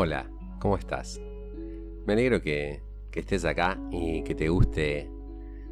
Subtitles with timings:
[0.00, 1.20] Hola, ¿cómo estás?
[2.06, 5.10] Me alegro que, estés acá y que te guste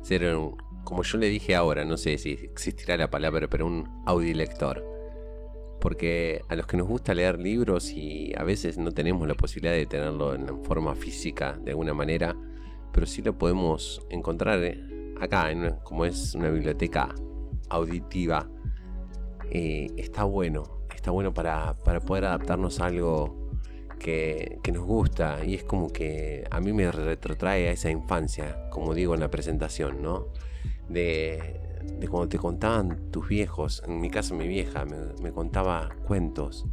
[0.03, 3.89] ser un, como yo le dije ahora, no sé si existirá la palabra, pero un
[4.05, 4.85] audilector.
[5.81, 9.75] Porque a los que nos gusta leer libros y a veces no tenemos la posibilidad
[9.75, 12.35] de tenerlo en forma física de alguna manera,
[12.93, 17.15] pero sí lo podemos encontrar eh, acá, en como es una biblioteca
[17.69, 18.51] auditiva,
[19.53, 23.46] eh, está bueno, está bueno para, para poder adaptarnos a algo
[23.99, 28.95] que, nos gusta y es como que a mí me retrotrae a esa infancia, como
[28.95, 30.29] digo en la presentación, ¿no?
[30.89, 31.61] De,
[32.11, 36.67] cuando te contaban tus viejos, en mi caso mi vieja me, contaba cuentos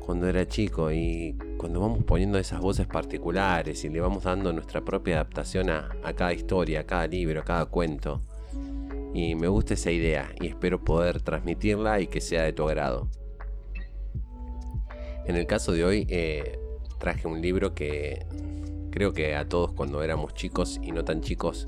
[0.00, 4.82] cuando era chico y cuando vamos poniendo esas voces particulares y le vamos dando nuestra
[4.82, 8.22] propia adaptación a, a cada historia, a cada libro, a cada cuento.
[9.14, 13.08] Y me gusta esa idea y espero poder transmitirla y que sea de tu agrado.
[15.26, 16.58] En el caso de hoy eh,
[16.98, 18.24] traje un libro que
[18.90, 21.66] creo que a todos cuando éramos chicos y no tan chicos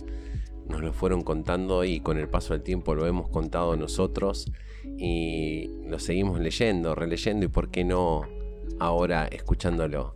[0.69, 4.51] nos lo fueron contando y con el paso del tiempo lo hemos contado nosotros
[4.97, 8.23] y lo seguimos leyendo, releyendo y por qué no
[8.79, 10.15] ahora escuchándolo.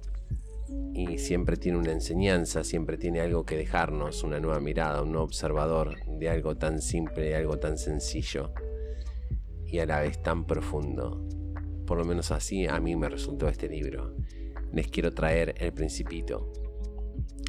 [0.94, 5.96] Y siempre tiene una enseñanza, siempre tiene algo que dejarnos, una nueva mirada, un observador
[6.06, 8.52] de algo tan simple, de algo tan sencillo
[9.66, 11.27] y a la vez tan profundo.
[11.92, 14.16] Por lo menos así a mí me resultó este libro.
[14.72, 16.50] Les quiero traer El Principito.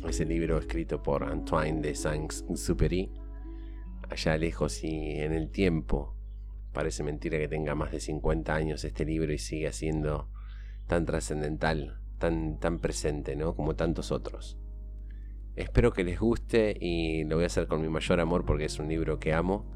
[0.06, 3.10] Ese libro escrito por Antoine de Saint-Exupéry.
[4.10, 6.18] Allá lejos y en el tiempo.
[6.74, 10.30] Parece mentira que tenga más de 50 años este libro y sigue siendo
[10.88, 13.56] tan trascendental, tan, tan presente, ¿no?
[13.56, 14.58] Como tantos otros.
[15.56, 18.78] Espero que les guste y lo voy a hacer con mi mayor amor porque es
[18.78, 19.72] un libro que amo.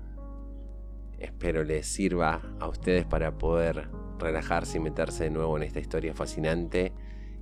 [1.19, 6.13] Espero les sirva a ustedes para poder relajarse y meterse de nuevo en esta historia
[6.13, 6.93] fascinante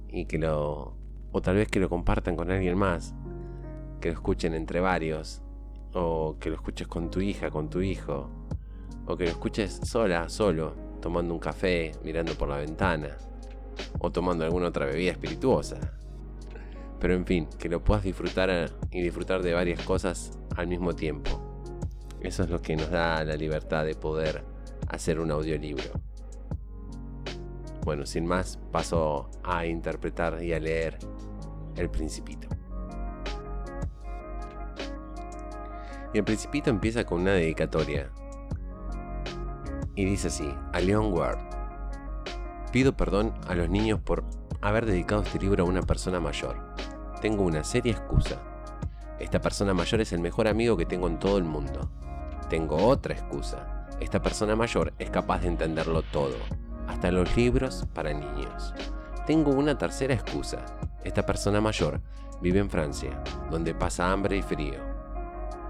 [0.08, 0.96] y que lo...
[1.32, 3.14] o tal vez que lo compartan con alguien más,
[4.00, 5.42] que lo escuchen entre varios,
[5.94, 8.30] o que lo escuches con tu hija, con tu hijo,
[9.08, 13.18] o que lo escuches sola, solo, tomando un café, mirando por la ventana,
[14.00, 15.80] o tomando alguna otra bebida espirituosa.
[17.00, 21.45] Pero en fin, que lo puedas disfrutar y disfrutar de varias cosas al mismo tiempo.
[22.26, 24.44] Eso es lo que nos da la libertad de poder
[24.88, 25.92] hacer un audiolibro.
[27.84, 30.98] Bueno, sin más, paso a interpretar y a leer
[31.76, 32.48] El Principito.
[36.16, 38.10] Y el Principito empieza con una dedicatoria.
[39.94, 41.38] Y dice así, a Leon Ward.
[42.72, 44.24] Pido perdón a los niños por
[44.62, 46.58] haber dedicado este libro a una persona mayor.
[47.22, 48.42] Tengo una seria excusa.
[49.20, 51.92] Esta persona mayor es el mejor amigo que tengo en todo el mundo.
[52.50, 53.88] Tengo otra excusa.
[54.00, 56.36] Esta persona mayor es capaz de entenderlo todo
[56.88, 58.74] hasta los libros para niños.
[59.26, 60.64] Tengo una tercera excusa.
[61.04, 62.02] Esta persona mayor
[62.42, 64.80] vive en Francia, donde pasa hambre y frío.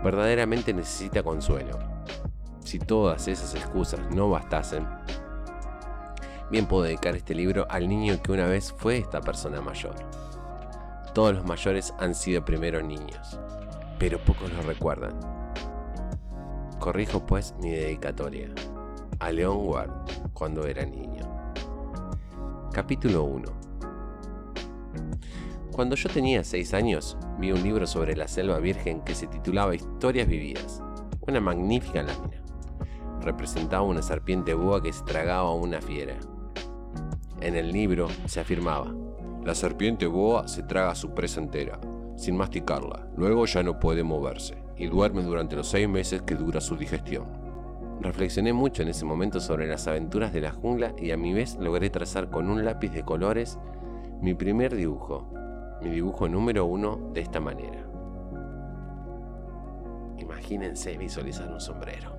[0.03, 1.80] Verdaderamente necesita consuelo.
[2.59, 4.88] Si todas esas excusas no bastasen,
[6.52, 9.96] bien puedo dedicar este libro al niño que una vez fue esta persona mayor.
[11.13, 13.40] Todos los mayores han sido primero niños,
[13.97, 15.34] pero pocos lo recuerdan.
[16.85, 18.47] Corrijo pues mi dedicatoria
[19.18, 19.90] a Leon Ward
[20.35, 21.23] cuando era niño.
[22.72, 23.44] Capítulo 1
[25.72, 29.74] Cuando yo tenía 6 años, vi un libro sobre la selva virgen que se titulaba
[29.74, 30.84] Historias vividas,
[31.22, 32.44] una magnífica lámina.
[33.19, 36.13] Representaba una serpiente boa que se tragaba a una fiera.
[37.41, 38.94] En el libro se afirmaba,
[39.44, 41.79] la serpiente boa se traga a su presa entera,
[42.16, 46.62] sin masticarla, luego ya no puede moverse, y duerme durante los seis meses que dura
[46.62, 47.25] su digestión.
[48.02, 51.56] Reflexioné mucho en ese momento sobre las aventuras de la jungla y a mi vez
[51.56, 53.58] logré trazar con un lápiz de colores
[54.22, 55.31] mi primer dibujo,
[55.81, 57.90] mi dibujo número uno de esta manera.
[60.18, 62.16] Imagínense visualizar un sombrero.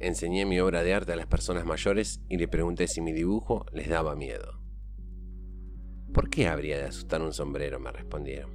[0.00, 3.66] Enseñé mi obra de arte a las personas mayores y le pregunté si mi dibujo
[3.72, 4.67] les daba miedo.
[6.12, 7.78] ¿Por qué habría de asustar un sombrero?
[7.78, 8.50] me respondieron.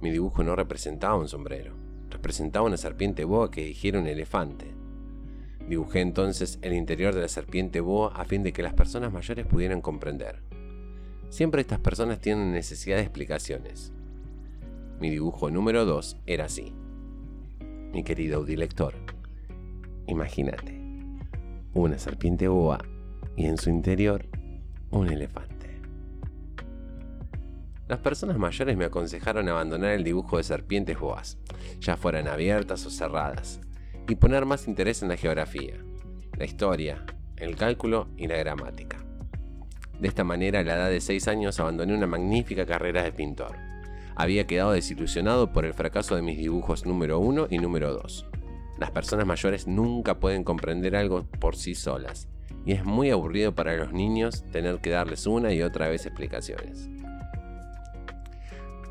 [0.00, 1.74] Mi dibujo no representaba un sombrero,
[2.10, 4.66] representaba una serpiente boa que dijera un elefante.
[5.68, 9.46] Dibujé entonces el interior de la serpiente boa a fin de que las personas mayores
[9.46, 10.42] pudieran comprender.
[11.28, 13.92] Siempre estas personas tienen necesidad de explicaciones.
[15.00, 16.74] Mi dibujo número 2 era así.
[17.92, 18.94] Mi querido audilector,
[20.06, 20.80] imagínate,
[21.72, 22.78] una serpiente boa
[23.36, 24.26] y en su interior
[24.90, 25.59] un elefante.
[27.90, 31.38] Las personas mayores me aconsejaron abandonar el dibujo de serpientes boas,
[31.80, 33.60] ya fueran abiertas o cerradas,
[34.08, 35.74] y poner más interés en la geografía,
[36.38, 37.04] la historia,
[37.36, 39.04] el cálculo y la gramática.
[39.98, 43.56] De esta manera, a la edad de 6 años abandoné una magnífica carrera de pintor.
[44.14, 48.28] Había quedado desilusionado por el fracaso de mis dibujos número 1 y número 2.
[48.78, 52.28] Las personas mayores nunca pueden comprender algo por sí solas,
[52.64, 56.88] y es muy aburrido para los niños tener que darles una y otra vez explicaciones.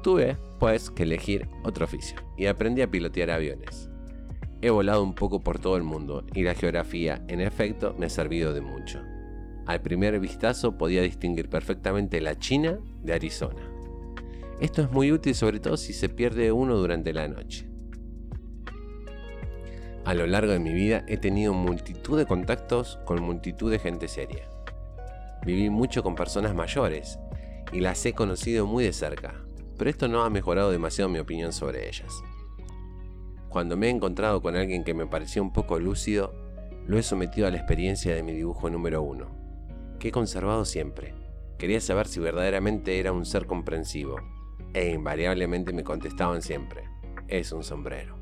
[0.02, 3.90] Tuve, pues, que elegir otro oficio, y aprendí a pilotear aviones.
[4.62, 8.10] He volado un poco por todo el mundo, y la geografía, en efecto, me ha
[8.10, 9.02] servido de mucho.
[9.66, 13.62] Al primer vistazo podía distinguir perfectamente la China de Arizona.
[14.60, 17.70] Esto es muy útil sobre todo si se pierde uno durante la noche.
[20.06, 24.08] A lo largo de mi vida he tenido multitud de contactos con multitud de gente
[24.08, 24.50] seria.
[25.46, 27.20] Viví mucho con personas mayores
[27.72, 29.36] y las he conocido muy de cerca,
[29.80, 32.22] pero esto no ha mejorado demasiado mi opinión sobre ellas.
[33.48, 36.36] Cuando me he encontrado con alguien que me pareció un poco lúcido,
[36.86, 39.30] lo he sometido a la experiencia de mi dibujo número uno,
[39.98, 41.16] que he conservado siempre.
[41.58, 44.18] Quería saber si verdaderamente era un ser comprensivo,
[44.74, 46.84] e invariablemente me contestaban siempre,
[47.30, 48.18] es un sombrero.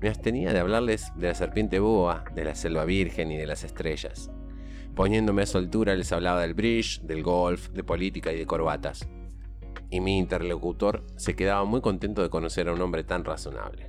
[0.00, 3.64] Me abstenía de hablarles de la serpiente boa, de la selva virgen y de las
[3.64, 4.30] estrellas.
[4.94, 9.08] Poniéndome a su altura les hablaba del bridge, del golf, de política y de corbatas.
[9.90, 13.88] Y mi interlocutor se quedaba muy contento de conocer a un hombre tan razonable.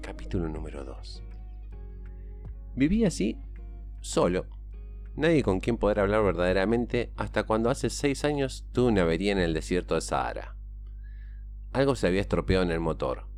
[0.00, 1.22] Capítulo número 2.
[2.74, 3.38] Viví así,
[4.00, 4.46] solo.
[5.14, 9.38] Nadie con quien poder hablar verdaderamente hasta cuando hace seis años tuve una avería en
[9.38, 10.56] el desierto de Sahara.
[11.72, 13.28] Algo se había estropeado en el motor.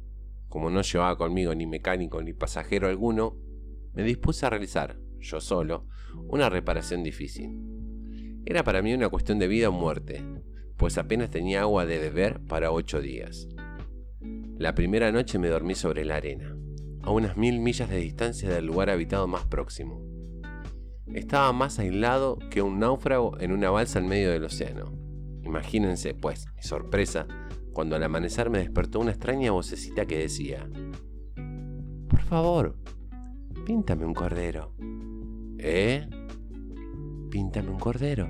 [0.49, 3.37] Como no llevaba conmigo ni mecánico ni pasajero alguno,
[3.93, 5.87] me dispuse a realizar, yo solo,
[6.29, 7.84] una reparación difícil.
[8.47, 10.23] Era para mí una cuestión de vida o muerte,
[10.77, 13.49] pues apenas tenía agua de beber para ocho días.
[14.59, 16.57] La primera noche me dormí sobre la arena,
[17.03, 20.03] a unas mil millas de distancia del lugar habitado más próximo.
[21.07, 24.93] Estaba más aislado que un náufrago en una balsa en medio del océano.
[25.43, 27.27] Imagínense, pues, mi sorpresa
[27.75, 30.71] cuando al amanecer me despertó una extraña vocecita que decía,
[32.09, 32.77] Por favor,
[33.67, 34.75] píntame un cordero.
[35.59, 36.09] ¿Eh?
[37.35, 38.29] Píntame un cordero.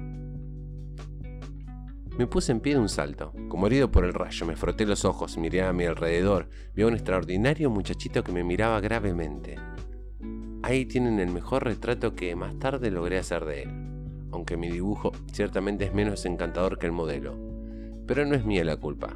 [2.17, 3.35] Me puse en pie de un salto.
[3.51, 6.87] Como herido por el rayo, me froté los ojos, miré a mi alrededor, vi a
[6.87, 9.57] un extraordinario muchachito que me miraba gravemente.
[10.63, 13.71] Ahí tienen el mejor retrato que más tarde logré hacer de él,
[14.33, 17.39] aunque mi dibujo ciertamente es menos encantador que el modelo.
[18.07, 19.15] Pero no es mía la culpa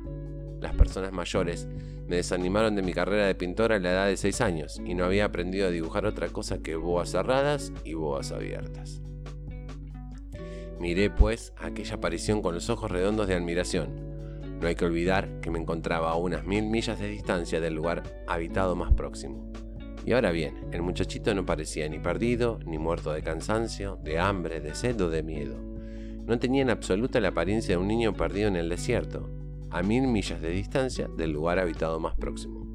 [0.61, 1.69] las personas mayores,
[2.08, 5.05] me desanimaron de mi carrera de pintor a la edad de 6 años y no
[5.05, 9.00] había aprendido a dibujar otra cosa que boas cerradas y boas abiertas.
[10.80, 14.08] Miré pues aquella aparición con los ojos redondos de admiración.
[14.60, 18.25] No hay que olvidar que me encontraba a unas mil millas de distancia del lugar
[18.26, 19.52] habitado más próximo.
[20.04, 24.60] Y ahora bien, el muchachito no parecía ni perdido, ni muerto de cansancio, de hambre,
[24.60, 25.56] de sed o de miedo.
[26.26, 29.28] No tenía en absoluta la apariencia de un niño perdido en el desierto,
[29.70, 32.66] a mil millas de distancia del lugar habitado más próximo.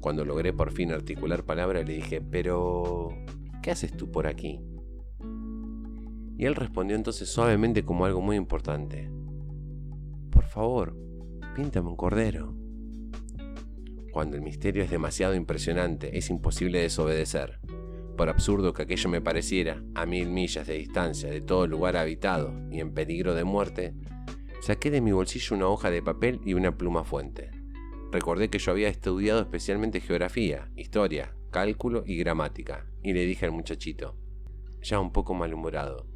[0.00, 3.08] Cuando logré por fin articular palabra le dije, pero...
[3.62, 4.60] ¿Qué haces tú por aquí?
[6.46, 9.10] Él respondió entonces suavemente como algo muy importante.
[10.30, 10.96] Por favor,
[11.54, 12.54] píntame un cordero.
[14.12, 17.60] Cuando el misterio es demasiado impresionante, es imposible desobedecer.
[18.16, 22.52] Por absurdo que aquello me pareciera, a mil millas de distancia de todo lugar habitado
[22.70, 23.94] y en peligro de muerte,
[24.64, 27.50] Saqué de mi bolsillo una hoja de papel y una pluma fuente.
[28.10, 33.52] Recordé que yo había estudiado especialmente geografía, historia, cálculo y gramática, y le dije al
[33.52, 34.16] muchachito,
[34.80, 36.06] ya un poco malhumorado,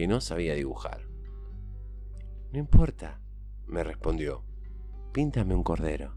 [0.00, 1.02] que no sabía dibujar.
[2.52, 3.20] No importa,
[3.66, 4.46] me respondió,
[5.12, 6.16] píntame un cordero.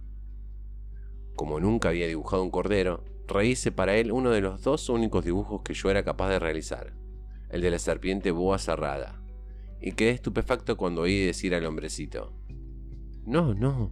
[1.35, 5.63] Como nunca había dibujado un cordero, rehice para él uno de los dos únicos dibujos
[5.63, 6.93] que yo era capaz de realizar,
[7.49, 9.21] el de la serpiente boa cerrada
[9.81, 12.31] y quedé estupefacto cuando oí decir al hombrecito,
[13.25, 13.91] No, no,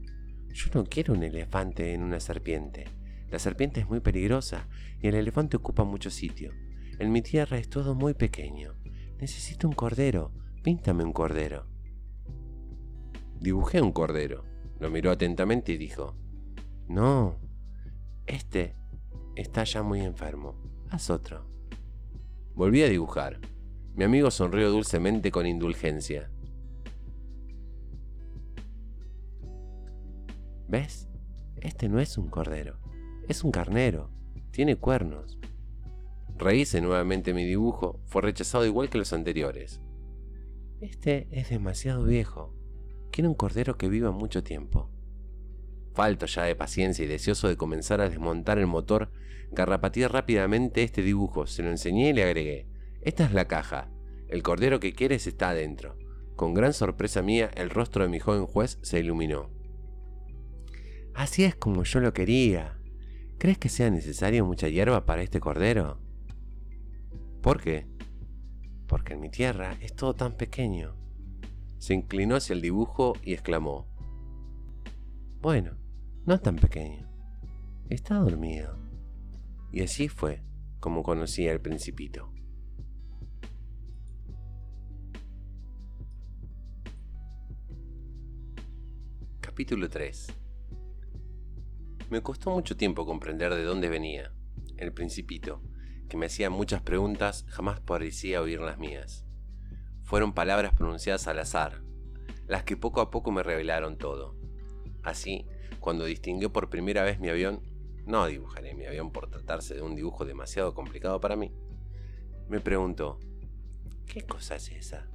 [0.54, 2.86] yo no quiero un elefante en una serpiente.
[3.30, 4.70] La serpiente es muy peligrosa
[5.02, 6.54] y el elefante ocupa mucho sitio.
[6.98, 8.81] En mi tierra es todo muy pequeño.
[9.22, 10.32] Necesito un cordero.
[10.64, 11.68] Píntame un cordero.
[13.40, 14.44] Dibujé un cordero.
[14.80, 16.16] Lo miró atentamente y dijo,
[16.88, 17.38] No,
[18.26, 18.76] este
[19.36, 20.56] está ya muy enfermo.
[20.90, 21.46] Haz otro.
[22.56, 23.40] Volví a dibujar.
[23.94, 26.32] Mi amigo sonrió dulcemente con indulgencia.
[30.68, 31.08] ¿Ves?
[31.58, 32.80] Este no es un cordero,
[33.28, 34.10] es un carnero.
[34.50, 35.38] Tiene cuernos.
[36.42, 39.80] Rehice nuevamente mi dibujo, fue rechazado igual que los anteriores.
[40.80, 42.56] Este es demasiado viejo.
[43.12, 44.90] Quiero un cordero que viva mucho tiempo.
[45.94, 49.12] Falto ya de paciencia y deseoso de comenzar a desmontar el motor,
[49.52, 52.68] garrapateé rápidamente este dibujo, se lo enseñé y le agregué.
[53.02, 53.92] Esta es la caja.
[54.28, 55.96] El cordero que quieres está adentro.
[56.36, 59.52] Con gran sorpresa mía, el rostro de mi joven juez se iluminó.
[61.14, 62.80] Así es como yo lo quería.
[63.38, 66.00] ¿Crees que sea necesario mucha hierba para este cordero?
[67.42, 67.88] ¿Por qué?
[68.88, 70.96] Porque en mi tierra es todo tan pequeño.
[71.80, 73.88] Se inclinó hacia el dibujo y exclamó.
[75.42, 75.76] Bueno,
[76.28, 77.10] no tan pequeño.
[77.90, 78.78] Está dormido.
[79.72, 80.44] Y así fue
[80.80, 82.32] como conocí al principito.
[89.40, 90.28] Capítulo 3
[92.12, 94.32] Me costó mucho tiempo comprender de dónde venía,
[94.78, 95.62] el principito,
[96.12, 99.24] que me hacía muchas preguntas, jamás parecía oír las mías.
[100.04, 101.84] Fueron palabras pronunciadas al azar,
[102.48, 104.36] las que poco a poco me revelaron todo.
[105.04, 105.48] Así,
[105.80, 107.62] cuando distinguió por primera vez mi avión,
[108.06, 111.54] no dibujaré mi avión por tratarse de un dibujo demasiado complicado para mí,
[112.50, 113.18] me preguntó,
[114.06, 115.08] ¿qué cosa es esa?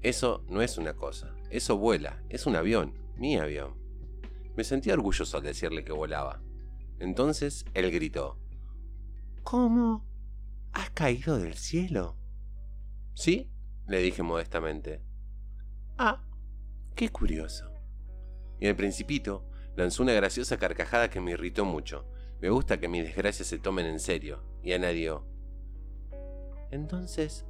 [0.00, 3.74] Eso no es una cosa, eso vuela, es un avión, mi avión.
[4.56, 6.40] Me sentí orgulloso al decirle que volaba.
[6.98, 8.38] Entonces él gritó,
[9.42, 10.06] ¿Cómo?
[10.72, 12.16] ¿Has caído del cielo?
[13.14, 13.50] Sí,
[13.86, 15.02] le dije modestamente.
[15.98, 16.22] Ah,
[16.94, 17.70] qué curioso.
[18.60, 22.06] Y el principito lanzó una graciosa carcajada que me irritó mucho.
[22.40, 24.42] Me gusta que mis desgracias se tomen en serio.
[24.62, 25.26] Y añadió.
[26.70, 27.46] Entonces,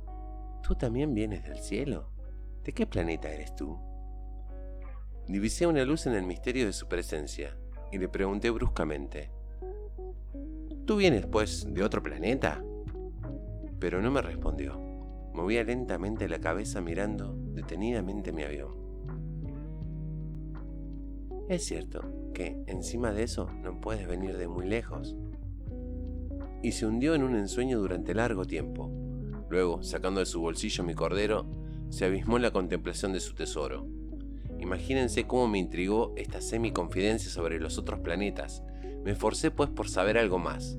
[0.62, 2.12] ¿tú también vienes del cielo?
[2.64, 3.78] ¿De qué planeta eres tú?
[5.26, 7.56] Divisé una luz en el misterio de su presencia
[7.92, 9.30] y le pregunté bruscamente.
[10.90, 12.64] ¿Tú vienes, pues, de otro planeta?
[13.78, 14.76] Pero no me respondió.
[15.32, 18.73] Movía lentamente la cabeza mirando detenidamente mi avión.
[21.49, 25.14] Es cierto que, encima de eso, no puedes venir de muy lejos.
[26.61, 28.90] Y se hundió en un ensueño durante largo tiempo.
[29.49, 31.47] Luego, sacando de su bolsillo mi cordero,
[31.90, 33.87] se abismó en la contemplación de su tesoro.
[34.59, 38.64] Imagínense cómo me intrigó esta semi-confidencia sobre los otros planetas.
[39.04, 40.76] Me esforcé pues por saber algo más.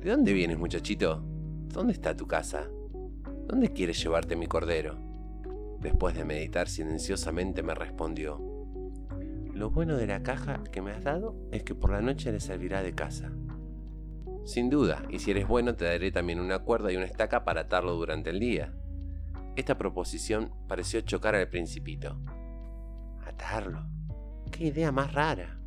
[0.00, 1.22] ¿De dónde vienes, muchachito?
[1.68, 2.68] ¿Dónde está tu casa?
[3.46, 4.98] ¿Dónde quieres llevarte mi cordero?
[5.80, 8.40] Después de meditar silenciosamente me respondió.
[9.54, 12.40] Lo bueno de la caja que me has dado es que por la noche le
[12.40, 13.30] servirá de casa.
[14.44, 17.62] Sin duda, y si eres bueno te daré también una cuerda y una estaca para
[17.62, 18.74] atarlo durante el día.
[19.54, 22.18] Esta proposición pareció chocar al principito.
[23.24, 23.86] ¿Atarlo?
[24.50, 25.61] ¡Qué idea más rara!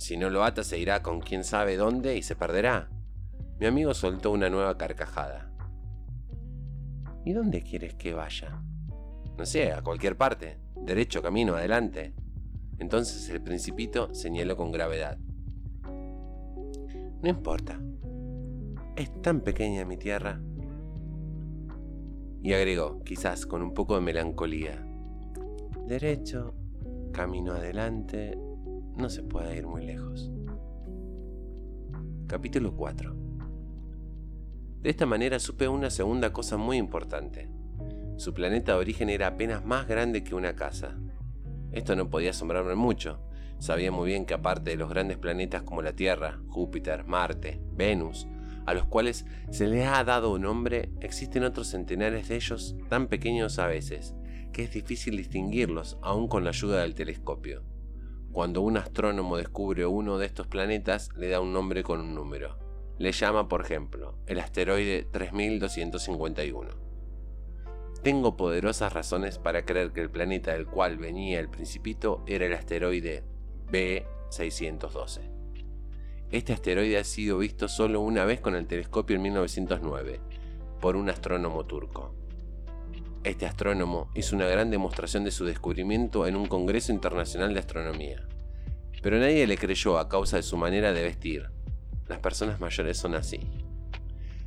[0.00, 2.88] Si no lo ata se irá con quién sabe dónde y se perderá.
[3.58, 5.52] Mi amigo soltó una nueva carcajada.
[7.22, 8.62] ¿Y dónde quieres que vaya?
[9.36, 10.56] No sé, a cualquier parte.
[10.74, 12.14] Derecho, camino, adelante.
[12.78, 15.18] Entonces el principito señaló con gravedad.
[15.84, 17.78] No importa.
[18.96, 20.40] Es tan pequeña mi tierra
[22.42, 24.82] y agregó, quizás con un poco de melancolía,
[25.86, 26.54] derecho,
[27.12, 28.38] camino adelante,
[28.96, 30.30] no se puede ir muy lejos.
[32.26, 33.14] Capítulo 4
[34.80, 37.50] De esta manera supe una segunda cosa muy importante.
[38.16, 40.96] Su planeta de origen era apenas más grande que una casa.
[41.72, 43.20] Esto no podía asombrarme mucho.
[43.58, 48.26] Sabía muy bien que aparte de los grandes planetas como la Tierra, Júpiter, Marte, Venus,
[48.66, 53.08] a los cuales se les ha dado un nombre, existen otros centenares de ellos tan
[53.08, 54.14] pequeños a veces,
[54.52, 57.69] que es difícil distinguirlos aún con la ayuda del telescopio.
[58.32, 62.56] Cuando un astrónomo descubre uno de estos planetas, le da un nombre con un número.
[62.96, 66.70] Le llama, por ejemplo, el asteroide 3251.
[68.04, 72.54] Tengo poderosas razones para creer que el planeta del cual venía el principito era el
[72.54, 73.24] asteroide
[73.72, 75.20] B612.
[76.30, 80.20] Este asteroide ha sido visto solo una vez con el telescopio en 1909,
[80.80, 82.14] por un astrónomo turco.
[83.22, 88.26] Este astrónomo hizo una gran demostración de su descubrimiento en un Congreso Internacional de Astronomía.
[89.02, 91.50] Pero nadie le creyó a causa de su manera de vestir.
[92.08, 93.40] Las personas mayores son así.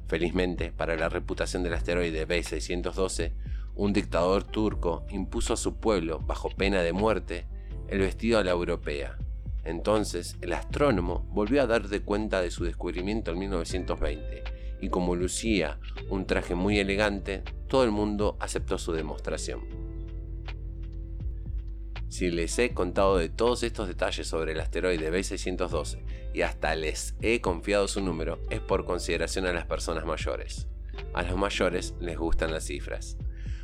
[0.08, 3.32] Felizmente, para la reputación del asteroide B612,
[3.75, 7.46] un dictador turco impuso a su pueblo, bajo pena de muerte,
[7.89, 9.18] el vestido a la europea,
[9.63, 14.44] entonces, el astrónomo volvió a dar de cuenta de su descubrimiento en 1920,
[14.84, 19.62] y como lucía un traje muy elegante, todo el mundo aceptó su demostración.
[22.10, 27.16] Si les he contado de todos estos detalles sobre el asteroide B612 y hasta les
[27.22, 30.68] he confiado su número, es por consideración a las personas mayores.
[31.13, 33.18] A los mayores les gustan las cifras.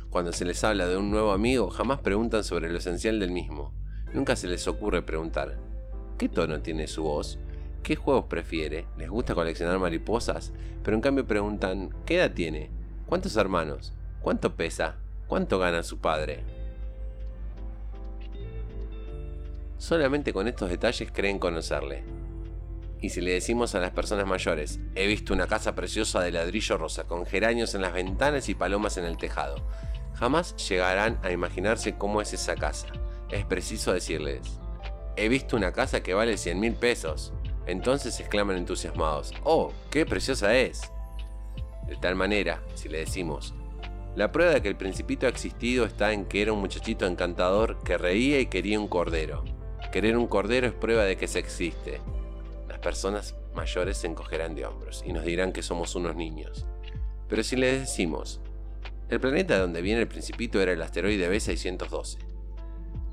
[0.08, 3.74] Cuando se les habla de un nuevo amigo, jamás preguntan sobre lo esencial del mismo,
[4.12, 5.56] Nunca se les ocurre preguntar,
[6.18, 7.38] ¿qué tono tiene su voz?
[7.82, 8.86] ¿Qué juegos prefiere?
[8.98, 10.52] ¿Les gusta coleccionar mariposas?
[10.82, 12.70] Pero en cambio preguntan, ¿qué edad tiene?
[13.06, 13.92] ¿Cuántos hermanos?
[14.20, 14.96] ¿Cuánto pesa?
[15.26, 16.44] ¿Cuánto gana su padre?
[19.78, 22.04] Solamente con estos detalles creen conocerle.
[23.00, 26.76] Y si le decimos a las personas mayores, he visto una casa preciosa de ladrillo
[26.76, 29.56] rosa con geranios en las ventanas y palomas en el tejado,
[30.14, 32.88] jamás llegarán a imaginarse cómo es esa casa.
[33.30, 34.60] Es preciso decirles,
[35.16, 37.32] he visto una casa que vale 100 mil pesos.
[37.66, 40.90] Entonces exclaman entusiasmados, ¡Oh, qué preciosa es!
[41.86, 43.54] De tal manera, si le decimos,
[44.16, 47.78] la prueba de que el principito ha existido está en que era un muchachito encantador
[47.84, 49.44] que reía y quería un cordero.
[49.92, 52.00] Querer un cordero es prueba de que se existe.
[52.68, 56.66] Las personas mayores se encogerán de hombros y nos dirán que somos unos niños.
[57.28, 58.40] Pero si les decimos,
[59.08, 62.18] el planeta de donde viene el principito era el asteroide B612,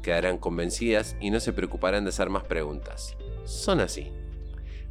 [0.01, 3.15] quedarán convencidas y no se preocuparán de hacer más preguntas.
[3.45, 4.11] Son así.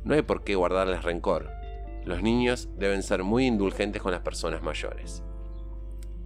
[0.07, 1.51] No hay por qué guardarles rencor.
[2.07, 5.23] Los niños deben ser muy indulgentes con las personas mayores.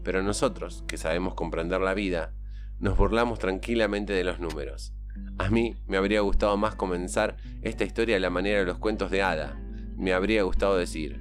[0.04, 2.32] Pero nosotros, que sabemos comprender la vida,
[2.78, 4.94] nos burlamos tranquilamente de los números
[5.38, 9.10] a mí me habría gustado más comenzar esta historia de la manera de los cuentos
[9.10, 9.58] de hada.
[9.96, 11.18] Me habría gustado decir,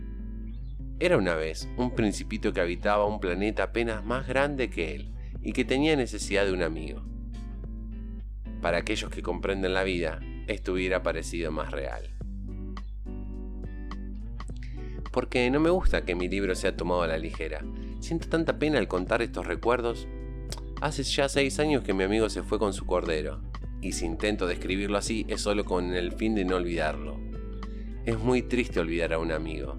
[1.00, 5.54] era una vez un principito que habitaba un planeta apenas más grande que él y
[5.54, 7.02] que tenía necesidad de un amigo.
[8.62, 12.19] Para aquellos que comprenden la vida, esto hubiera parecido más real.
[15.20, 17.62] Porque no me gusta que mi libro sea tomado a la ligera.
[18.00, 20.08] Siento tanta pena al contar estos recuerdos.
[20.80, 23.42] Hace ya seis años que mi amigo se fue con su cordero,
[23.82, 27.20] y si intento describirlo así es solo con el fin de no olvidarlo.
[28.06, 29.78] Es muy triste olvidar a un amigo.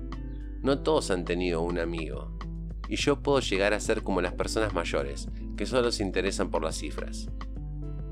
[0.61, 2.37] No todos han tenido un amigo.
[2.87, 6.63] Y yo puedo llegar a ser como las personas mayores, que solo se interesan por
[6.63, 7.31] las cifras.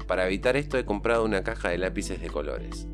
[0.06, 2.88] Para evitar esto he comprado una caja de lápices de colores.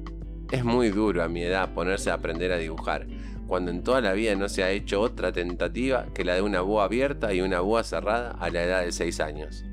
[0.51, 3.07] Es muy duro a mi edad ponerse a aprender a dibujar,
[3.47, 6.61] cuando en toda la vida no se ha hecho otra tentativa que la de una
[6.61, 9.65] boa abierta y una boa cerrada a la edad de 6 años.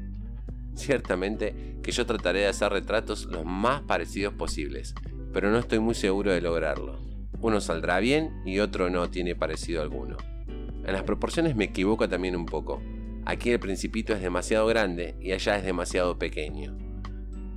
[0.75, 4.93] Ciertamente que yo trataré de hacer retratos los más parecidos posibles,
[5.33, 6.99] pero no estoy muy seguro de lograrlo.
[7.39, 10.17] Uno saldrá bien y otro no tiene parecido alguno.
[10.85, 12.81] En las proporciones me equivoco también un poco.
[13.25, 16.75] Aquí el principito es demasiado grande y allá es demasiado pequeño.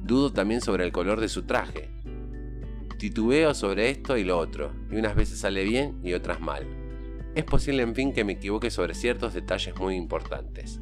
[0.02, 1.90] Dudo también sobre el color de su traje.
[3.04, 6.66] Titubeo sobre esto y lo otro, y unas veces sale bien y otras mal.
[7.34, 10.80] Es posible en fin que me equivoque sobre ciertos detalles muy importantes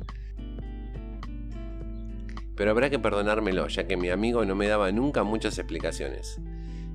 [2.54, 6.38] pero habrá que perdonármelo, ya que mi amigo no me daba nunca muchas explicaciones.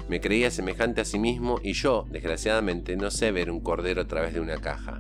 [0.08, 4.08] Me creía semejante a sí mismo y yo, desgraciadamente, no sé ver un cordero a
[4.08, 4.98] través de una caja.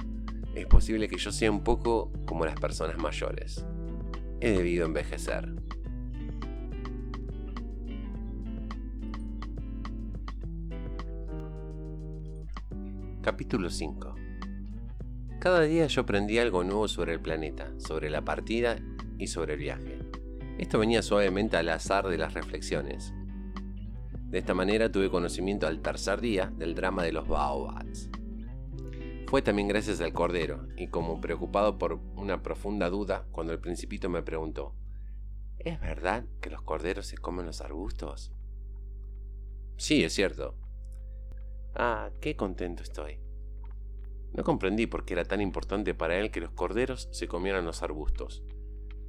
[0.55, 3.63] Es posible que yo sea un poco como las personas mayores.
[4.41, 5.66] He debido envejecer.
[13.27, 14.15] Capítulo 5
[15.41, 18.77] Cada día yo aprendí algo nuevo sobre el planeta, sobre la partida
[19.17, 19.99] y sobre el viaje.
[20.57, 23.13] Esto venía suavemente al azar de las reflexiones.
[24.29, 28.09] De esta manera tuve conocimiento al tercer día del drama de los Baobats.
[29.27, 34.07] Fue también gracias al Cordero, y como preocupado por una profunda duda, cuando el principito
[34.07, 34.73] me preguntó,
[35.59, 38.31] ¿Es verdad que los corderos se comen los arbustos?
[39.75, 40.55] Sí, es cierto.
[41.79, 43.19] Ah, qué contento estoy.
[44.33, 47.83] No comprendí por qué era tan importante para él que los corderos se comieran los
[47.83, 48.41] arbustos.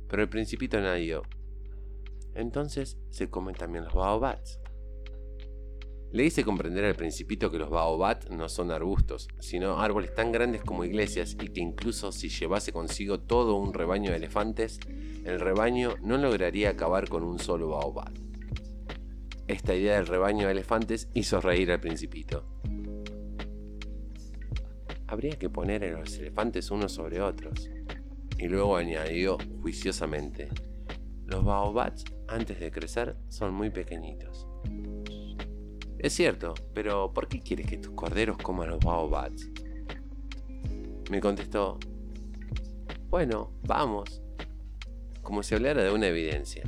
[0.06, 1.22] Pero el principito añadió,
[2.34, 4.60] entonces se comen también los baobats.
[6.12, 10.62] Le hice comprender al principito que los baobats no son arbustos, sino árboles tan grandes
[10.62, 14.78] como iglesias y que incluso si llevase consigo todo un rebaño de elefantes,
[15.24, 18.28] el rebaño no lograría acabar con un solo baobat.
[19.48, 22.44] Esta idea del rebaño de elefantes hizo reír al principito.
[25.06, 27.70] Habría que poner a los elefantes unos sobre otros.
[28.36, 30.48] Y luego añadió juiciosamente,
[31.24, 34.46] los baobats antes de crecer son muy pequeñitos.
[35.98, 39.50] Es cierto, pero ¿por qué quieres que tus corderos coman los baobats?
[41.10, 41.78] Me contestó,
[43.08, 44.20] bueno, vamos.
[45.22, 46.62] Como si hablara de una evidencia.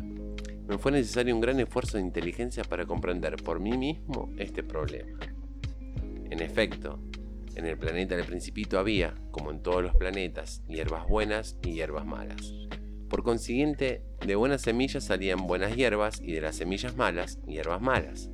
[0.70, 5.18] Me fue necesario un gran esfuerzo de inteligencia para comprender por mí mismo este problema.
[6.30, 7.00] En efecto,
[7.56, 12.06] en el planeta del principito había, como en todos los planetas, hierbas buenas y hierbas
[12.06, 12.54] malas.
[13.08, 18.30] Por consiguiente, de buenas semillas salían buenas hierbas y de las semillas malas, hierbas malas.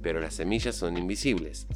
[0.00, 1.66] Pero las semillas son invisibles.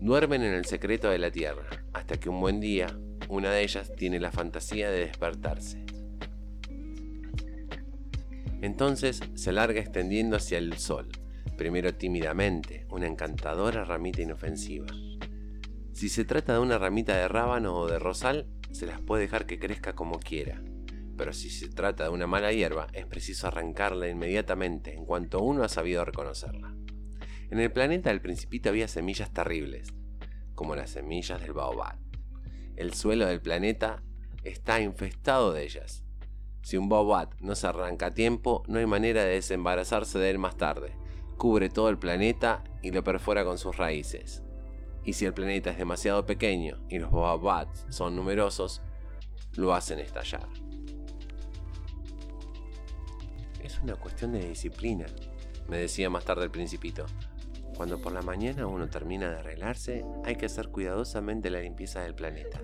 [0.00, 3.92] Duermen en el secreto de la tierra, hasta que un buen día, una de ellas
[3.94, 5.89] tiene la fantasía de despertarse.
[8.62, 11.08] Entonces se larga extendiendo hacia el sol,
[11.56, 14.86] primero tímidamente, una encantadora ramita inofensiva.
[15.92, 19.46] Si se trata de una ramita de rábano o de rosal, se las puede dejar
[19.46, 20.62] que crezca como quiera.
[21.16, 25.62] Pero si se trata de una mala hierba, es preciso arrancarla inmediatamente en cuanto uno
[25.62, 26.74] ha sabido reconocerla.
[27.50, 29.92] En el planeta del Principito había semillas terribles,
[30.54, 31.98] como las semillas del baobab.
[32.76, 34.02] El suelo del planeta
[34.44, 36.04] está infestado de ellas.
[36.62, 40.38] Si un baobab no se arranca a tiempo, no hay manera de desembarazarse de él
[40.38, 40.92] más tarde.
[41.36, 44.42] Cubre todo el planeta y lo perfora con sus raíces.
[45.04, 48.82] Y si el planeta es demasiado pequeño y los baobabs son numerosos,
[49.56, 50.46] lo hacen estallar.
[53.62, 55.06] Es una cuestión de disciplina,
[55.68, 57.06] me decía más tarde el principito.
[57.76, 62.14] Cuando por la mañana uno termina de arreglarse, hay que hacer cuidadosamente la limpieza del
[62.14, 62.60] planeta.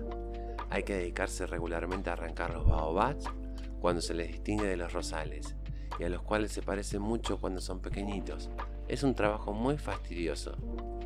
[0.69, 3.25] Hay que dedicarse regularmente a arrancar los baobabs
[3.79, 5.55] cuando se les distingue de los rosales,
[5.99, 8.49] y a los cuales se parecen mucho cuando son pequeñitos.
[8.87, 10.55] Es un trabajo muy fastidioso,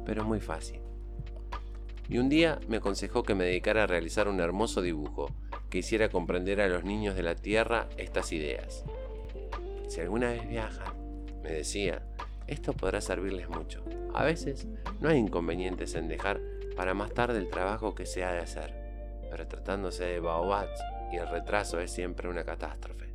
[0.06, 0.82] pero muy fácil
[2.12, 5.32] y un día me aconsejó que me dedicara a realizar un hermoso dibujo
[5.70, 8.84] que hiciera comprender a los niños de la Tierra estas ideas.
[9.88, 10.94] Si alguna vez viajan,
[11.42, 12.06] me decía,
[12.48, 13.86] esto podrá servirles mucho.
[14.14, 14.68] A veces
[15.00, 16.42] no hay inconvenientes en dejar
[16.76, 18.74] para más tarde el trabajo que se ha de hacer,
[19.30, 23.13] pero tratándose de baobabs y el retraso es siempre una catástrofe.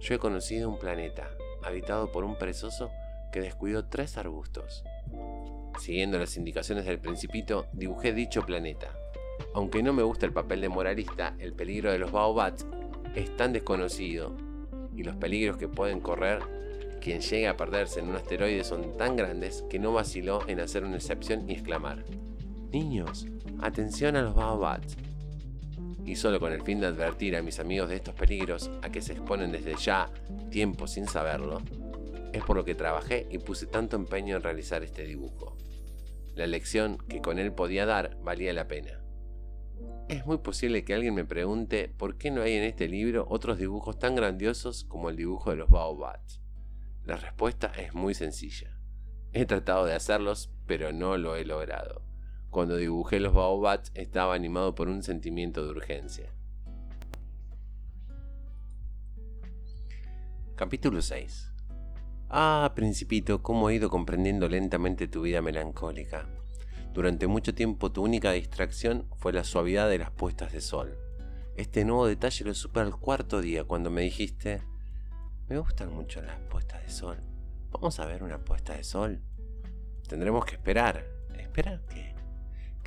[0.00, 1.30] Yo he conocido un planeta
[1.62, 2.90] habitado por un perezoso
[3.32, 4.84] que descuidó tres arbustos.
[5.78, 8.96] Siguiendo las indicaciones del principito, dibujé dicho planeta.
[9.54, 12.66] Aunque no me gusta el papel de moralista, el peligro de los baobabs
[13.14, 14.36] es tan desconocido
[14.94, 16.40] y los peligros que pueden correr
[17.02, 20.84] quien llegue a perderse en un asteroide son tan grandes que no vaciló en hacer
[20.84, 22.04] una excepción y exclamar:
[22.70, 23.26] Niños,
[23.60, 24.96] atención a los baobabs.
[26.04, 29.02] Y solo con el fin de advertir a mis amigos de estos peligros a que
[29.02, 30.10] se exponen desde ya
[30.50, 31.62] tiempo sin saberlo,
[32.32, 35.56] es por lo que trabajé y puse tanto empeño en realizar este dibujo.
[36.34, 39.00] La lección que con él podía dar valía la pena.
[40.08, 43.58] Es muy posible que alguien me pregunte por qué no hay en este libro otros
[43.58, 46.40] dibujos tan grandiosos como el dibujo de los baobabs.
[47.04, 48.78] La respuesta es muy sencilla.
[49.32, 52.02] He tratado de hacerlos, pero no lo he logrado.
[52.52, 56.26] Cuando dibujé los baobabs estaba animado por un sentimiento de urgencia.
[60.54, 61.50] Capítulo 6
[62.28, 66.28] Ah, principito, cómo he ido comprendiendo lentamente tu vida melancólica.
[66.92, 70.98] Durante mucho tiempo tu única distracción fue la suavidad de las puestas de sol.
[71.56, 74.60] Este nuevo detalle lo supe al cuarto día cuando me dijiste,
[75.48, 77.16] me gustan mucho las puestas de sol.
[77.70, 79.22] ¿Vamos a ver una puesta de sol?
[80.06, 81.02] Tendremos que esperar.
[81.38, 82.11] ¿Esperar qué?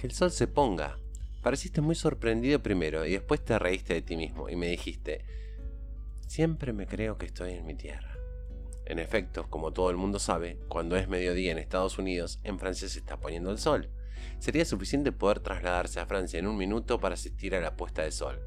[0.06, 1.00] El sol se ponga.
[1.42, 5.26] Pareciste muy sorprendido primero y después te reíste de ti mismo y me dijiste,
[6.28, 8.16] siempre me creo que estoy en mi tierra.
[8.86, 12.88] En efecto, como todo el mundo sabe, cuando es mediodía en Estados Unidos, en Francia
[12.88, 13.90] se está poniendo el sol.
[14.38, 18.12] Sería suficiente poder trasladarse a Francia en un minuto para asistir a la puesta de
[18.12, 18.40] sol,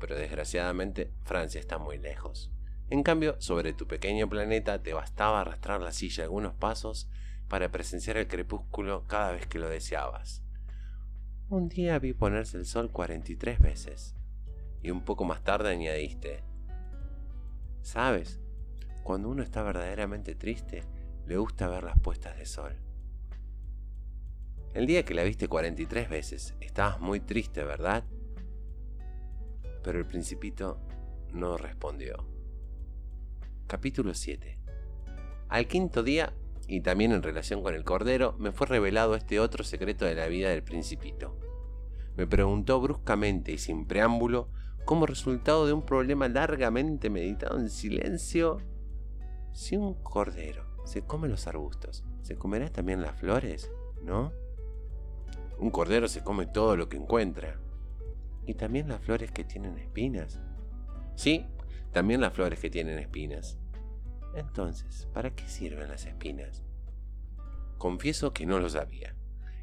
[0.00, 2.50] pero desgraciadamente Francia está muy lejos.
[2.88, 7.10] En cambio, sobre tu pequeño planeta te bastaba arrastrar la silla algunos pasos
[7.48, 10.41] para presenciar el crepúsculo cada vez que lo deseabas.
[11.52, 14.14] Un día vi ponerse el sol 43 veces.
[14.80, 16.42] Y un poco más tarde añadiste,
[17.82, 18.40] ¿sabes?
[19.04, 20.82] Cuando uno está verdaderamente triste,
[21.26, 22.74] le gusta ver las puestas de sol.
[24.72, 28.04] El día que la viste 43 veces, estabas muy triste, ¿verdad?
[29.84, 30.80] Pero el principito
[31.34, 32.26] no respondió.
[33.66, 34.58] Capítulo 7
[35.50, 36.32] Al quinto día,
[36.66, 40.28] y también en relación con el cordero, me fue revelado este otro secreto de la
[40.28, 41.41] vida del principito.
[42.16, 44.50] Me preguntó bruscamente y sin preámbulo,
[44.84, 48.58] como resultado de un problema largamente meditado en silencio,
[49.52, 53.70] si un cordero se come los arbustos, ¿se comerá también las flores?
[54.02, 54.32] ¿No?
[55.58, 57.60] Un cordero se come todo lo que encuentra.
[58.46, 60.40] ¿Y también las flores que tienen espinas?
[61.14, 61.46] Sí,
[61.92, 63.58] también las flores que tienen espinas.
[64.34, 66.64] Entonces, ¿para qué sirven las espinas?
[67.78, 69.14] Confieso que no lo sabía.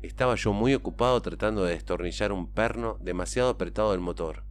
[0.02, 4.46] Estaba yo muy ocupado tratando de destornillar un perno demasiado apretado del motor.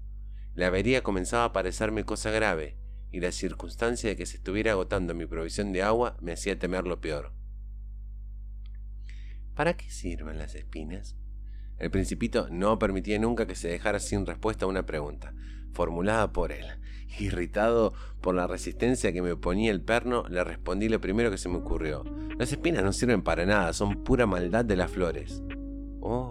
[0.55, 2.77] La avería comenzaba a parecerme cosa grave
[3.11, 6.87] y la circunstancia de que se estuviera agotando mi provisión de agua me hacía temer
[6.87, 7.33] lo peor.
[9.55, 11.17] ¿Para qué sirven las espinas?
[11.79, 15.33] El principito no permitía nunca que se dejara sin respuesta una pregunta,
[15.73, 16.67] formulada por él.
[17.18, 21.49] Irritado por la resistencia que me ponía el perno, le respondí lo primero que se
[21.49, 22.05] me ocurrió.
[22.38, 25.42] Las espinas no sirven para nada, son pura maldad de las flores.
[26.01, 26.31] Oh.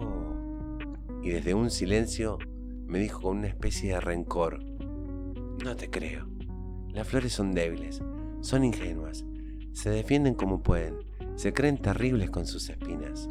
[1.22, 2.38] Y desde un silencio
[2.86, 4.64] me dijo con una especie de rencor.
[5.62, 6.26] No te creo.
[6.90, 8.02] Las flores son débiles,
[8.40, 9.24] Son ingenuas,
[9.72, 10.96] se defienden como pueden,
[11.36, 13.28] se creen terribles con sus espinas.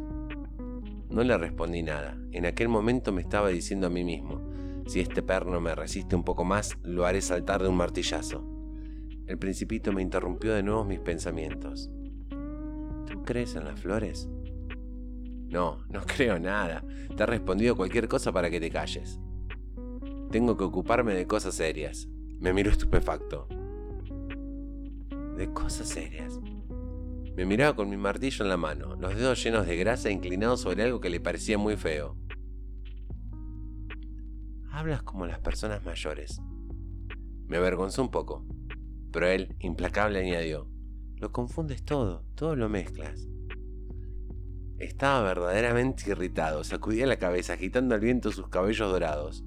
[1.10, 2.16] No le respondí nada.
[2.32, 4.47] En aquel momento me estaba diciendo a mí mismo,
[4.88, 8.42] si este perno me resiste un poco más, lo haré saltar de un martillazo.
[9.26, 11.90] El principito me interrumpió de nuevo mis pensamientos.
[13.06, 14.30] ¿Tú crees en las flores?
[15.46, 16.82] No, no creo nada.
[17.14, 19.20] Te he respondido cualquier cosa para que te calles.
[20.30, 22.08] Tengo que ocuparme de cosas serias.
[22.40, 23.46] Me miró estupefacto.
[25.36, 26.40] De cosas serias.
[27.36, 30.82] Me miraba con mi martillo en la mano, los dedos llenos de grasa inclinados sobre
[30.82, 32.16] algo que le parecía muy feo.
[34.78, 36.40] Hablas como las personas mayores.
[37.48, 38.46] Me avergonzó un poco,
[39.10, 40.70] pero él, implacable, añadió,
[41.16, 43.28] lo confundes todo, todo lo mezclas.
[44.78, 49.44] Estaba verdaderamente irritado, sacudía la cabeza agitando al viento sus cabellos dorados.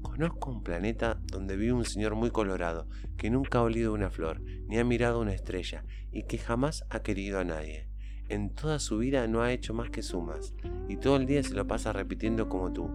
[0.00, 2.88] Conozco un planeta donde vive un señor muy colorado,
[3.18, 7.02] que nunca ha olido una flor, ni ha mirado una estrella, y que jamás ha
[7.02, 7.90] querido a nadie.
[8.30, 10.54] En toda su vida no ha hecho más que sumas,
[10.88, 12.88] y todo el día se lo pasa repitiendo como tú.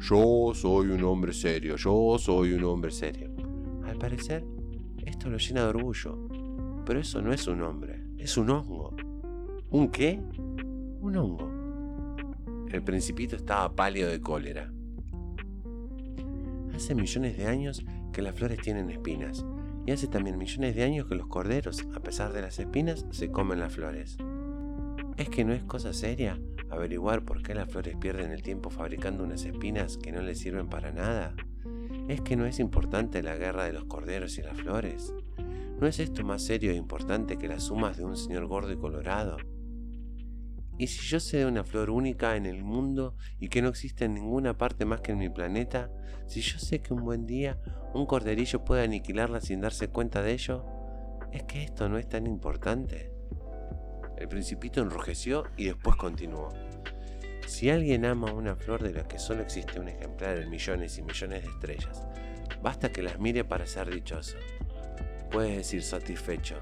[0.00, 3.30] Yo soy un hombre serio, yo soy un hombre serio.
[3.84, 4.44] Al parecer,
[5.04, 6.28] esto lo llena de orgullo.
[6.84, 8.94] Pero eso no es un hombre, es un hongo.
[9.70, 10.20] ¿Un qué?
[11.00, 11.50] Un hongo.
[12.70, 14.72] El principito estaba pálido de cólera.
[16.74, 19.44] Hace millones de años que las flores tienen espinas,
[19.86, 23.30] y hace también millones de años que los corderos, a pesar de las espinas, se
[23.30, 24.18] comen las flores.
[25.16, 26.38] ¿Es que no es cosa seria
[26.70, 30.68] averiguar por qué las flores pierden el tiempo fabricando unas espinas que no les sirven
[30.68, 31.34] para nada?
[32.08, 35.12] ¿Es que no es importante la guerra de los corderos y las flores?
[35.80, 38.76] ¿No es esto más serio e importante que las sumas de un señor gordo y
[38.76, 39.36] colorado?
[40.78, 44.04] ¿Y si yo sé de una flor única en el mundo y que no existe
[44.04, 45.90] en ninguna parte más que en mi planeta?
[46.26, 47.60] Si yo sé que un buen día
[47.94, 50.64] un corderillo puede aniquilarla sin darse cuenta de ello,
[51.32, 53.15] ¿es que esto no es tan importante?
[54.16, 56.52] El principito enrojeció y después continuó.
[57.46, 61.02] Si alguien ama una flor de la que solo existe un ejemplar en millones y
[61.02, 62.02] millones de estrellas,
[62.62, 64.36] basta que las mire para ser dichoso.
[65.30, 66.60] Puedes decir satisfecho,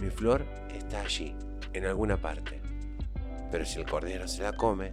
[0.00, 1.34] mi flor está allí,
[1.72, 2.60] en alguna parte.
[3.50, 4.90] Pero si el cordero se la come,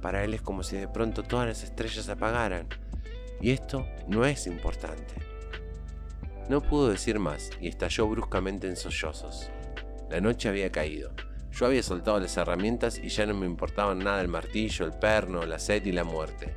[0.00, 2.68] para él es como si de pronto todas las estrellas se apagaran.
[3.40, 5.14] Y esto no es importante.
[6.48, 9.50] No pudo decir más y estalló bruscamente en sollozos.
[10.08, 11.12] La noche había caído.
[11.56, 15.46] Yo había soltado las herramientas y ya no me importaban nada el martillo, el perno,
[15.46, 16.54] la sed y la muerte.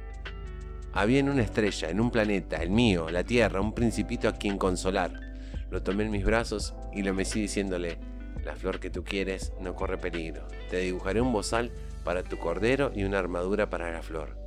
[0.91, 4.57] Había en una estrella, en un planeta, el mío, la Tierra, un principito a quien
[4.57, 5.13] consolar.
[5.69, 7.97] Lo tomé en mis brazos y lo mecí diciéndole,
[8.43, 10.45] la flor que tú quieres no corre peligro.
[10.69, 11.71] Te dibujaré un bozal
[12.03, 14.37] para tu cordero y una armadura para la flor.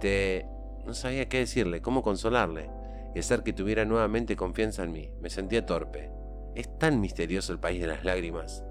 [0.00, 0.46] Te...
[0.86, 2.70] no sabía qué decirle, cómo consolarle
[3.14, 5.10] y hacer que tuviera nuevamente confianza en mí.
[5.20, 6.10] Me sentía torpe.
[6.54, 8.64] Es tan misterioso el país de las lágrimas.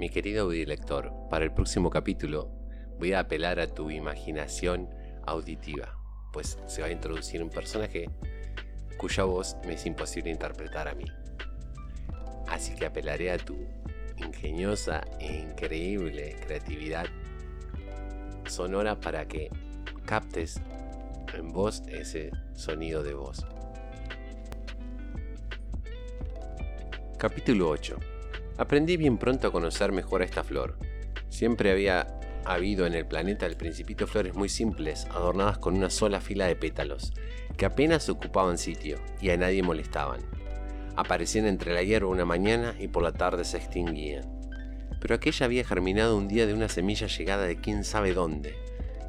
[0.00, 2.50] Mi querido audiolector, para el próximo capítulo
[2.98, 4.88] voy a apelar a tu imaginación
[5.26, 5.94] auditiva,
[6.32, 8.08] pues se va a introducir un personaje
[8.96, 11.04] cuya voz me es imposible interpretar a mí.
[12.48, 13.58] Así que apelaré a tu
[14.16, 17.04] ingeniosa e increíble creatividad
[18.46, 19.50] sonora para que
[20.06, 20.62] captes
[21.34, 23.44] en voz ese sonido de voz.
[27.18, 28.19] Capítulo 8
[28.60, 30.76] Aprendí bien pronto a conocer mejor a esta flor.
[31.30, 36.20] Siempre había habido en el planeta el principito flores muy simples, adornadas con una sola
[36.20, 37.14] fila de pétalos,
[37.56, 40.20] que apenas ocupaban sitio y a nadie molestaban.
[40.94, 44.30] Aparecían entre la hierba una mañana y por la tarde se extinguían.
[45.00, 48.58] Pero aquella había germinado un día de una semilla llegada de quién sabe dónde,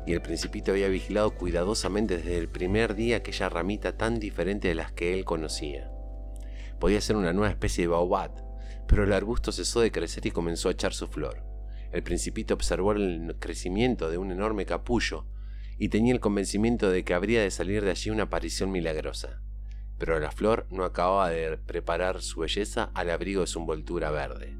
[0.08, 4.76] y el principito había vigilado cuidadosamente desde el primer día aquella ramita tan diferente de
[4.76, 5.92] las que él conocía.
[6.80, 8.51] Podía ser una nueva especie de baobab,
[8.92, 11.42] pero el arbusto cesó de crecer y comenzó a echar su flor.
[11.94, 15.28] El principito observó el crecimiento de un enorme capullo
[15.78, 19.42] y tenía el convencimiento de que habría de salir de allí una aparición milagrosa.
[19.98, 24.58] Pero la flor no acababa de preparar su belleza al abrigo de su envoltura verde.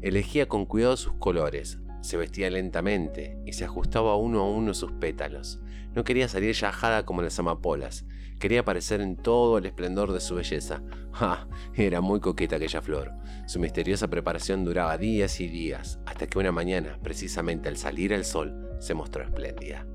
[0.00, 4.92] Elegía con cuidado sus colores, se vestía lentamente y se ajustaba uno a uno sus
[4.92, 5.60] pétalos.
[5.92, 8.06] No quería salir yajada como las amapolas,
[8.38, 10.82] Quería aparecer en todo el esplendor de su belleza.
[11.14, 11.46] ¡Ah!
[11.74, 13.12] Era muy coqueta aquella flor.
[13.46, 18.24] Su misteriosa preparación duraba días y días, hasta que una mañana, precisamente al salir el
[18.24, 19.86] sol, se mostró espléndida.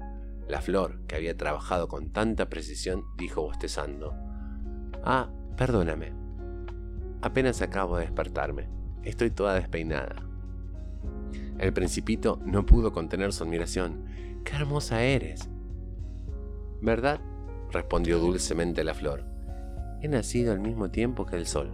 [0.47, 4.15] La flor, que había trabajado con tanta precisión, dijo bostezando.
[5.03, 6.13] Ah, perdóname.
[7.21, 8.67] Apenas acabo de despertarme.
[9.03, 10.25] Estoy toda despeinada.
[11.59, 14.05] El principito no pudo contener su admiración.
[14.43, 15.49] ¡Qué hermosa eres!
[16.81, 17.21] ¿Verdad?
[17.71, 19.23] Respondió dulcemente la flor.
[20.01, 21.71] He nacido al mismo tiempo que el sol.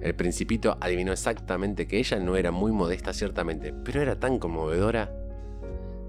[0.00, 5.14] El principito adivinó exactamente que ella no era muy modesta ciertamente, pero era tan conmovedora.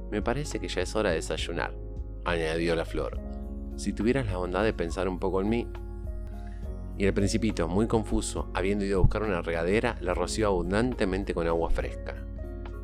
[0.09, 1.75] Me parece que ya es hora de desayunar,
[2.25, 3.19] añadió la flor.
[3.75, 5.67] Si tuvieras la bondad de pensar un poco en mí.
[6.97, 11.47] Y el principito, muy confuso, habiendo ido a buscar una regadera, la roció abundantemente con
[11.47, 12.15] agua fresca.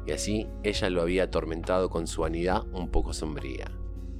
[0.05, 3.71] Y así ella lo había atormentado con su vanidad un poco sombría.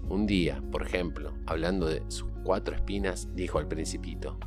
[0.10, 4.40] Un día, por ejemplo, hablando de sus cuatro espinas, dijo al principito,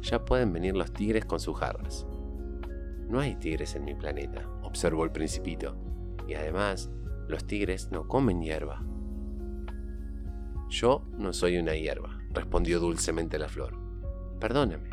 [0.00, 2.06] ya pueden venir los tigres con sus jarras.
[3.06, 5.76] No hay tigres en mi planeta, observó el principito,
[6.26, 6.90] y además,
[7.28, 8.82] los tigres no comen hierba.
[10.70, 13.78] Yo no soy una hierba, respondió dulcemente la flor.
[14.40, 14.88] Perdóname.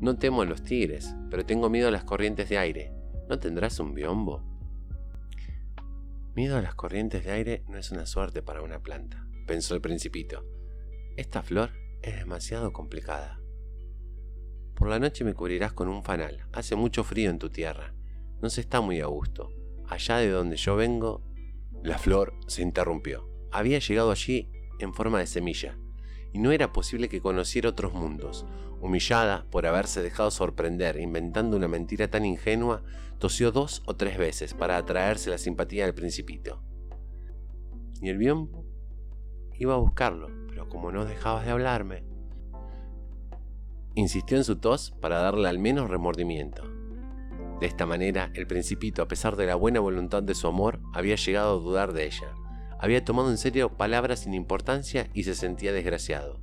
[0.00, 2.92] No temo a los tigres, pero tengo miedo a las corrientes de aire.
[3.30, 4.55] ¿No tendrás un biombo?
[6.36, 9.80] Miedo a las corrientes de aire no es una suerte para una planta, pensó el
[9.80, 10.44] principito.
[11.16, 11.70] Esta flor
[12.02, 13.40] es demasiado complicada.
[14.74, 16.46] Por la noche me cubrirás con un fanal.
[16.52, 17.94] Hace mucho frío en tu tierra.
[18.42, 19.50] No se está muy a gusto.
[19.88, 21.24] Allá de donde yo vengo...
[21.82, 23.30] La flor se interrumpió.
[23.50, 25.78] Había llegado allí en forma de semilla,
[26.34, 28.44] y no era posible que conociera otros mundos.
[28.82, 32.82] Humillada por haberse dejado sorprender inventando una mentira tan ingenua,
[33.18, 36.62] tosió dos o tres veces para atraerse la simpatía del principito.
[38.00, 38.64] Y el biombo
[39.54, 42.04] iba a buscarlo, pero como no dejabas de hablarme,
[43.94, 46.62] insistió en su tos para darle al menos remordimiento.
[47.60, 51.16] De esta manera, el principito, a pesar de la buena voluntad de su amor, había
[51.16, 52.34] llegado a dudar de ella.
[52.78, 56.38] Había tomado en serio palabras sin importancia y se sentía desgraciado.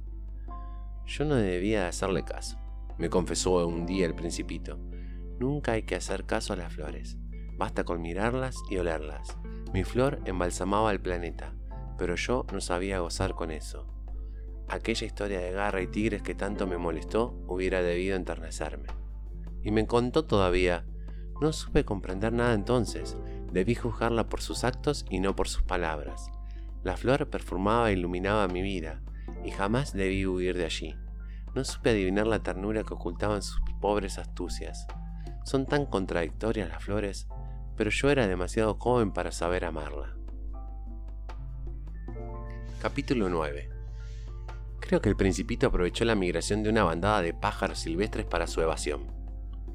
[1.05, 2.57] Yo no debía hacerle caso,
[2.97, 4.79] me confesó un día el principito.
[5.43, 7.17] Nunca hay que hacer caso a las flores.
[7.58, 9.38] Basta con mirarlas y olerlas.
[9.73, 11.53] Mi flor embalsamaba el planeta,
[11.97, 13.86] pero yo no sabía gozar con eso.
[14.69, 18.88] Aquella historia de garra y tigres que tanto me molestó hubiera debido enternecerme.
[19.62, 20.86] Y me contó todavía,
[21.41, 23.17] no supe comprender nada entonces,
[23.51, 26.32] debí juzgarla por sus actos y no por sus palabras.
[26.84, 29.01] La flor perfumaba e iluminaba mi vida,
[29.43, 30.95] y jamás debí huir de allí.
[31.53, 34.88] No supe adivinar la ternura que ocultaban sus pobres astucias.
[35.43, 37.27] Son tan contradictorias las flores,
[37.75, 40.15] pero yo era demasiado joven para saber amarla.
[42.82, 43.69] Capítulo 9
[44.79, 48.62] Creo que el principito aprovechó la migración de una bandada de pájaros silvestres para su
[48.62, 49.12] evasión.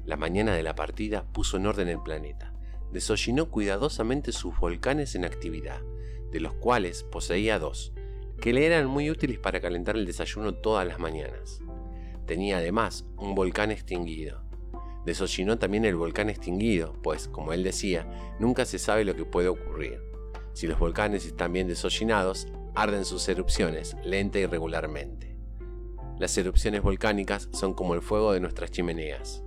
[0.05, 2.53] La mañana de la partida puso en orden el planeta.
[2.91, 5.81] Desollinó cuidadosamente sus volcanes en actividad,
[6.31, 7.93] de los cuales poseía dos,
[8.41, 11.59] que le eran muy útiles para calentar el desayuno todas las mañanas.
[12.25, 14.48] Tenía además un volcán extinguido.
[15.05, 18.07] Desollinó también el volcán extinguido, pues, como él decía,
[18.39, 20.01] nunca se sabe lo que puede ocurrir.
[20.53, 25.37] Si los volcanes están bien desollinados, arden sus erupciones, lenta y regularmente.
[26.17, 29.43] Las erupciones volcánicas son como el fuego de nuestras chimeneas.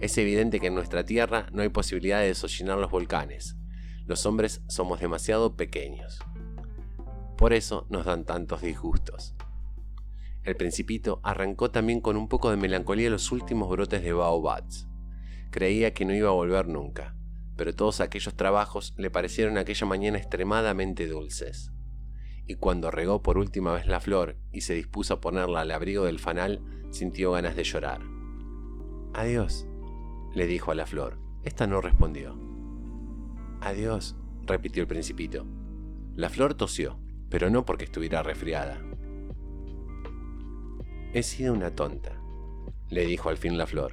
[0.00, 3.56] Es evidente que en nuestra Tierra no hay posibilidad de desollinar los volcanes.
[4.04, 6.18] Los hombres somos demasiado pequeños.
[7.38, 9.34] Por eso nos dan tantos disgustos.
[10.44, 14.86] El principito arrancó también con un poco de melancolía los últimos brotes de baobabs.
[15.50, 17.16] Creía que no iba a volver nunca,
[17.56, 21.72] pero todos aquellos trabajos le parecieron aquella mañana extremadamente dulces.
[22.46, 26.04] Y cuando regó por última vez la flor y se dispuso a ponerla al abrigo
[26.04, 28.02] del fanal, sintió ganas de llorar.
[29.14, 29.66] Adiós,
[30.34, 31.18] le dijo a la flor.
[31.42, 32.38] Esta no respondió.
[33.60, 35.46] Adiós, repitió el principito.
[36.14, 36.98] La flor tosió
[37.34, 38.80] pero no porque estuviera resfriada.
[41.14, 42.10] He sido una tonta,
[42.90, 43.92] le dijo al fin la flor.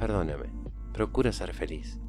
[0.00, 0.50] Perdóname,
[0.92, 2.00] procura ser feliz.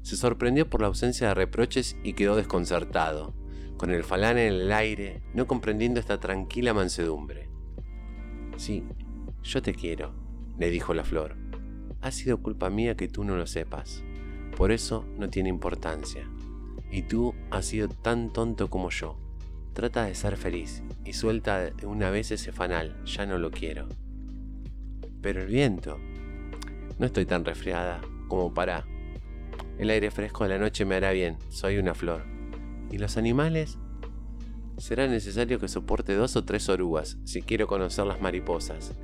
[0.00, 3.34] Se sorprendió por la ausencia de reproches y quedó desconcertado,
[3.76, 7.50] con el falán en el aire, no comprendiendo esta tranquila mansedumbre.
[8.56, 8.82] Sí,
[9.42, 10.14] yo te quiero,
[10.58, 11.36] le dijo la flor.
[12.00, 14.02] Ha sido culpa mía que tú no lo sepas.
[14.56, 16.26] Por eso no tiene importancia.
[16.90, 19.21] Y tú has sido tan tonto como yo.
[19.72, 23.88] Trata de ser feliz y suelta de una vez ese fanal, ya no lo quiero.
[25.22, 25.98] Pero el viento.
[26.98, 28.84] No estoy tan resfriada como para...
[29.78, 32.26] El aire fresco de la noche me hará bien, soy una flor.
[32.90, 33.78] ¿Y los animales?
[34.76, 38.94] Será necesario que soporte dos o tres orugas si quiero conocer las mariposas.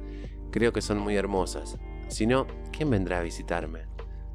[0.50, 1.78] Creo que son muy hermosas.
[2.08, 3.86] Si no, ¿quién vendrá a visitarme?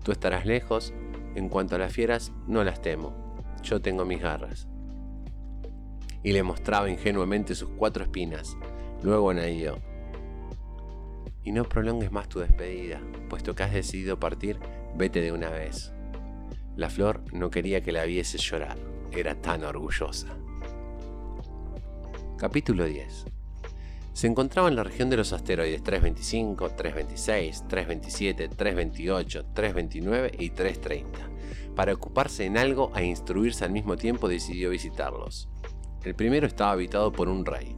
[0.04, 0.94] Tú estarás lejos.
[1.36, 3.36] En cuanto a las fieras, no las temo.
[3.62, 4.68] Yo tengo mis garras
[6.24, 8.58] y le mostraba ingenuamente sus cuatro espinas.
[9.02, 9.78] Luego añadió,
[11.44, 14.60] y no prolongues más tu despedida, puesto que has decidido partir,
[14.96, 15.92] vete de una vez.
[16.76, 18.78] La flor no quería que la viese llorar,
[19.12, 20.28] era tan orgullosa.
[22.38, 23.26] Capítulo 10.
[24.14, 31.20] Se encontraba en la región de los asteroides 325, 326, 327, 328, 329 y 330.
[31.76, 35.50] Para ocuparse en algo e instruirse al mismo tiempo decidió visitarlos.
[36.04, 37.78] El primero estaba habitado por un rey.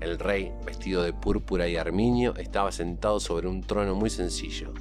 [0.00, 4.74] El rey, vestido de púrpura y armiño, estaba sentado sobre un trono muy sencillo,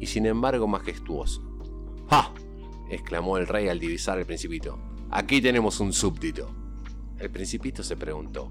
[0.00, 1.42] y sin embargo majestuoso.
[2.08, 2.32] ¡Ja!
[2.88, 4.78] exclamó el rey al divisar al principito.
[5.10, 6.50] Aquí tenemos un súbdito.
[7.18, 8.50] El principito se preguntó,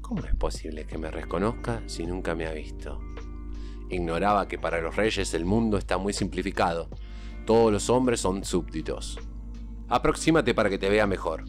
[0.00, 3.00] ¿cómo es posible que me reconozca si nunca me ha visto?
[3.90, 6.88] Ignoraba que para los reyes el mundo está muy simplificado.
[7.44, 9.18] Todos los hombres son súbditos.
[9.88, 11.44] Aproxímate para que te vea mejor,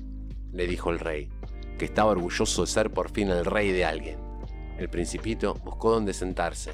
[0.52, 1.30] le dijo el rey,
[1.78, 4.20] que estaba orgulloso de ser por fin el rey de alguien.
[4.78, 6.72] El principito buscó dónde sentarse,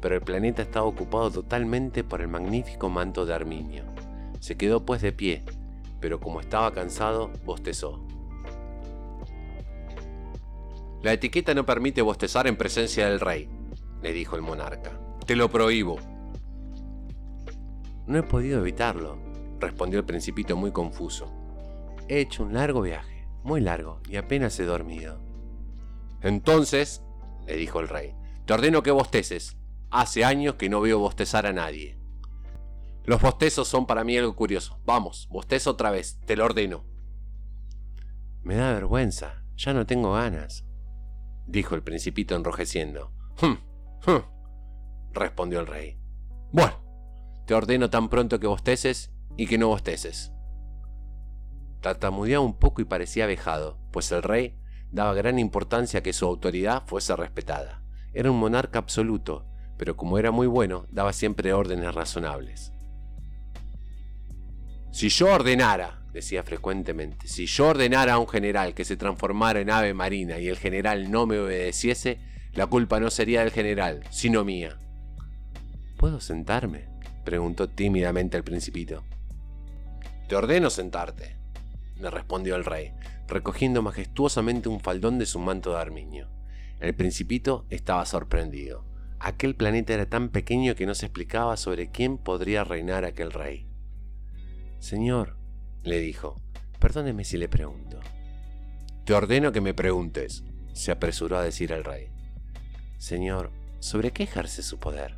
[0.00, 3.84] pero el planeta estaba ocupado totalmente por el magnífico manto de Arminio.
[4.40, 5.42] Se quedó pues de pie,
[6.00, 8.06] pero como estaba cansado, bostezó.
[11.02, 13.48] La etiqueta no permite bostezar en presencia del rey,
[14.02, 14.98] le dijo el monarca.
[15.24, 15.98] Te lo prohíbo.
[18.06, 19.18] No he podido evitarlo,
[19.58, 21.32] respondió el principito muy confuso.
[22.08, 23.15] He hecho un largo viaje,
[23.46, 25.18] muy largo, y apenas he dormido.
[26.20, 27.02] Entonces,
[27.46, 29.56] le dijo el rey, te ordeno que bosteces.
[29.90, 31.96] Hace años que no veo bostezar a nadie.
[33.04, 34.80] Los bostezos son para mí algo curioso.
[34.84, 36.84] Vamos, bostezo otra vez, te lo ordeno.
[38.42, 40.64] Me da vergüenza, ya no tengo ganas,
[41.46, 43.12] dijo el principito enrojeciendo.
[43.40, 43.58] Hm,
[44.06, 44.24] hm,
[45.12, 45.98] respondió el rey.
[46.50, 46.74] Bueno,
[47.46, 50.32] te ordeno tan pronto que bosteces y que no bosteces.
[51.80, 54.56] Tartamudeaba un poco y parecía vejado, pues el rey
[54.90, 57.82] daba gran importancia a que su autoridad fuese respetada.
[58.12, 59.46] Era un monarca absoluto,
[59.76, 62.72] pero como era muy bueno, daba siempre órdenes razonables.
[64.90, 69.70] Si yo ordenara, decía frecuentemente, si yo ordenara a un general que se transformara en
[69.70, 72.18] ave marina y el general no me obedeciese,
[72.54, 74.78] la culpa no sería del general, sino mía.
[75.98, 76.88] ¿Puedo sentarme?
[77.24, 79.04] preguntó tímidamente el principito.
[80.28, 81.36] Te ordeno sentarte,
[82.00, 82.92] le respondió el rey,
[83.26, 86.28] recogiendo majestuosamente un faldón de su manto de armiño.
[86.80, 88.84] El principito estaba sorprendido.
[89.18, 93.66] Aquel planeta era tan pequeño que no se explicaba sobre quién podría reinar aquel rey.
[94.78, 95.36] Señor,
[95.82, 96.40] le dijo,
[96.78, 97.98] perdóneme si le pregunto.
[99.04, 102.08] Te ordeno que me preguntes, se apresuró a decir el rey.
[102.98, 105.16] Señor, ¿sobre qué ejerce su poder?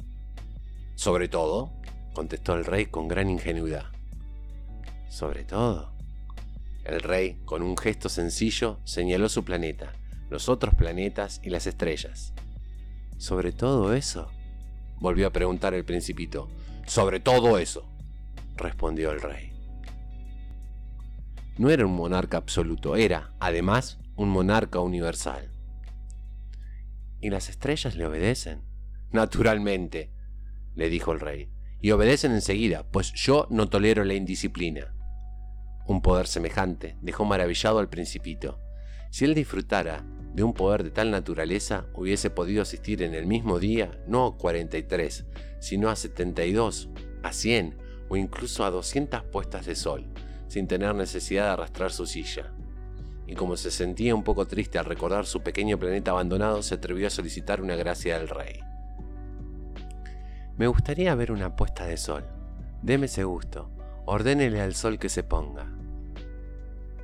[0.95, 1.72] Sobre todo,
[2.14, 3.87] contestó el rey con gran ingenuidad.
[5.09, 5.97] Sobre todo.
[6.89, 9.93] El rey, con un gesto sencillo, señaló su planeta,
[10.30, 12.32] los otros planetas y las estrellas.
[13.18, 14.30] ¿Sobre todo eso?
[14.99, 16.49] volvió a preguntar el principito.
[16.86, 17.86] Sobre todo eso,
[18.57, 19.53] respondió el rey.
[21.59, 25.51] No era un monarca absoluto, era, además, un monarca universal.
[27.20, 28.62] ¿Y las estrellas le obedecen?
[29.12, 30.11] Naturalmente,
[30.74, 31.51] le dijo el rey,
[31.82, 34.95] y obedecen enseguida, pues yo no tolero la indisciplina.
[35.89, 38.61] Un poder semejante dejó maravillado al principito.
[39.11, 43.59] Si él disfrutara de un poder de tal naturaleza, hubiese podido asistir en el mismo
[43.59, 45.24] día no a 43,
[45.61, 46.91] sino a 72,
[47.22, 47.78] a 100
[48.11, 50.05] o incluso a 200 puestas de sol,
[50.47, 52.53] sin tener necesidad de arrastrar su silla.
[53.26, 57.07] Y como se sentía un poco triste al recordar su pequeño planeta abandonado, se atrevió
[57.07, 58.61] a solicitar una gracia del rey.
[60.59, 62.26] Me gustaría ver una puesta de sol.
[62.82, 63.70] Deme ese gusto.
[64.05, 65.78] Ordénele al sol que se ponga.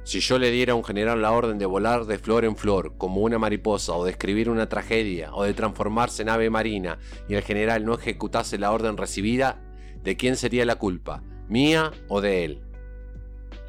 [0.04, 2.94] Si yo le diera a un general la orden de volar de flor en flor
[2.98, 6.98] como una mariposa o de escribir una tragedia o de transformarse en ave marina
[7.28, 9.60] y el general no ejecutase la orden recibida,
[10.04, 11.22] ¿De quién sería la culpa?
[11.48, 12.62] ¿Mía o de él?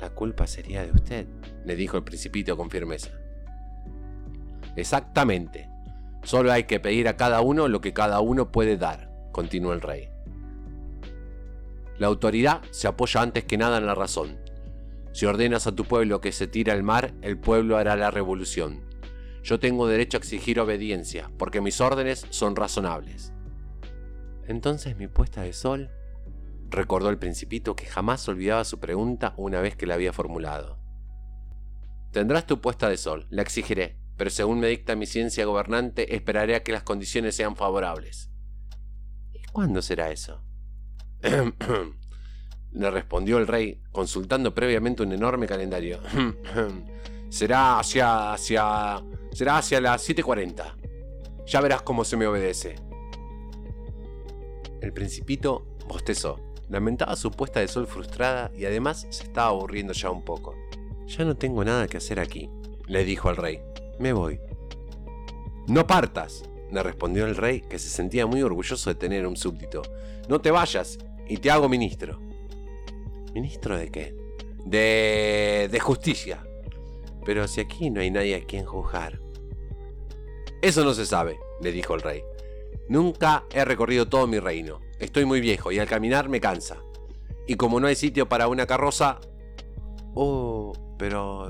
[0.02, 1.28] La culpa sería de usted,
[1.64, 3.12] le dijo el principito con firmeza.
[4.76, 5.70] Exactamente.
[6.24, 9.80] Solo hay que pedir a cada uno lo que cada uno puede dar, continuó el
[9.80, 10.10] rey.
[11.98, 14.38] La autoridad se apoya antes que nada en la razón.
[15.16, 18.84] Si ordenas a tu pueblo que se tire al mar, el pueblo hará la revolución.
[19.44, 23.32] Yo tengo derecho a exigir obediencia, porque mis órdenes son razonables.
[24.46, 25.90] Entonces mi puesta de sol
[26.68, 30.80] recordó el principito que jamás olvidaba su pregunta una vez que la había formulado.
[32.12, 36.56] Tendrás tu puesta de sol, la exigiré, pero según me dicta mi ciencia gobernante, esperaré
[36.56, 38.32] a que las condiciones sean favorables.
[39.32, 40.44] ¿Y cuándo será eso?
[42.76, 46.00] Le respondió el rey, consultando previamente un enorme calendario.
[47.30, 48.34] será hacia.
[48.34, 49.02] hacia.
[49.32, 50.76] será hacia las 7.40.
[51.46, 52.76] Ya verás cómo se me obedece.
[54.82, 56.40] El principito bostezó.
[56.68, 60.56] Lamentaba su puesta de sol frustrada y además se estaba aburriendo ya un poco.
[61.08, 62.50] Ya no tengo nada que hacer aquí,
[62.88, 63.62] le dijo al rey.
[64.00, 64.40] Me voy.
[65.68, 69.84] No partas, le respondió el rey, que se sentía muy orgulloso de tener un súbdito.
[70.28, 70.98] No te vayas
[71.28, 72.20] y te hago ministro.
[73.36, 74.16] ¿Ministro de qué?
[74.64, 75.68] De...
[75.70, 76.48] de justicia.
[77.26, 79.20] Pero si aquí no hay nadie a quien juzgar.
[80.62, 82.24] Eso no se sabe, le dijo el rey.
[82.88, 84.80] Nunca he recorrido todo mi reino.
[85.00, 86.78] Estoy muy viejo y al caminar me cansa.
[87.46, 89.20] Y como no hay sitio para una carroza...
[90.14, 91.50] Oh, pero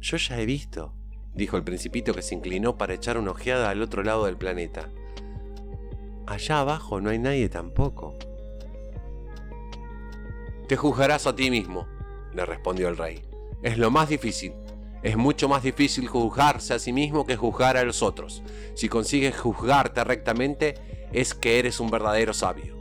[0.00, 0.94] yo ya he visto,
[1.34, 4.88] dijo el principito que se inclinó para echar una ojeada al otro lado del planeta.
[6.26, 8.16] Allá abajo no hay nadie tampoco.
[10.68, 11.86] Te juzgarás a ti mismo,
[12.34, 13.22] le respondió el rey.
[13.62, 14.54] Es lo más difícil.
[15.02, 18.42] Es mucho más difícil juzgarse a sí mismo que juzgar a los otros.
[18.74, 20.74] Si consigues juzgarte rectamente,
[21.12, 22.74] es que eres un verdadero sabio.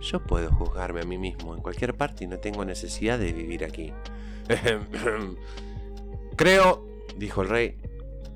[0.00, 3.64] Yo puedo juzgarme a mí mismo en cualquier parte y no tengo necesidad de vivir
[3.64, 3.92] aquí.
[6.36, 7.78] Creo, dijo el rey,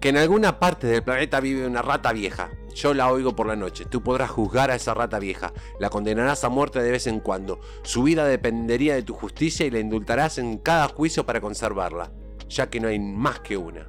[0.00, 2.50] que en alguna parte del planeta vive una rata vieja.
[2.78, 3.86] Yo la oigo por la noche.
[3.86, 5.52] Tú podrás juzgar a esa rata vieja.
[5.80, 7.58] La condenarás a muerte de vez en cuando.
[7.82, 12.12] Su vida dependería de tu justicia y la indultarás en cada juicio para conservarla,
[12.48, 13.88] ya que no hay más que una.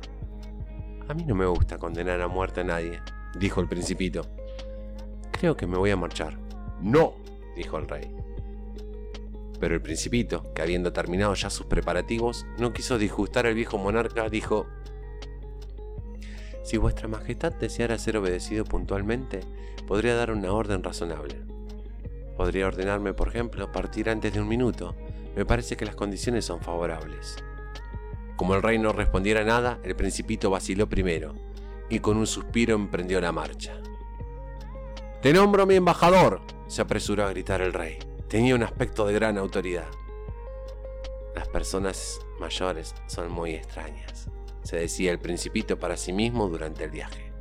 [1.08, 3.00] A mí no me gusta condenar a muerte a nadie,
[3.38, 4.24] dijo el principito.
[5.34, 6.40] Creo que me voy a marchar.
[6.82, 7.14] No,
[7.56, 8.12] dijo el rey.
[9.60, 14.30] Pero el principito, que habiendo terminado ya sus preparativos, no quiso disgustar al viejo monarca,
[14.30, 14.66] dijo,
[16.70, 19.40] Si vuestra majestad deseara ser obedecido puntualmente,
[19.88, 21.42] podría dar una orden razonable.
[22.38, 24.96] Podría ordenarme, por ejemplo, partir antes de un minuto.
[25.36, 27.38] Me parece que las condiciones son favorables.
[28.36, 31.34] Como el rey no respondiera nada, el principito vaciló primero,
[31.90, 33.74] y con un suspiro emprendió la marcha.
[35.24, 37.98] Te nombro mi embajador, se apresuró a gritar el rey.
[38.28, 39.90] Tenía un aspecto de gran autoridad.
[41.34, 44.19] Las personas mayores son muy extrañas,
[44.64, 47.32] se decía el principito para sí mismo durante el viaje.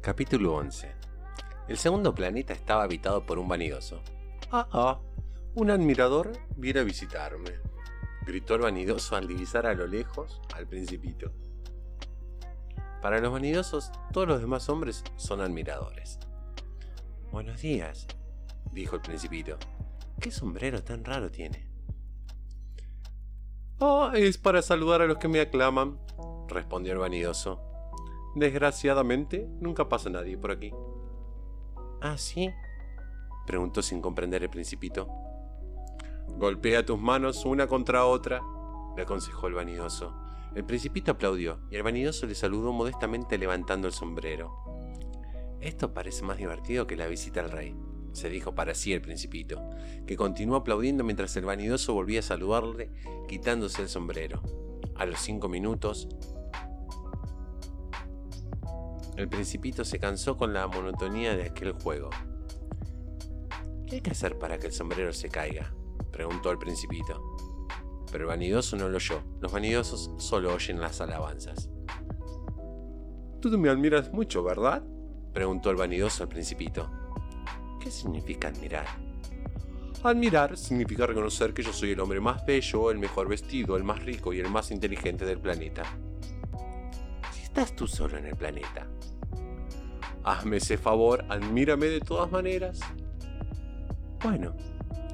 [0.00, 0.94] Capítulo 11
[1.66, 4.02] El segundo planeta estaba habitado por un vanidoso.
[4.52, 5.00] Ah, ah,
[5.56, 7.50] un admirador viene a visitarme,
[8.24, 11.32] gritó el vanidoso al divisar a lo lejos al principito.
[13.02, 16.18] Para los vanidosos, todos los demás hombres son admiradores.
[17.32, 18.06] Buenos días,
[18.72, 19.58] dijo el principito.
[20.20, 21.68] ¿Qué sombrero tan raro tiene?
[23.80, 25.98] Ah, es para saludar a los que me aclaman,
[26.48, 27.60] respondió el vanidoso.
[28.34, 30.72] Desgraciadamente, nunca pasa nadie por aquí.
[32.00, 32.50] ¿Ah, sí?
[33.46, 35.08] preguntó sin comprender el principito.
[36.28, 38.42] Golpea tus manos una contra otra,
[38.96, 40.14] le aconsejó el vanidoso.
[40.54, 44.54] El principito aplaudió y el vanidoso le saludó modestamente levantando el sombrero.
[45.60, 47.76] Esto parece más divertido que la visita al rey,
[48.16, 49.62] se dijo para sí el principito,
[50.06, 52.90] que continuó aplaudiendo mientras el vanidoso volvía a saludarle
[53.28, 54.42] quitándose el sombrero.
[54.96, 56.08] A los cinco minutos,
[59.16, 62.10] el principito se cansó con la monotonía de aquel juego.
[63.86, 65.72] ¿Qué hay que hacer para que el sombrero se caiga?
[66.10, 67.22] preguntó el principito
[68.10, 69.22] pero el vanidoso no lo oyó.
[69.40, 71.68] Los vanidosos solo oyen las alabanzas.
[73.40, 74.82] Tú me admiras mucho, ¿verdad?
[75.32, 76.90] preguntó el vanidoso al principito.
[77.86, 78.84] ¿Qué significa admirar?
[80.02, 84.04] Admirar significa reconocer que yo soy el hombre más bello, el mejor vestido, el más
[84.04, 85.84] rico y el más inteligente del planeta.
[87.30, 88.88] Si estás tú solo en el planeta.
[90.24, 92.80] Hazme ese favor, admírame de todas maneras.
[94.20, 94.56] Bueno,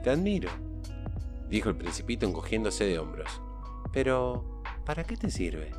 [0.02, 0.48] te admiro
[1.50, 3.42] dijo el principito encogiéndose de hombros.
[3.92, 5.72] Pero, ¿para qué te sirve?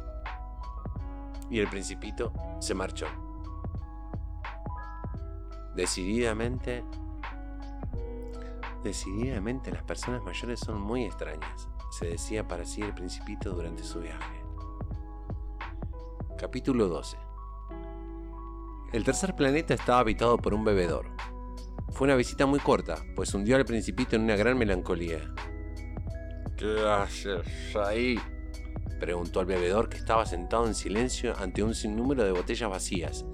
[1.49, 3.07] Y el principito se marchó.
[5.75, 6.83] Decididamente,
[8.83, 13.99] decididamente las personas mayores son muy extrañas, se decía para sí el principito durante su
[13.99, 14.43] viaje.
[16.37, 17.17] Capítulo 12
[18.91, 21.07] El tercer planeta estaba habitado por un bebedor.
[21.89, 25.33] Fue una visita muy corta, pues hundió al principito en una gran melancolía.
[26.55, 28.19] ¿Qué haces ahí?
[28.99, 33.25] preguntó al bebedor que estaba sentado en silencio ante un sinnúmero de botellas vacías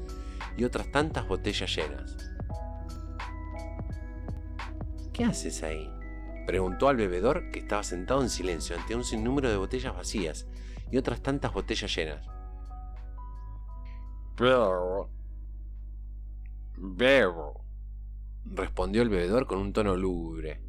[0.55, 2.28] y otras tantas botellas llenas.
[5.20, 5.93] ¿Qué haces ahí?
[6.47, 10.47] preguntó al bebedor que estaba sentado en silencio ante un sinnúmero de botellas vacías
[10.89, 12.26] y otras tantas botellas llenas.
[14.38, 15.09] Bebo.
[16.78, 17.65] Bebo.
[18.45, 20.61] respondió el bebedor con un tono lúgubre.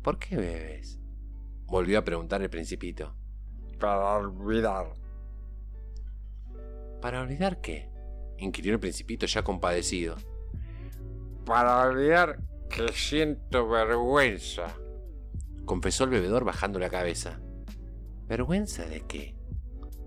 [0.00, 1.00] ¿Por qué bebes?
[1.64, 3.16] Volvió a preguntar el principito.
[3.80, 4.94] Para olvidar.
[7.02, 7.90] ¿Para olvidar qué?
[8.38, 10.14] inquirió el principito ya compadecido.
[11.44, 14.76] Para olvidar que siento vergüenza.
[15.64, 17.40] confesó el bebedor bajando la cabeza.
[18.26, 19.36] ¿Vergüenza de qué?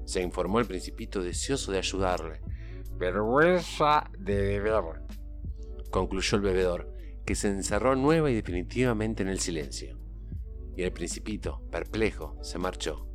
[0.10, 2.41] se informó el principito deseoso de ayudarle.
[2.97, 5.03] Vergüenza de beber,
[5.91, 6.91] concluyó el bebedor,
[7.28, 9.99] que se encerró nueva y definitivamente en el silencio.
[10.76, 13.07] Y el principito, perplejo, se marchó.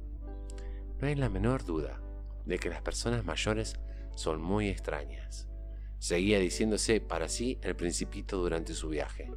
[1.01, 2.01] No hay la menor duda
[2.47, 3.75] de que las personas mayores
[4.15, 5.49] son muy extrañas.
[5.99, 9.31] Seguía diciéndose para sí el principito durante su viaje.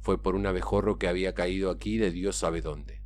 [0.00, 3.02] Fue por un abejorro que había caído aquí de Dios sabe dónde.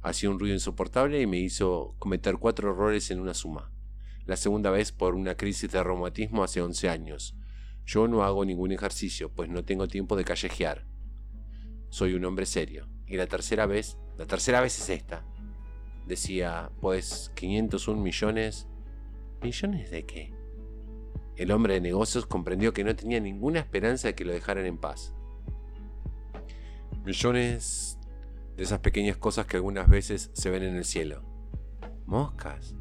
[0.00, 3.70] Hacía un ruido insoportable y me hizo cometer cuatro errores en una suma.
[4.24, 7.36] La segunda vez por una crisis de reumatismo hace 11 años.
[7.84, 10.86] Yo no hago ningún ejercicio, pues no tengo tiempo de callejear.
[11.90, 12.88] Soy un hombre serio.
[13.06, 15.24] Y la tercera vez, la tercera vez es esta.
[16.06, 18.68] Decía, pues 501 millones.
[19.42, 20.34] ¿Millones de qué?
[21.36, 24.78] El hombre de negocios comprendió que no tenía ninguna esperanza de que lo dejaran en
[24.78, 25.14] paz.
[27.04, 27.98] Millones
[28.56, 31.22] de esas pequeñas cosas que algunas veces se ven en el cielo.
[32.06, 32.74] ¿Moscas?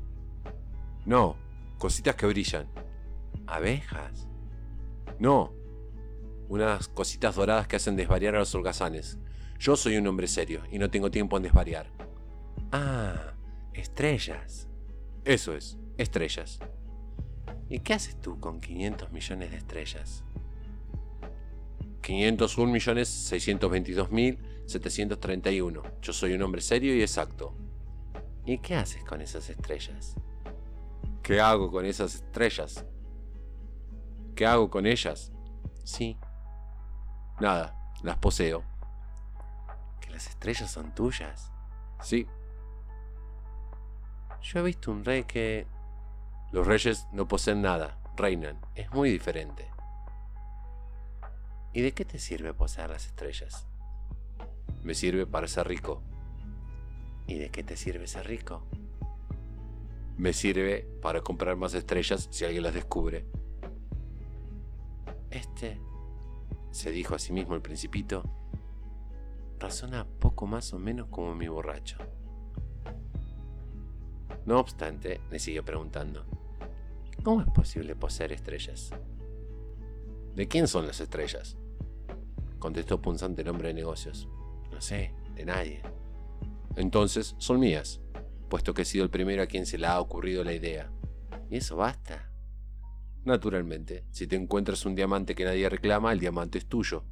[1.06, 1.38] No,
[1.78, 2.68] cositas que brillan.
[3.48, 4.28] ¿Abejas?
[5.20, 5.54] No,
[6.50, 9.18] unas cositas doradas que hacen desvariar a los holgazanes.
[9.62, 11.86] Yo soy un hombre serio y no tengo tiempo en desvariar.
[12.72, 13.36] Ah,
[13.74, 14.68] estrellas.
[15.24, 16.58] Eso es, estrellas.
[17.70, 20.24] ¿Y qué haces tú con 500 millones de estrellas?
[22.02, 25.84] 501 millones 622 mil 731.
[26.02, 27.54] Yo soy un hombre serio y exacto.
[28.48, 30.16] ¿Y qué haces con esas estrellas?
[31.22, 32.84] ¿Qué hago con esas estrellas?
[34.34, 35.32] ¿Qué hago con ellas?
[35.84, 36.18] Sí.
[37.40, 38.71] Nada, las poseo.
[40.22, 41.52] ¿Que las estrellas son tuyas?
[42.00, 42.28] Sí.
[44.44, 45.66] Yo he visto un rey que...
[46.52, 48.60] Los reyes no poseen nada, reinan.
[48.76, 49.68] Es muy diferente.
[51.74, 53.66] ¿Y de qué te sirve poseer las estrellas?
[54.84, 56.04] Me sirve para ser rico.
[57.26, 58.68] ¿Y de qué te sirve ser rico?
[60.18, 63.26] Me sirve para comprar más estrellas si alguien las descubre.
[65.32, 65.80] Este,
[66.70, 68.41] se dijo a sí mismo el principito,
[69.62, 71.98] razona poco más o menos como mi borracho.
[74.46, 76.26] No obstante, le siguió preguntando,
[77.24, 78.90] ¿cómo es posible poseer estrellas?
[80.36, 81.58] ¿De quién son las estrellas?
[82.58, 84.28] Contestó punzante el hombre de negocios.
[84.72, 85.82] No sé, de nadie.
[86.76, 88.02] Entonces son mías,
[88.50, 90.92] puesto que he sido el primero a quien se le ha ocurrido la idea.
[91.50, 92.32] ¿Y eso basta?
[93.24, 97.04] Naturalmente, si te encuentras un diamante que nadie reclama, el diamante es tuyo.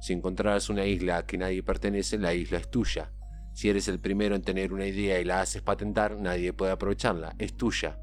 [0.00, 3.12] Si encontraras una isla a que nadie pertenece, la isla es tuya.
[3.54, 7.34] Si eres el primero en tener una idea y la haces patentar, nadie puede aprovecharla,
[7.38, 7.98] es tuya.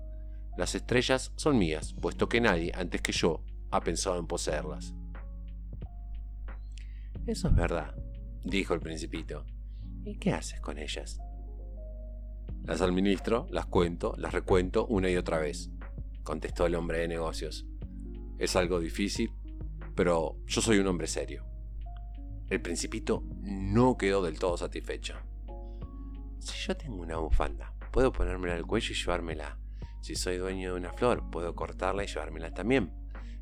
[0.57, 4.93] Las estrellas son mías, puesto que nadie, antes que yo, ha pensado en poseerlas.
[7.25, 7.95] Eso es verdad,
[8.43, 9.45] dijo el principito.
[10.03, 11.19] ¿Y qué haces con ellas?
[12.63, 15.69] Las administro, las cuento, las recuento una y otra vez
[16.23, 17.65] contestó el hombre de negocios.
[18.39, 19.31] Es algo difícil,
[19.95, 21.45] pero yo soy un hombre serio.
[22.53, 25.15] El principito no quedó del todo satisfecho.
[26.37, 29.57] Si yo tengo una bufanda, puedo ponérmela al cuello y llevármela.
[30.01, 32.93] Si soy dueño de una flor, puedo cortarla y llevármela también.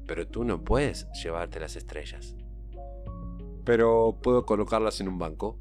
[0.08, 2.38] Pero tú no puedes llevarte las estrellas.
[3.66, 5.60] pero puedo colocarlas en un banco.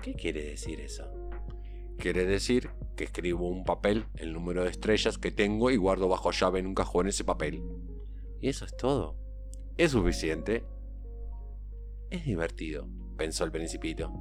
[0.00, 1.10] ¿Qué quiere decir eso?
[1.98, 6.30] Quiere decir que escribo un papel, el número de estrellas que tengo y guardo bajo
[6.30, 7.64] llave en un cajón ese papel.
[8.40, 9.16] ¿Y eso es todo?
[9.76, 10.64] Es suficiente.
[12.10, 14.12] Es divertido, pensó el principito.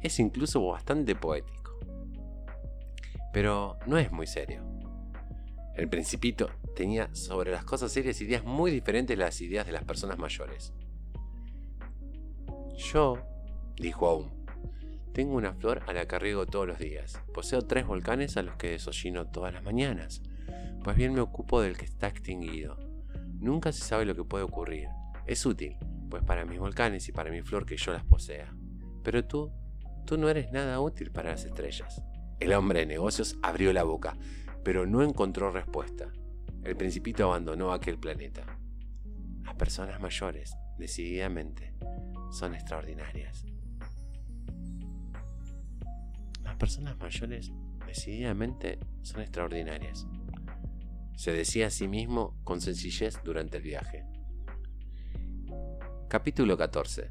[0.00, 1.76] Es incluso bastante poético.
[3.32, 4.64] Pero no es muy serio.
[5.74, 9.82] El principito tenía sobre las cosas serias ideas muy diferentes de las ideas de las
[9.82, 10.72] personas mayores.
[12.76, 13.18] Yo,
[13.76, 14.46] dijo aún,
[15.12, 17.20] tengo una flor a la que riego todos los días.
[17.34, 20.22] Poseo tres volcanes a los que desollino todas las mañanas.
[20.84, 22.78] Pues bien me ocupo del que está extinguido.
[23.40, 24.88] Nunca se sabe lo que puede ocurrir.
[25.26, 25.76] Es útil,
[26.08, 28.54] pues para mis volcanes y para mi flor que yo las posea.
[29.02, 29.52] Pero tú,
[30.04, 32.02] tú no eres nada útil para las estrellas.
[32.38, 34.16] El hombre de negocios abrió la boca,
[34.62, 36.12] pero no encontró respuesta.
[36.64, 38.58] El principito abandonó aquel planeta.
[39.44, 41.74] Las personas mayores, decididamente,
[42.30, 43.46] son extraordinarias.
[46.42, 47.52] Las personas mayores,
[47.86, 50.06] decididamente, son extraordinarias.
[51.16, 54.04] Se decía a sí mismo con sencillez durante el viaje.
[56.08, 57.10] Capítulo 14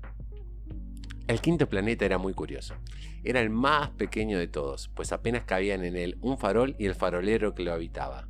[1.28, 2.76] el quinto planeta era muy curioso.
[3.24, 6.94] Era el más pequeño de todos, pues apenas cabían en él un farol y el
[6.94, 8.28] farolero que lo habitaba.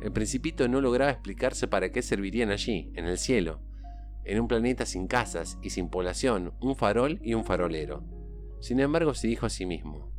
[0.00, 3.60] El principito no lograba explicarse para qué servirían allí, en el cielo,
[4.24, 8.02] en un planeta sin casas y sin población, un farol y un farolero.
[8.60, 10.12] Sin embargo, se dijo a sí mismo,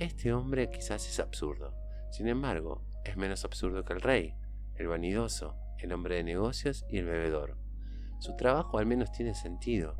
[0.00, 1.74] este hombre quizás es absurdo.
[2.10, 4.34] Sin embargo, es menos absurdo que el rey,
[4.74, 7.65] el vanidoso, el hombre de negocios y el bebedor.
[8.18, 9.96] Su trabajo al menos tiene sentido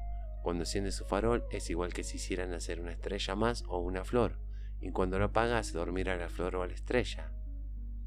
[0.47, 4.05] cuando enciende su farol es igual que si hicieran hacer una estrella más o una
[4.05, 4.39] flor,
[4.81, 7.33] y cuando lo apaga hace dormir a la flor o a la estrella.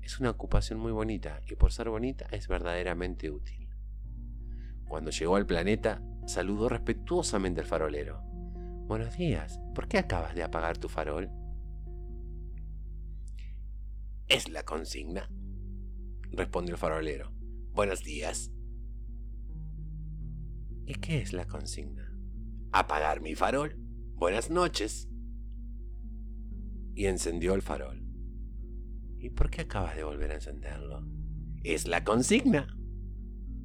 [0.02, 3.68] Es una ocupación muy bonita y por ser bonita es verdaderamente útil.
[4.88, 8.22] Cuando llegó al planeta, saludó respetuosamente al farolero.
[8.88, 11.30] Buenos días, ¿por qué acabas de apagar tu farol?
[14.30, 15.30] Es la consigna,
[16.32, 17.34] respondió el farolero.
[17.74, 18.50] Buenos días.
[20.90, 22.12] ¿Y qué es la consigna?
[22.72, 23.76] apagar mi farol.
[24.16, 25.08] Buenas noches.
[26.96, 28.04] Y encendió el farol.
[29.20, 31.06] ¿Y por qué acabas de volver a encenderlo?
[31.64, 32.76] Es la consigna.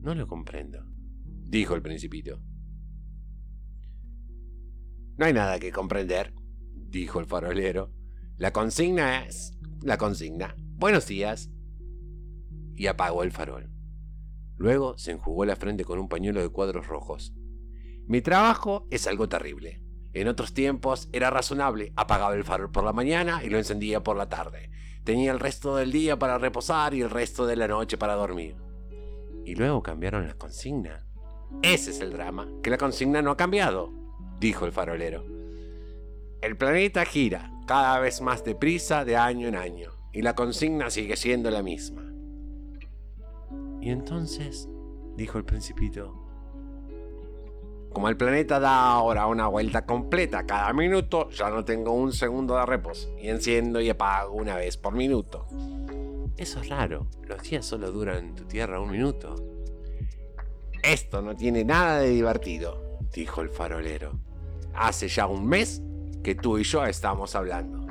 [0.03, 0.85] No lo comprendo,
[1.49, 2.43] dijo el principito.
[5.17, 6.35] No hay nada que comprender,
[6.75, 7.91] dijo el farolero.
[8.37, 10.57] La consigna es la consigna.
[10.77, 11.51] Buenos días.
[12.75, 13.74] Y apagó el farol.
[14.57, 17.35] Luego se enjugó la frente con un pañuelo de cuadros rojos
[18.07, 19.81] mi trabajo es algo terrible.
[20.13, 24.17] En otros tiempos era razonable, apagaba el farol por la mañana y lo encendía por
[24.17, 24.71] la tarde.
[25.05, 28.57] Tenía el resto del día para reposar y el resto de la noche para dormir.
[29.47, 31.07] Y luego cambiaron la consigna.
[31.63, 33.91] Ese es el drama, que la consigna no ha cambiado,
[34.39, 35.25] dijo el farolero.
[36.43, 41.17] El planeta gira cada vez más deprisa de año en año, y la consigna sigue
[41.17, 42.04] siendo la misma.
[43.85, 44.67] Y entonces,
[45.15, 46.15] dijo el principito,
[47.93, 52.57] como el planeta da ahora una vuelta completa cada minuto, ya no tengo un segundo
[52.57, 55.47] de reposo y enciendo y apago una vez por minuto.
[56.39, 59.35] Eso es raro, los días solo duran en tu tierra un minuto.
[60.83, 64.19] Esto no tiene nada de divertido, dijo el farolero.
[64.73, 65.83] Hace ya un mes
[66.23, 67.85] que tú y yo estamos hablando.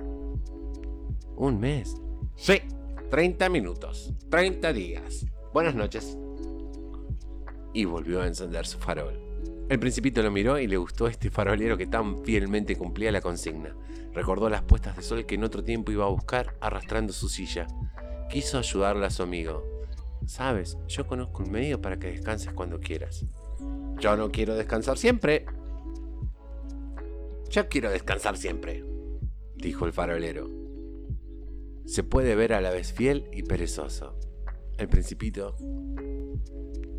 [1.36, 1.96] ¿Un mes?
[2.36, 2.64] Sí,
[3.12, 5.28] 30 minutos, 30 días.
[5.54, 6.18] Buenas noches.
[7.76, 9.20] Y volvió a encender su farol.
[9.70, 13.76] El principito lo miró y le gustó este farolero que tan fielmente cumplía la consigna.
[14.14, 17.68] Recordó las puestas de sol que en otro tiempo iba a buscar arrastrando su silla.
[18.32, 19.64] Quiso ayudarle a su amigo.
[20.26, 23.24] Sabes, yo conozco un medio para que descanses cuando quieras.
[24.00, 25.46] Yo no quiero descansar siempre.
[27.52, 28.84] Yo quiero descansar siempre,
[29.56, 30.50] dijo el farolero.
[31.86, 34.18] Se puede ver a la vez fiel y perezoso.
[34.78, 35.56] El principito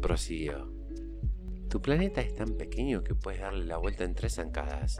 [0.00, 0.72] prosiguió.
[1.68, 4.98] Tu planeta es tan pequeño que puedes darle la vuelta en tres zancadas.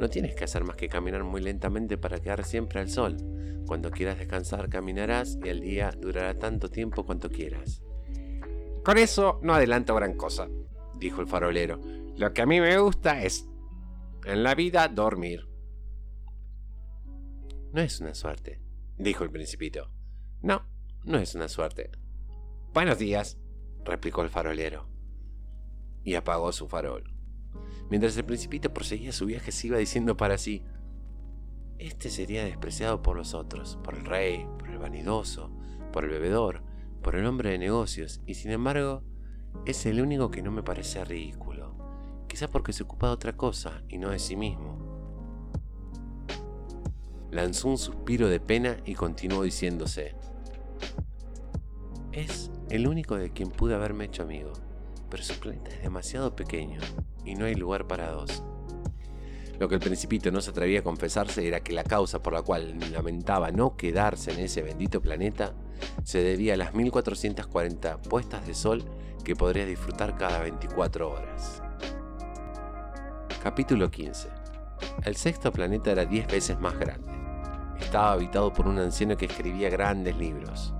[0.00, 3.16] No tienes que hacer más que caminar muy lentamente para quedar siempre al sol.
[3.66, 7.82] Cuando quieras descansar caminarás y el día durará tanto tiempo cuanto quieras.
[8.84, 10.48] Con eso no adelanto gran cosa,
[10.98, 11.78] dijo el farolero.
[12.16, 13.46] Lo que a mí me gusta es,
[14.24, 15.46] en la vida, dormir.
[17.72, 18.60] No es una suerte,
[18.96, 19.90] dijo el principito.
[20.42, 20.66] No,
[21.04, 21.90] no es una suerte.
[22.74, 23.38] Buenos días,
[23.82, 24.86] replicó el farolero
[26.04, 27.14] y apagó su farol.
[27.88, 30.62] Mientras el principito proseguía su viaje se iba diciendo para sí,
[31.78, 35.50] este sería despreciado por los otros, por el rey, por el vanidoso,
[35.92, 36.62] por el bebedor,
[37.02, 39.02] por el hombre de negocios, y sin embargo
[39.64, 41.74] es el único que no me parece ridículo,
[42.28, 44.78] quizá porque se ocupa de otra cosa y no de sí mismo.
[47.30, 50.14] Lanzó un suspiro de pena y continuó diciéndose,
[52.12, 54.52] es el único de quien pude haberme hecho amigo,
[55.10, 56.80] pero su planeta es demasiado pequeño
[57.24, 58.42] y no hay lugar para dos.
[59.58, 62.42] Lo que el principito no se atrevía a confesarse era que la causa por la
[62.42, 65.52] cual lamentaba no quedarse en ese bendito planeta
[66.04, 68.84] se debía a las 1440 puestas de sol
[69.24, 71.62] que podría disfrutar cada 24 horas.
[73.42, 74.28] Capítulo 15.
[75.04, 77.10] El sexto planeta era 10 veces más grande.
[77.80, 80.74] Estaba habitado por un anciano que escribía grandes libros.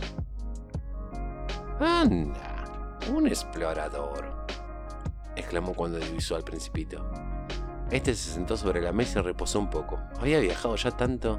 [1.81, 2.65] ¡Anda!
[3.13, 4.47] Un explorador,
[5.37, 7.09] exclamó cuando divisó al principito.
[7.91, 9.99] Este se sentó sobre la mesa y reposó un poco.
[10.19, 11.39] Había viajado ya tanto.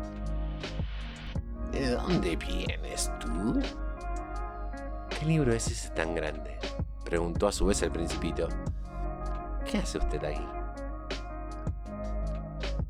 [1.71, 3.59] ¿De dónde vienes tú?
[5.09, 6.57] ¿Qué libro es ese tan grande?
[7.03, 8.47] Preguntó a su vez el principito.
[9.69, 10.47] ¿Qué hace usted ahí?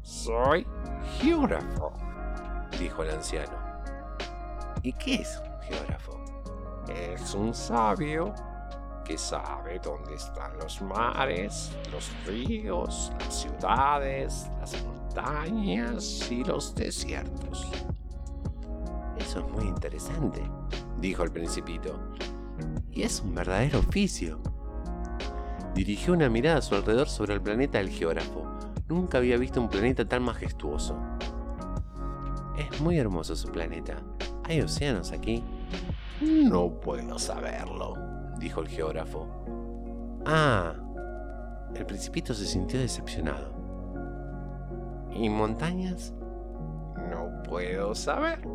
[0.04, 0.68] Soy
[1.18, 1.92] geógrafo,
[2.80, 3.58] dijo el anciano.
[4.84, 6.29] ¿Y qué es un geógrafo?
[6.90, 8.34] Es un sabio
[9.06, 17.68] que sabe dónde están los mares, los ríos, las ciudades, las montañas y los desiertos.
[19.18, 20.42] Eso es muy interesante,
[21.00, 22.00] dijo el principito.
[22.92, 24.40] Y es un verdadero oficio.
[25.74, 28.44] Dirigió una mirada a su alrededor sobre el planeta del geógrafo.
[28.88, 30.98] Nunca había visto un planeta tan majestuoso.
[32.58, 33.98] Es muy hermoso su planeta.
[34.44, 35.44] ¿Hay océanos aquí?
[36.22, 37.94] No puedo saberlo,
[38.40, 39.26] dijo el geógrafo.
[40.26, 40.74] Ah,
[41.74, 43.54] el principito se sintió decepcionado.
[45.12, 46.14] ¿Y montañas?
[47.10, 48.46] No puedo saber.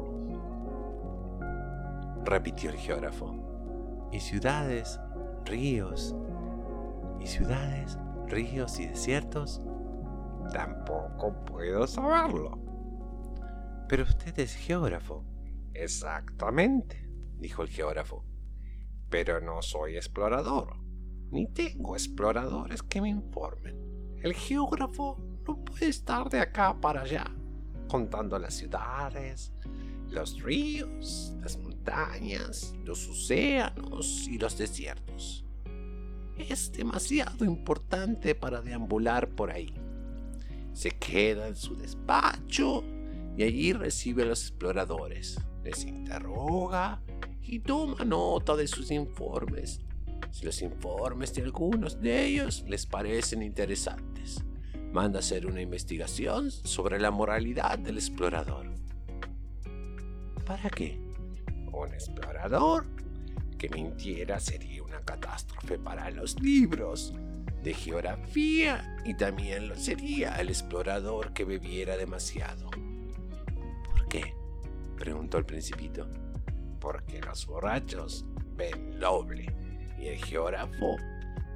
[2.24, 3.34] Repitió el geógrafo.
[4.12, 5.00] ¿Y ciudades,
[5.46, 6.14] ríos?
[7.18, 7.98] ¿Y ciudades,
[8.28, 9.62] ríos y desiertos?
[10.52, 12.58] Tampoco puedo saberlo.
[13.88, 15.24] Pero usted es geógrafo.
[15.72, 17.03] Exactamente,
[17.44, 18.24] dijo el geógrafo
[19.14, 20.76] pero no soy explorador,
[21.30, 24.18] ni tengo exploradores que me informen.
[24.20, 27.24] El geógrafo no puede estar de acá para allá,
[27.86, 29.52] contando las ciudades,
[30.10, 35.46] los ríos, las montañas, los océanos y los desiertos.
[36.36, 39.72] Es demasiado importante para deambular por ahí.
[40.72, 42.82] Se queda en su despacho
[43.36, 47.00] y allí recibe a los exploradores, les interroga
[47.46, 49.80] y toma nota de sus informes.
[50.30, 54.42] Si los informes de algunos de ellos les parecen interesantes,
[54.92, 58.72] manda hacer una investigación sobre la moralidad del explorador.
[60.46, 60.98] ¿Para qué?
[61.72, 62.86] Un explorador
[63.58, 67.12] que mintiera sería una catástrofe para los libros
[67.62, 72.70] de geografía y también lo sería el explorador que bebiera demasiado.
[73.90, 74.34] ¿Por qué?
[74.96, 76.08] preguntó el principito
[76.84, 78.26] porque los borrachos
[78.56, 79.46] ven doble
[79.98, 80.96] y el geógrafo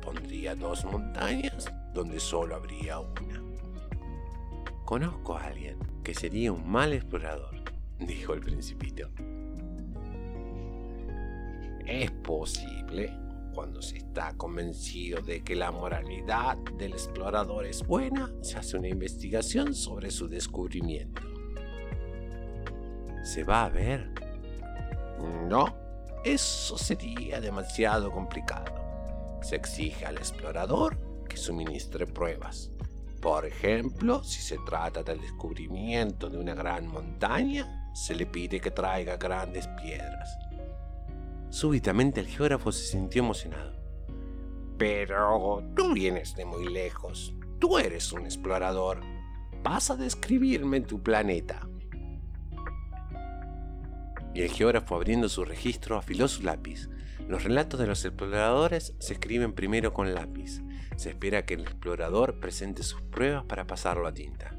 [0.00, 3.42] pondría dos montañas donde solo habría una.
[4.86, 7.62] Conozco a alguien que sería un mal explorador,
[7.98, 9.10] dijo el principito.
[11.86, 13.12] Es posible
[13.54, 18.88] cuando se está convencido de que la moralidad del explorador es buena, se hace una
[18.88, 21.20] investigación sobre su descubrimiento.
[23.24, 24.27] ¿Se va a ver?
[25.48, 25.76] No,
[26.24, 28.74] eso sería demasiado complicado.
[29.42, 30.98] Se exige al explorador
[31.28, 32.70] que suministre pruebas.
[33.20, 38.70] Por ejemplo, si se trata del descubrimiento de una gran montaña, se le pide que
[38.70, 40.38] traiga grandes piedras.
[41.50, 43.72] Súbitamente el geógrafo se sintió emocionado.
[44.76, 47.34] Pero tú vienes de muy lejos.
[47.58, 49.00] Tú eres un explorador.
[49.62, 51.68] Vas a describirme tu planeta
[54.38, 56.88] y el geógrafo abriendo su registro afiló su lápiz.
[57.26, 60.62] Los relatos de los exploradores se escriben primero con lápiz.
[60.94, 64.56] Se espera que el explorador presente sus pruebas para pasarlo a tinta.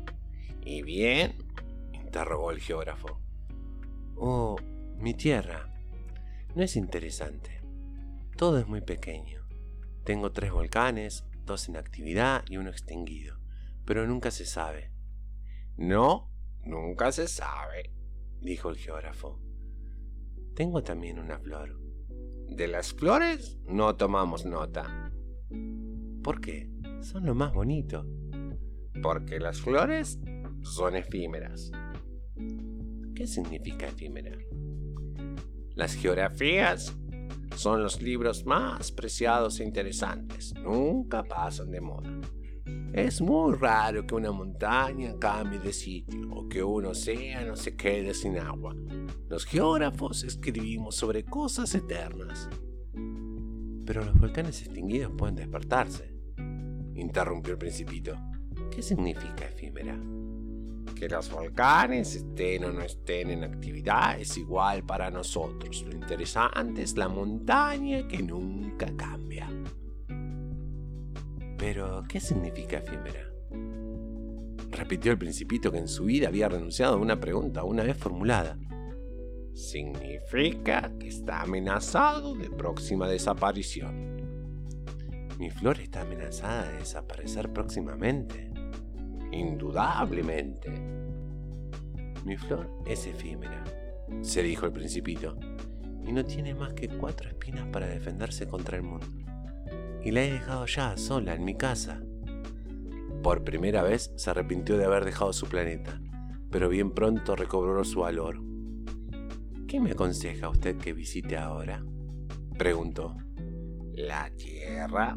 [0.65, 1.37] ¿Y bien?
[1.93, 3.21] interrogó el geógrafo.
[4.17, 4.57] Oh,
[4.97, 5.73] mi tierra.
[6.55, 7.61] No es interesante.
[8.35, 9.47] Todo es muy pequeño.
[10.03, 13.37] Tengo tres volcanes, dos en actividad y uno extinguido.
[13.85, 14.91] Pero nunca se sabe.
[15.77, 16.29] No,
[16.65, 17.93] nunca se sabe,
[18.41, 19.39] dijo el geógrafo.
[20.59, 21.79] Tengo también una flor.
[22.49, 25.09] De las flores no tomamos nota.
[26.21, 26.69] ¿Por qué?
[26.99, 28.05] Son lo más bonito.
[29.01, 30.19] Porque las flores
[30.61, 31.71] son efímeras.
[33.15, 34.37] ¿Qué significa efímera?
[35.75, 36.93] Las geografías
[37.55, 40.53] son los libros más preciados e interesantes.
[40.55, 42.11] Nunca pasan de moda.
[42.91, 48.13] Es muy raro que una montaña cambie de sitio o que un océano se quede
[48.13, 48.75] sin agua.
[49.29, 52.49] Los geógrafos escribimos sobre cosas eternas.
[53.85, 56.11] Pero los volcanes extinguidos pueden despertarse,
[56.95, 58.17] interrumpió el principito.
[58.71, 59.95] ¿Qué significa efímera?
[60.95, 65.85] Que los volcanes estén o no estén en actividad es igual para nosotros.
[65.87, 69.47] Lo interesante es la montaña que nunca cambia.
[71.55, 73.31] Pero, ¿qué significa efímera?
[74.71, 78.57] Repitió el principito que en su vida había renunciado a una pregunta una vez formulada.
[79.53, 84.17] Significa que está amenazado de próxima desaparición.
[85.37, 88.51] Mi flor está amenazada de desaparecer próximamente.
[89.31, 90.69] Indudablemente.
[92.25, 93.63] Mi flor es efímera,
[94.21, 95.37] se dijo el principito,
[96.05, 99.07] y no tiene más que cuatro espinas para defenderse contra el mundo
[100.03, 102.01] y la he dejado ya sola en mi casa.
[103.23, 106.01] Por primera vez se arrepintió de haber dejado su planeta,
[106.49, 108.41] pero bien pronto recobró su valor.
[109.69, 111.85] ¿Qué me aconseja usted que visite ahora?
[112.57, 113.15] preguntó.
[113.93, 115.15] La Tierra,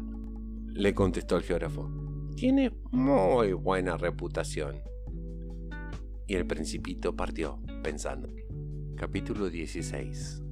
[0.73, 1.89] le contestó el geógrafo,
[2.35, 4.79] tiene muy buena reputación.
[6.27, 8.29] Y el principito partió, pensando.
[8.95, 10.43] Capítulo 16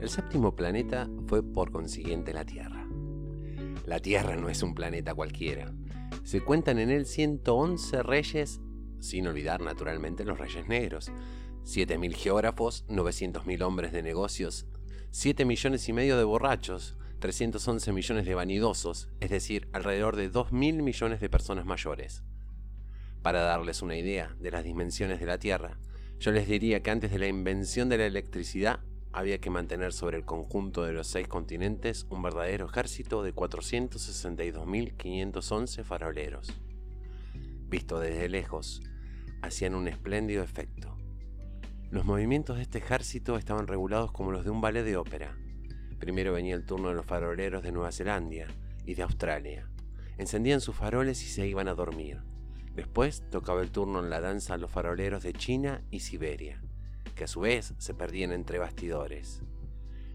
[0.00, 2.86] el séptimo planeta fue por consiguiente la Tierra.
[3.84, 5.74] La Tierra no es un planeta cualquiera.
[6.22, 8.60] Se cuentan en él 111 reyes,
[9.00, 11.10] sin olvidar naturalmente los reyes negros,
[11.68, 14.66] 7.000 geógrafos, 900.000 hombres de negocios,
[15.10, 20.82] 7 millones y medio de borrachos, 311 millones de vanidosos, es decir, alrededor de 2.000
[20.82, 22.22] millones de personas mayores.
[23.20, 25.78] Para darles una idea de las dimensiones de la Tierra,
[26.18, 28.80] yo les diría que antes de la invención de la electricidad
[29.12, 35.84] había que mantener sobre el conjunto de los seis continentes un verdadero ejército de 462.511
[35.84, 36.48] faroleros.
[37.68, 38.80] Visto desde lejos,
[39.42, 40.97] hacían un espléndido efecto.
[41.90, 45.36] Los movimientos de este ejército estaban regulados como los de un ballet de ópera.
[45.98, 48.46] Primero venía el turno de los faroleros de Nueva Zelanda
[48.84, 49.68] y de Australia.
[50.16, 52.22] Encendían sus faroles y se iban a dormir.
[52.74, 56.62] Después tocaba el turno en la danza a los faroleros de China y Siberia
[57.18, 59.42] que a su vez se perdían entre bastidores.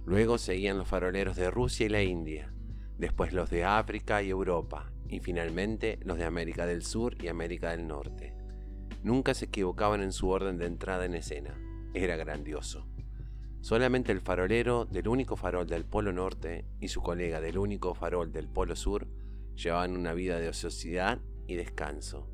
[0.05, 2.53] Luego seguían los faroleros de Rusia y la India,
[2.97, 7.71] después los de África y Europa, y finalmente los de América del Sur y América
[7.71, 8.33] del Norte.
[9.03, 11.59] Nunca se equivocaban en su orden de entrada en escena,
[11.93, 12.87] era grandioso.
[13.61, 18.31] Solamente el farolero del único farol del Polo Norte y su colega del único farol
[18.31, 19.07] del Polo Sur
[19.55, 22.29] llevaban una vida de ociosidad y descanso.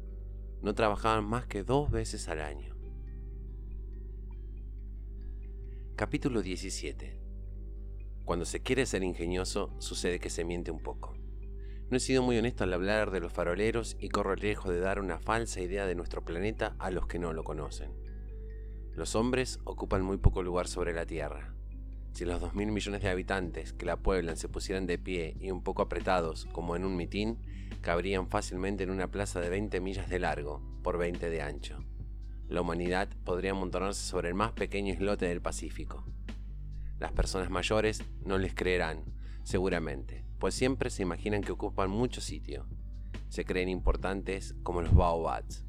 [0.62, 2.76] No trabajaban más que dos veces al año.
[5.96, 7.20] Capítulo 17.
[8.26, 11.16] Cuando se quiere ser ingenioso, sucede que se miente un poco.
[11.90, 14.80] No he sido muy honesto al hablar de los faroleros y corro el riesgo de
[14.80, 17.99] dar una falsa idea de nuestro planeta a los que no lo conocen.
[18.96, 21.54] Los hombres ocupan muy poco lugar sobre la Tierra.
[22.12, 25.64] Si los 2.000 millones de habitantes que la pueblan se pusieran de pie y un
[25.64, 27.38] poco apretados, como en un mitín,
[27.82, 31.84] cabrían fácilmente en una plaza de 20 millas de largo por 20 de ancho
[32.50, 36.04] la humanidad podría amontonarse sobre el más pequeño islote del Pacífico.
[36.98, 39.04] Las personas mayores no les creerán,
[39.44, 42.68] seguramente, pues siempre se imaginan que ocupan mucho sitio.
[43.30, 45.64] Se creen importantes como los baobats.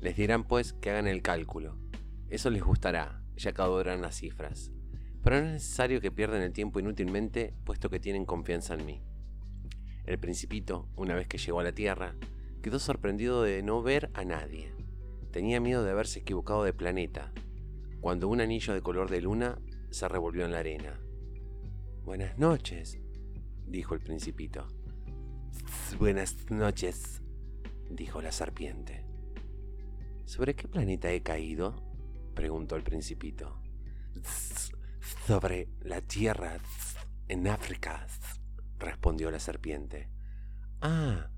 [0.00, 1.76] Les dirán pues que hagan el cálculo.
[2.28, 4.72] Eso les gustará, ya que las cifras.
[5.22, 9.02] Pero no es necesario que pierdan el tiempo inútilmente, puesto que tienen confianza en mí.
[10.04, 12.14] El principito, una vez que llegó a la Tierra,
[12.62, 14.74] quedó sorprendido de no ver a nadie.
[15.30, 17.32] Tenía miedo de haberse equivocado de planeta,
[18.00, 19.58] cuando un anillo de color de luna
[19.90, 21.00] se revolvió en la arena.
[22.04, 22.98] Buenas noches,
[23.66, 24.68] dijo el principito.
[25.98, 27.22] Buenas noches,
[27.90, 29.06] dijo la serpiente.
[30.26, 31.93] ¿Sobre qué planeta he caído?
[32.34, 33.60] Preguntó el principito.
[35.26, 36.58] Sobre la Tierra,
[37.28, 38.06] en África,
[38.78, 40.10] respondió la serpiente.
[40.80, 41.30] Ah,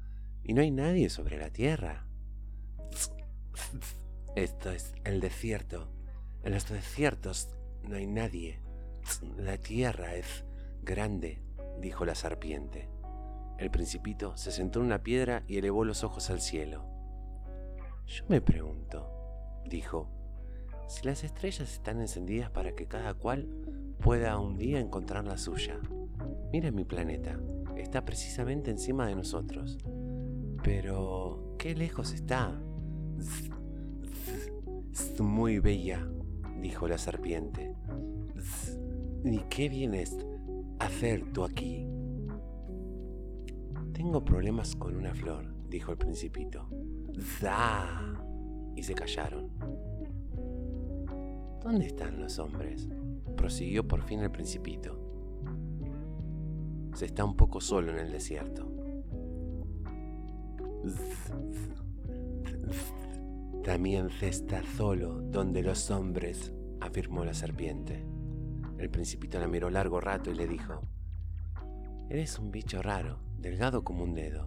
[0.42, 2.07] ¿y no hay nadie sobre la Tierra?
[4.34, 5.90] Esto es el desierto.
[6.42, 7.49] En los desiertos
[7.82, 8.61] no hay nadie.
[9.36, 10.44] La tierra es
[10.82, 11.42] grande,
[11.80, 12.88] dijo la serpiente.
[13.59, 16.84] El principito se sentó en una piedra y elevó los ojos al cielo.
[18.07, 20.11] Yo me pregunto, dijo,
[20.89, 23.49] si las estrellas están encendidas para que cada cual
[24.01, 25.78] pueda un día encontrar la suya.
[26.53, 27.39] Mira mi planeta,
[27.76, 29.78] está precisamente encima de nosotros.
[30.62, 32.61] Pero, ¿qué lejos está?
[35.18, 36.07] Muy bella,
[36.61, 37.74] dijo la serpiente.
[39.24, 40.16] ¿Y qué vienes
[40.78, 41.87] a hacer tú aquí?
[43.93, 46.68] Tengo problemas con una flor, dijo el principito.
[47.41, 48.14] ¡Za!
[48.76, 49.51] Y se callaron.
[51.66, 52.88] ¿Dónde están los hombres?
[53.36, 54.96] prosiguió por fin el principito.
[56.94, 58.70] Se está un poco solo en el desierto.
[63.64, 68.06] También se está solo donde los hombres, afirmó la serpiente.
[68.78, 70.82] El principito la miró largo rato y le dijo,
[72.08, 74.46] Eres un bicho raro, delgado como un dedo.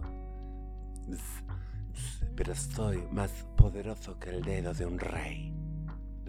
[2.34, 5.59] Pero soy más poderoso que el dedo de un rey,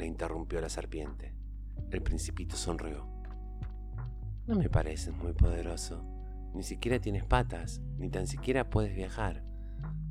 [0.02, 1.36] le interrumpió la serpiente.
[1.92, 3.06] El principito sonrió.
[4.48, 6.04] No me pareces muy poderoso.
[6.56, 9.44] Ni siquiera tienes patas, ni tan siquiera puedes viajar.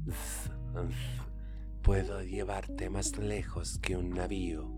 [1.83, 4.71] Puedo llevarte más lejos que un navío,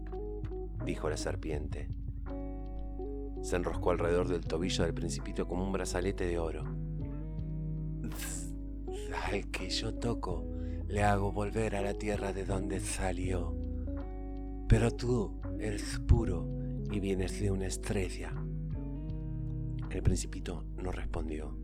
[0.86, 1.90] dijo la serpiente.
[3.42, 6.64] Se enroscó alrededor del tobillo del principito como un brazalete de oro.
[9.30, 10.46] Al que yo toco,
[10.86, 13.61] le hago volver a la tierra de donde salió.
[14.72, 16.48] Pero tú eres puro
[16.90, 18.32] y vienes de una estrella.
[19.90, 21.54] El principito no respondió.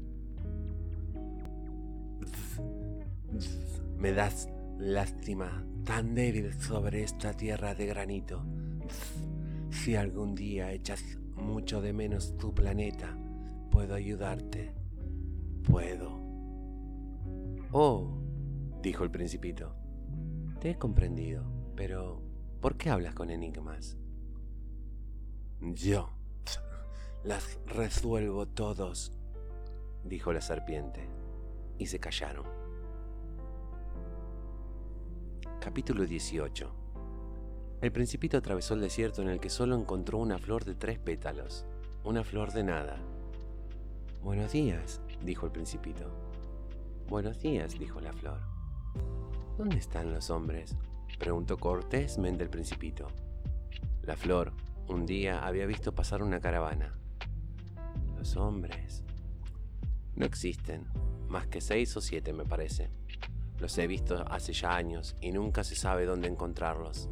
[3.97, 8.45] Me das lástima tan débil sobre esta tierra de granito.
[9.71, 11.03] Si algún día echas
[11.35, 13.17] mucho de menos tu planeta,
[13.71, 14.75] puedo ayudarte.
[15.63, 16.21] Puedo.
[17.73, 18.19] Oh,
[18.83, 19.75] dijo el principito.
[20.61, 22.28] Te he comprendido, pero
[22.61, 23.97] ¿por qué hablas con enigmas?
[25.61, 26.11] Yo
[27.25, 29.13] las resuelvo todos,
[30.05, 31.09] dijo la serpiente,
[31.79, 32.47] y se callaron.
[35.61, 36.73] Capítulo 18
[37.81, 41.67] El principito atravesó el desierto en el que solo encontró una flor de tres pétalos,
[42.05, 42.99] una flor de nada.
[44.23, 46.11] Buenos días, dijo el principito.
[47.09, 48.41] Buenos días, dijo la flor.
[49.57, 50.77] ¿Dónde están los hombres?
[51.19, 53.09] Preguntó cortésmente el principito.
[54.03, 54.53] La flor
[54.89, 56.95] un día había visto pasar una caravana.
[58.17, 59.03] Los hombres.
[60.15, 60.87] No existen,
[61.29, 62.91] más que seis o siete me parece.
[63.61, 67.09] Los he visto hace ya años y nunca se sabe dónde encontrarlos.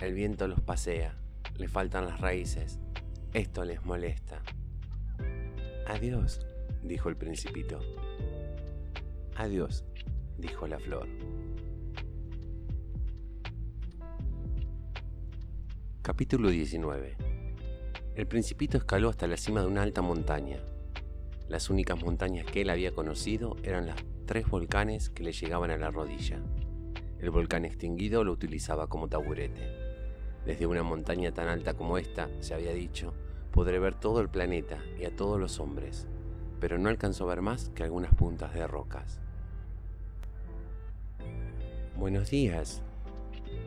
[0.00, 1.16] El viento los pasea,
[1.58, 2.78] le faltan las raíces.
[3.34, 4.42] Esto les molesta.
[5.86, 6.46] Adiós,
[6.82, 7.80] dijo el principito.
[9.36, 9.84] Adiós,
[10.38, 11.08] dijo la flor.
[16.02, 17.14] Capítulo 19
[18.16, 20.56] El principito escaló hasta la cima de una alta montaña.
[21.48, 25.76] Las únicas montañas que él había conocido eran las tres volcanes que le llegaban a
[25.76, 26.40] la rodilla.
[27.20, 29.62] El volcán extinguido lo utilizaba como taburete.
[30.44, 33.14] Desde una montaña tan alta como esta, se había dicho,
[33.52, 36.08] podré ver todo el planeta y a todos los hombres,
[36.58, 39.20] pero no alcanzó a ver más que algunas puntas de rocas.
[41.96, 42.82] Buenos días,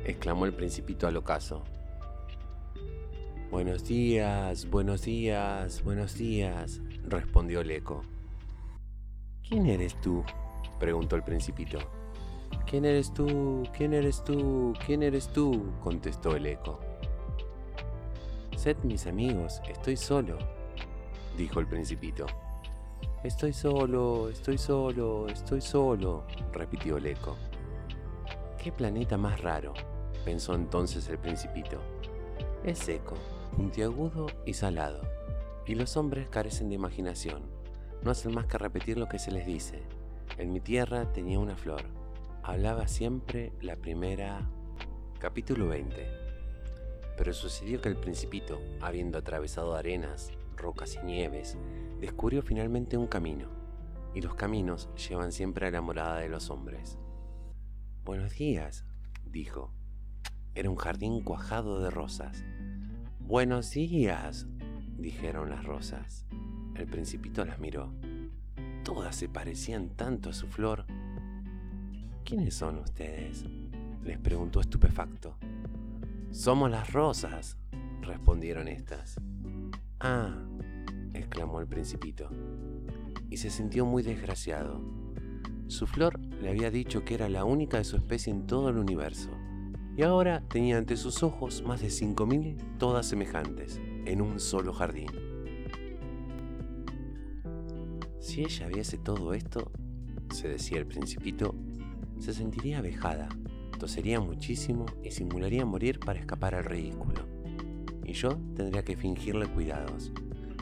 [0.03, 1.63] exclamó el principito al ocaso.
[3.51, 8.01] Buenos días, buenos días, buenos días, respondió el eco.
[9.47, 10.23] ¿Quién eres tú?
[10.79, 11.77] preguntó el principito.
[12.65, 13.63] ¿Quién eres tú?
[13.77, 14.73] ¿Quién eres tú?
[14.85, 15.71] ¿Quién eres tú?
[15.83, 16.79] contestó el eco.
[18.57, 20.39] Sed mis amigos, estoy solo,
[21.37, 22.25] dijo el principito.
[23.23, 27.37] Estoy solo, estoy solo, estoy solo, repitió el eco.
[28.61, 29.73] ¿Qué planeta más raro?
[30.25, 31.79] pensó entonces el principito.
[32.63, 33.13] Es seco,
[33.55, 35.01] puntiagudo y salado,
[35.65, 37.43] y los hombres carecen de imaginación,
[38.03, 39.81] no hacen más que repetir lo que se les dice,
[40.37, 41.81] en mi tierra tenía una flor.
[42.43, 44.49] Hablaba siempre la primera...
[45.17, 46.07] Capítulo 20.
[47.17, 51.57] Pero sucedió que el principito, habiendo atravesado arenas, rocas y nieves,
[52.01, 53.47] descubrió finalmente un camino,
[54.13, 56.97] y los caminos llevan siempre a la morada de los hombres.
[58.03, 58.85] Buenos días,
[59.23, 59.71] dijo.
[60.53, 62.43] Era un jardín cuajado de rosas.
[63.27, 64.45] Buenos días,
[64.99, 66.27] dijeron las rosas.
[66.75, 67.91] El principito las miró.
[68.83, 70.85] Todas se parecían tanto a su flor.
[72.23, 73.43] ¿Quiénes son ustedes?
[74.03, 75.37] les preguntó estupefacto.
[76.29, 77.57] Somos las rosas,
[78.01, 79.19] respondieron estas.
[79.99, 80.45] Ah,
[81.15, 82.29] exclamó el principito,
[83.31, 84.83] y se sintió muy desgraciado.
[85.65, 88.77] Su flor le había dicho que era la única de su especie en todo el
[88.77, 89.31] universo,
[89.97, 94.73] y ahora tenía ante sus ojos más de cinco mil todas semejantes, en un solo
[94.73, 95.09] jardín.
[98.19, 99.71] Si ella viese todo esto,
[100.33, 101.55] se decía el principito,
[102.19, 103.29] se sentiría vejada,
[103.79, 107.21] tosería muchísimo y simularía morir para escapar al ridículo.
[108.03, 110.11] Y yo tendría que fingirle cuidados,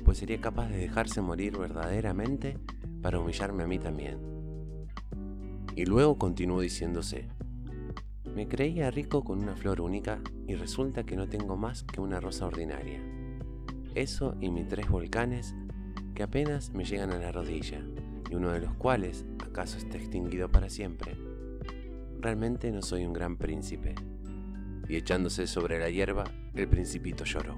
[0.05, 2.57] pues sería capaz de dejarse morir verdaderamente
[3.01, 4.19] para humillarme a mí también.
[5.75, 7.27] Y luego continuó diciéndose,
[8.25, 12.19] me creía rico con una flor única y resulta que no tengo más que una
[12.19, 13.01] rosa ordinaria.
[13.95, 15.55] Eso y mis tres volcanes
[16.15, 17.83] que apenas me llegan a la rodilla,
[18.29, 21.17] y uno de los cuales acaso está extinguido para siempre.
[22.19, 23.95] Realmente no soy un gran príncipe.
[24.87, 26.23] Y echándose sobre la hierba,
[26.53, 27.57] el principito lloró.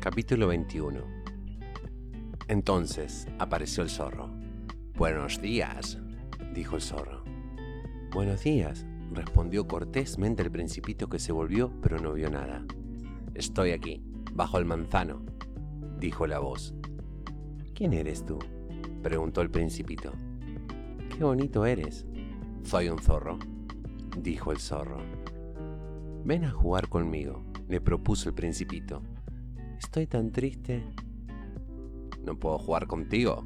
[0.00, 1.00] Capítulo 21
[2.48, 4.33] Entonces apareció el zorro.
[4.96, 5.98] Buenos días,
[6.54, 7.24] dijo el zorro.
[8.12, 12.64] Buenos días, respondió cortésmente el principito que se volvió pero no vio nada.
[13.34, 15.20] Estoy aquí, bajo el manzano,
[15.98, 16.76] dijo la voz.
[17.74, 18.38] ¿Quién eres tú?
[19.02, 20.12] preguntó el principito.
[21.10, 22.06] Qué bonito eres.
[22.62, 23.40] Soy un zorro,
[24.16, 24.98] dijo el zorro.
[26.24, 29.02] Ven a jugar conmigo, le propuso el principito.
[29.76, 30.84] Estoy tan triste.
[32.24, 33.44] No puedo jugar contigo,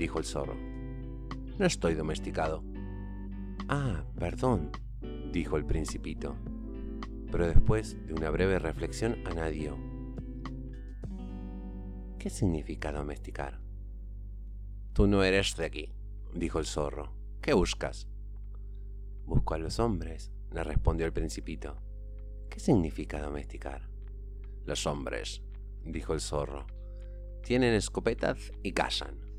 [0.00, 0.56] dijo el zorro.
[1.58, 2.64] No estoy domesticado.
[3.68, 4.72] Ah, perdón,
[5.30, 6.36] dijo el principito.
[7.30, 9.76] Pero después de una breve reflexión añadió.
[12.18, 13.60] ¿Qué significa domesticar?
[14.94, 15.92] Tú no eres de aquí,
[16.34, 17.12] dijo el zorro.
[17.42, 18.08] ¿Qué buscas?
[19.26, 21.76] Busco a los hombres, le respondió el principito.
[22.48, 23.90] ¿Qué significa domesticar?
[24.64, 25.42] Los hombres,
[25.84, 26.66] dijo el zorro.
[27.42, 29.29] Tienen escopetas y cazan.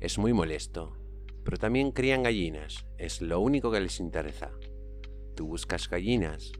[0.00, 0.96] Es muy molesto,
[1.44, 2.86] pero también crían gallinas.
[2.96, 4.50] Es lo único que les interesa.
[5.36, 6.52] ¿Tú buscas gallinas?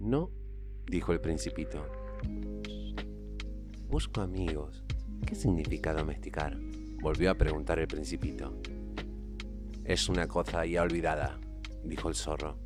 [0.00, 0.30] No,
[0.86, 1.86] dijo el principito.
[3.88, 4.84] Busco amigos.
[5.26, 6.58] ¿Qué significa domesticar?
[7.00, 8.60] Volvió a preguntar el principito.
[9.86, 11.40] Es una cosa ya olvidada,
[11.84, 12.58] dijo el zorro.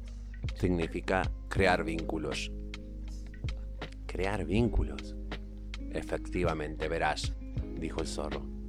[0.56, 2.50] Significa crear vínculos.
[4.06, 5.14] ¿Crear vínculos?
[5.92, 7.36] Efectivamente, verás,
[7.78, 8.59] dijo el zorro.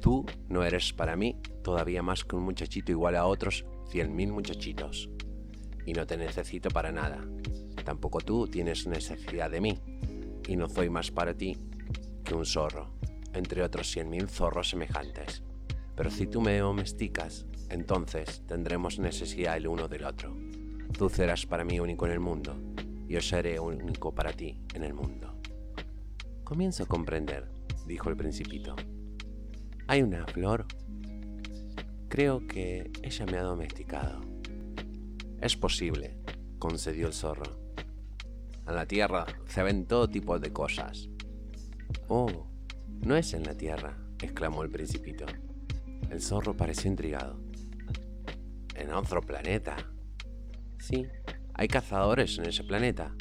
[0.00, 4.32] Tú no eres para mí todavía más que un muchachito igual a otros cien mil
[4.32, 5.10] muchachitos.
[5.84, 7.24] Y no te necesito para nada.
[7.84, 9.78] Tampoco tú tienes necesidad de mí.
[10.48, 11.56] Y no soy más para ti
[12.24, 12.90] que un zorro,
[13.32, 15.42] entre otros cien mil zorros semejantes.
[15.96, 20.36] Pero si tú me domesticas, entonces tendremos necesidad el uno del otro.
[20.96, 22.56] Tú serás para mí único en el mundo,
[23.08, 25.40] y yo seré único para ti en el mundo.
[26.44, 27.48] Comienzo a comprender,
[27.86, 28.76] dijo el principito.
[29.88, 30.66] ¿Hay una flor?
[32.08, 34.20] Creo que ella me ha domesticado.
[35.40, 36.16] Es posible,
[36.58, 37.60] concedió el zorro.
[38.66, 41.08] En la tierra se ven todo tipo de cosas.
[42.08, 42.48] Oh,
[43.00, 45.24] no es en la tierra, exclamó el principito.
[46.10, 47.38] El zorro pareció intrigado.
[48.74, 49.76] ¿En otro planeta?
[50.80, 51.06] Sí.
[51.54, 53.14] ¿Hay cazadores en ese planeta?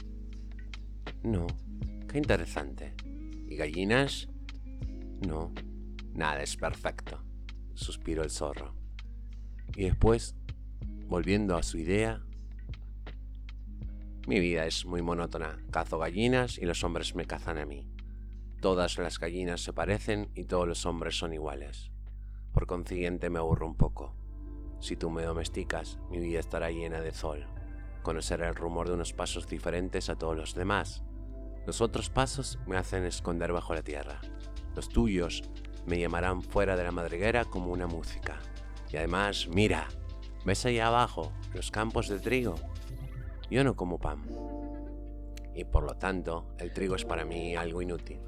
[1.21, 1.45] No.
[2.11, 2.95] Qué interesante.
[3.47, 4.27] ¿Y gallinas?
[5.27, 5.53] No.
[6.15, 7.21] Nada es perfecto,
[7.73, 8.73] suspiró el zorro.
[9.75, 10.35] Y después,
[11.07, 12.23] volviendo a su idea,
[14.27, 15.59] mi vida es muy monótona.
[15.71, 17.87] Cazo gallinas y los hombres me cazan a mí.
[18.61, 21.91] Todas las gallinas se parecen y todos los hombres son iguales.
[22.53, 24.15] Por consiguiente me aburro un poco.
[24.79, 27.45] Si tú me domesticas, mi vida estará llena de sol.
[28.01, 31.03] Conoceré el rumor de unos pasos diferentes a todos los demás
[31.65, 34.21] los otros pasos me hacen esconder bajo la tierra.
[34.75, 35.43] Los tuyos
[35.85, 38.39] me llamarán fuera de la madriguera como una música.
[38.91, 39.87] Y además, mira,
[40.45, 42.55] ¿ves ahí abajo los campos de trigo?
[43.49, 44.23] Yo no como pan.
[45.53, 48.19] Y por lo tanto, el trigo es para mí algo inútil.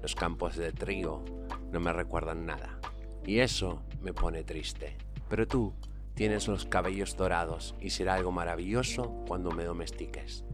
[0.00, 1.24] Los campos de trigo
[1.70, 2.80] no me recuerdan nada.
[3.24, 4.96] Y eso me pone triste.
[5.28, 5.74] Pero tú
[6.14, 10.44] tienes los cabellos dorados y será algo maravilloso cuando me domestiques.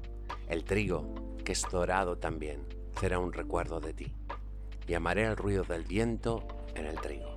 [0.49, 2.67] El trigo que es dorado también,
[3.01, 4.15] será un recuerdo de ti.
[4.89, 6.43] Y amaré el ruido del viento
[6.75, 7.35] en el trigo.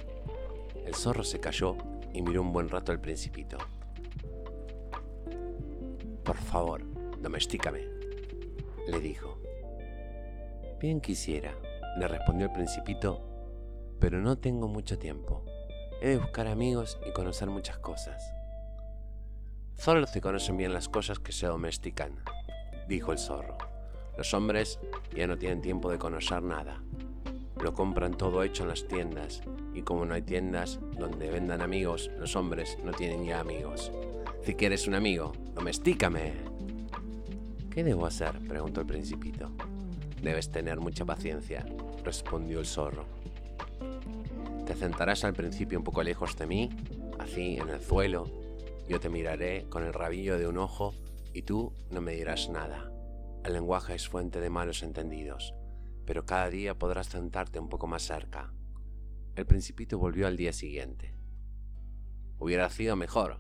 [0.86, 1.76] El zorro se cayó
[2.14, 3.58] y miró un buen rato al principito.
[6.24, 6.82] Por favor,
[7.20, 7.88] domestícame,
[8.88, 9.38] le dijo.
[10.80, 11.54] Bien quisiera,
[11.98, 13.22] le respondió el principito,
[14.00, 15.44] pero no tengo mucho tiempo.
[16.02, 18.34] He de buscar amigos y conocer muchas cosas.
[19.76, 22.24] Solo se conocen bien las cosas que se domestican,
[22.88, 23.58] dijo el zorro.
[24.18, 24.80] Los hombres
[25.16, 26.82] ya no tienen tiempo de conocer nada.
[27.60, 29.42] Lo compran todo hecho en las tiendas
[29.74, 33.92] y como no hay tiendas donde vendan amigos, los hombres no tienen ya amigos.
[34.44, 36.34] Si quieres un amigo, domestícame.
[37.70, 38.40] ¿Qué debo hacer?
[38.48, 39.52] preguntó el principito.
[40.22, 41.66] Debes tener mucha paciencia,
[42.04, 43.06] respondió el zorro.
[44.66, 46.70] Te sentarás al principio un poco lejos de mí,
[47.20, 48.28] así en el suelo.
[48.88, 50.94] Yo te miraré con el rabillo de un ojo
[51.34, 52.92] y tú no me dirás nada.
[53.44, 55.54] El lenguaje es fuente de malos entendidos,
[56.12, 58.52] pero cada día podrás sentarte un poco más cerca.
[59.38, 61.16] El principito volvió al día siguiente.
[62.38, 63.40] Hubiera sido mejor,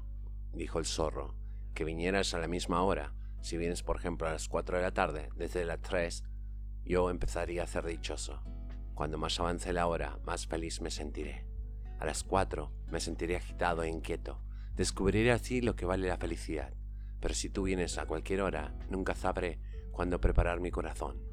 [0.54, 1.36] dijo el zorro,
[1.74, 3.14] que vinieras a la misma hora.
[3.42, 6.24] Si vienes, por ejemplo, a las cuatro de la tarde, desde las tres,
[6.86, 8.42] yo empezaría a ser dichoso.
[8.94, 11.46] Cuando más avance la hora, más feliz me sentiré.
[12.00, 14.42] A las cuatro me sentiré agitado e inquieto.
[14.78, 16.74] Descubriré así lo que vale la felicidad.
[17.20, 19.60] Pero si tú vienes a cualquier hora, nunca sabré
[19.92, 21.31] cuándo preparar mi corazón.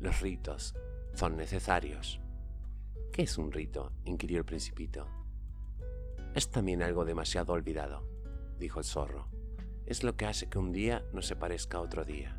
[0.00, 0.74] Los ritos
[1.14, 2.20] son necesarios.
[3.12, 3.92] ¿Qué es un rito?
[4.04, 5.08] inquirió el principito.
[6.34, 8.06] Es también algo demasiado olvidado,
[8.58, 9.28] dijo el zorro.
[9.86, 12.38] Es lo que hace que un día no se parezca a otro día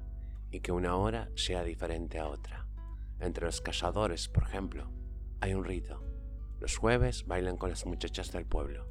[0.51, 2.67] y que una hora sea diferente a otra.
[3.19, 4.91] Entre los cazadores, por ejemplo,
[5.41, 6.03] hay un rito.
[6.59, 8.87] Los jueves bailan con las muchachas del pueblo.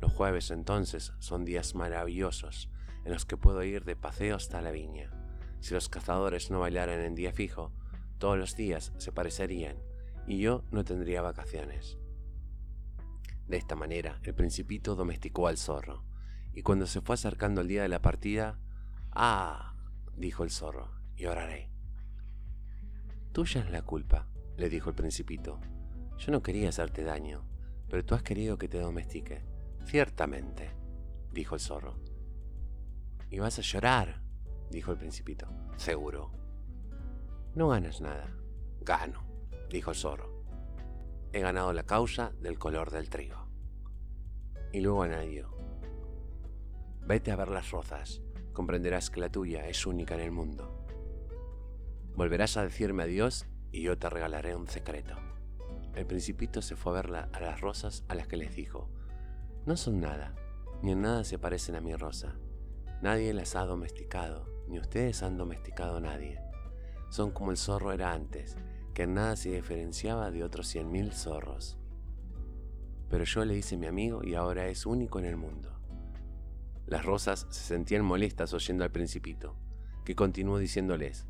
[0.00, 2.70] Los jueves entonces son días maravillosos
[3.04, 5.12] en los que puedo ir de paseo hasta la viña.
[5.60, 7.72] Si los cazadores no bailaran en día fijo,
[8.20, 9.78] todos los días se parecerían
[10.28, 11.98] y yo no tendría vacaciones.
[13.48, 16.04] De esta manera, el principito domesticó al zorro,
[16.52, 18.60] y cuando se fue acercando el día de la partida,
[19.10, 19.74] ¡ah!
[20.16, 21.70] dijo el zorro, lloraré.
[23.32, 25.58] Tuya es la culpa, le dijo el principito.
[26.18, 27.44] Yo no quería hacerte daño,
[27.88, 29.42] pero tú has querido que te domestique.
[29.86, 30.70] Ciertamente,
[31.32, 31.98] dijo el zorro.
[33.30, 34.22] Y vas a llorar,
[34.70, 35.48] dijo el principito.
[35.76, 36.39] Seguro.
[37.54, 38.28] No ganas nada.
[38.80, 39.24] Gano,
[39.68, 40.44] dijo zorro.
[41.32, 43.48] He ganado la causa del color del trigo.
[44.72, 45.50] Y luego añadió,
[47.00, 48.22] vete a ver las rozas,
[48.52, 50.86] comprenderás que la tuya es única en el mundo.
[52.14, 55.16] Volverás a decirme adiós y yo te regalaré un secreto.
[55.96, 58.88] El principito se fue a ver a las rosas a las que les dijo,
[59.66, 60.36] no son nada,
[60.82, 62.36] ni en nada se parecen a mi rosa.
[63.02, 66.49] Nadie las ha domesticado, ni ustedes han domesticado a nadie.
[67.10, 68.56] Son como el zorro era antes,
[68.94, 71.76] que en nada se diferenciaba de otros cien mil zorros.
[73.08, 75.76] Pero yo le hice mi amigo y ahora es único en el mundo.
[76.86, 79.56] Las rosas se sentían molestas oyendo al principito,
[80.04, 81.26] que continuó diciéndoles,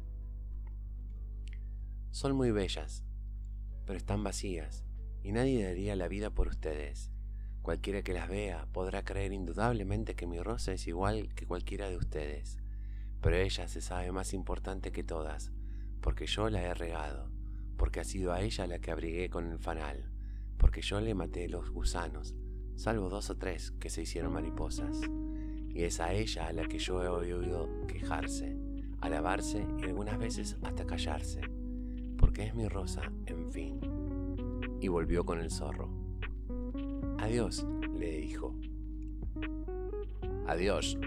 [2.11, 3.03] Son muy bellas,
[3.87, 4.85] pero están vacías,
[5.23, 7.11] y nadie daría la vida por ustedes.
[7.63, 11.97] Cualquiera que las vea podrá creer indudablemente que mi rosa es igual que cualquiera de
[11.97, 12.59] ustedes,
[13.23, 15.53] pero ella se sabe más importante que todas,
[16.01, 17.31] porque yo la he regado,
[17.77, 20.11] porque ha sido a ella la que abrigué con el fanal,
[20.57, 22.35] porque yo le maté los gusanos,
[22.75, 25.01] salvo dos o tres que se hicieron mariposas.
[25.69, 28.57] Y es a ella a la que yo he oído quejarse,
[29.01, 31.41] alabarse y algunas veces hasta callarse,
[32.19, 33.81] porque es mi rosa, en fin.
[34.81, 35.89] Y volvió con el zorro.
[37.19, 38.55] Adiós, le dijo.
[40.47, 40.99] Adiós,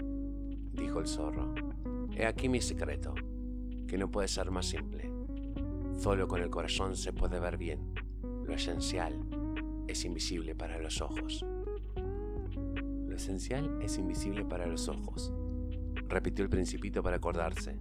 [0.72, 1.54] dijo el zorro.
[2.16, 3.14] He aquí mi secreto,
[3.86, 5.10] que no puede ser más simple.
[5.98, 7.94] Solo con el corazón se puede ver bien.
[8.44, 9.18] Lo esencial
[9.88, 11.44] es invisible para los ojos.
[13.14, 15.32] Lo esencial es invisible para los ojos,
[16.08, 17.78] repitió el principito para acordarse.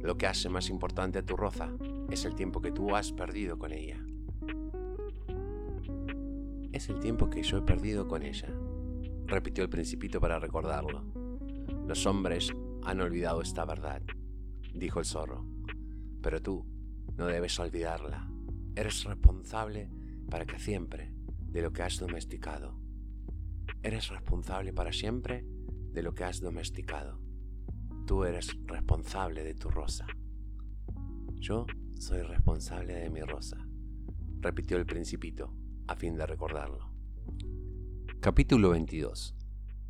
[0.00, 1.72] Lo que hace más importante a tu roza
[2.08, 4.00] es el tiempo que tú has perdido con ella.
[6.70, 8.48] Es el tiempo que yo he perdido con ella,
[9.26, 11.02] repitió el principito para recordarlo.
[11.88, 12.52] Los hombres
[12.84, 14.02] han olvidado esta verdad,
[14.78, 15.56] dijo el zorro
[16.26, 16.66] pero tú
[17.16, 18.28] no debes olvidarla.
[18.74, 19.88] Eres responsable
[20.28, 21.12] para que siempre
[21.52, 22.76] de lo que has domesticado.
[23.84, 25.44] Eres responsable para siempre
[25.92, 27.20] de lo que has domesticado.
[28.08, 30.08] Tú eres responsable de tu rosa.
[31.36, 31.66] Yo
[31.96, 33.64] soy responsable de mi rosa,
[34.40, 35.54] repitió el principito,
[35.86, 36.90] a fin de recordarlo.
[38.18, 39.36] Capítulo 22.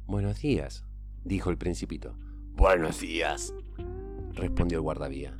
[0.06, 0.84] Buenos días,
[1.24, 2.14] dijo el principito.
[2.56, 3.54] Buenos días,
[4.36, 5.36] respondió el guardavía.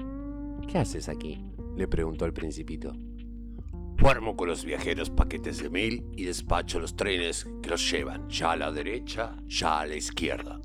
[0.66, 1.44] ¿Qué haces aquí?
[1.76, 2.94] le preguntó el principito.
[3.98, 8.52] Formo con los viajeros paquetes de mil y despacho los trenes que los llevan ya
[8.52, 10.60] a la derecha, ya a la izquierda.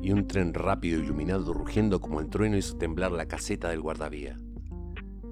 [0.00, 4.36] Y un tren rápido iluminado rugiendo como el trueno hizo temblar la caseta del guardavía.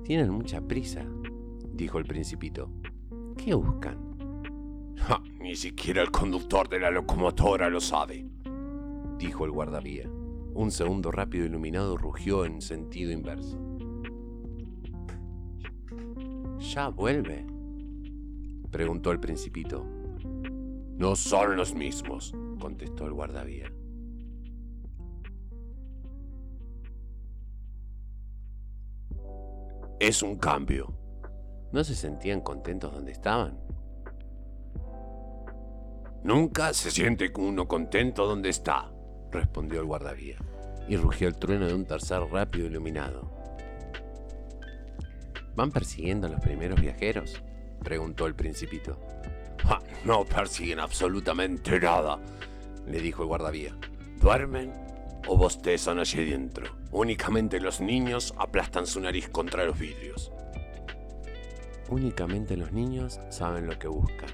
[0.05, 1.05] Tienen mucha prisa,
[1.73, 2.71] dijo el principito.
[3.37, 4.13] ¿Qué buscan?
[5.41, 8.27] ni siquiera el conductor de la locomotora lo sabe,
[9.19, 10.09] dijo el guardavía.
[10.55, 13.59] Un segundo rápido iluminado rugió en sentido inverso.
[16.59, 17.47] ¿Ya vuelve?
[18.71, 19.85] preguntó el principito.
[20.97, 23.73] No son los mismos, contestó el guardavía.
[29.99, 30.93] Es un cambio.
[31.73, 33.59] ¿No se sentían contentos donde estaban?
[36.25, 38.92] Nunca se siente uno contento donde está,
[39.33, 40.37] respondió el guardavía,
[40.89, 43.31] y rugió el trueno de un tercer rápido iluminado.
[45.55, 47.43] ¿Van persiguiendo a los primeros viajeros?
[47.83, 48.99] preguntó el principito.
[49.65, 52.19] Ah, no persiguen absolutamente nada,
[52.87, 53.77] le dijo el guardavía.
[54.21, 54.73] Duermen
[55.27, 56.77] o bostezan allí dentro.
[56.91, 60.33] Únicamente los niños aplastan su nariz contra los vidrios.
[61.89, 64.31] Únicamente los niños saben lo que buscan,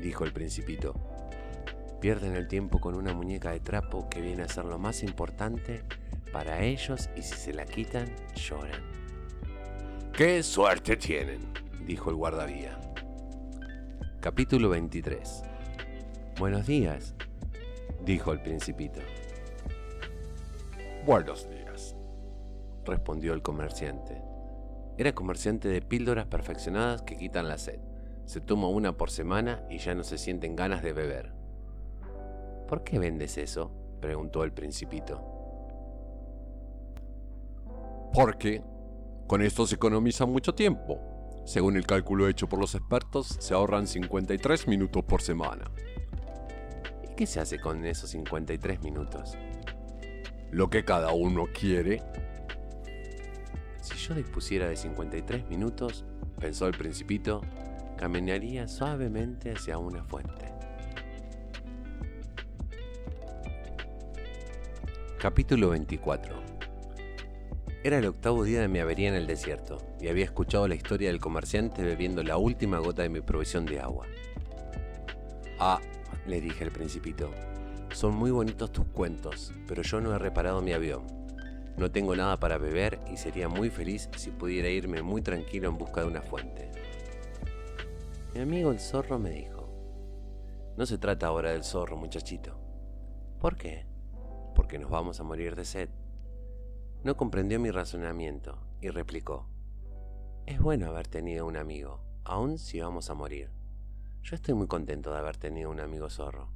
[0.00, 1.15] dijo el principito.
[2.00, 5.82] Pierden el tiempo con una muñeca de trapo que viene a ser lo más importante
[6.32, 8.82] para ellos y si se la quitan, lloran.
[10.12, 11.40] ¡Qué suerte tienen!
[11.86, 12.78] dijo el guardavía.
[14.20, 15.42] Capítulo 23
[16.38, 17.14] Buenos días,
[18.04, 19.00] dijo el principito.
[21.06, 21.96] Buenos días,
[22.84, 24.20] respondió el comerciante.
[24.98, 27.78] Era comerciante de píldoras perfeccionadas que quitan la sed.
[28.24, 31.35] Se toma una por semana y ya no se sienten ganas de beber.
[32.68, 33.70] ¿Por qué vendes eso?
[34.00, 35.20] preguntó el principito.
[38.12, 38.62] Porque
[39.26, 41.00] con esto se economiza mucho tiempo.
[41.44, 45.70] Según el cálculo hecho por los expertos, se ahorran 53 minutos por semana.
[47.04, 49.36] ¿Y qué se hace con esos 53 minutos?
[50.50, 52.02] Lo que cada uno quiere.
[53.80, 56.04] Si yo dispusiera de 53 minutos,
[56.40, 57.42] pensó el principito,
[57.96, 60.55] caminaría suavemente hacia una fuente.
[65.18, 66.34] Capítulo 24
[67.82, 71.08] Era el octavo día de mi avería en el desierto y había escuchado la historia
[71.08, 74.06] del comerciante bebiendo la última gota de mi provisión de agua.
[75.58, 75.80] Ah,
[76.26, 77.30] le dije al principito,
[77.94, 81.06] son muy bonitos tus cuentos, pero yo no he reparado mi avión.
[81.78, 85.78] No tengo nada para beber y sería muy feliz si pudiera irme muy tranquilo en
[85.78, 86.70] busca de una fuente.
[88.34, 89.66] Mi amigo el zorro me dijo,
[90.76, 92.60] no se trata ahora del zorro, muchachito.
[93.40, 93.95] ¿Por qué?
[94.56, 95.90] Porque nos vamos a morir de sed.
[97.04, 99.46] No comprendió mi razonamiento y replicó,
[100.46, 103.50] es bueno haber tenido un amigo, aun si vamos a morir.
[104.22, 106.48] Yo estoy muy contento de haber tenido un amigo zorro.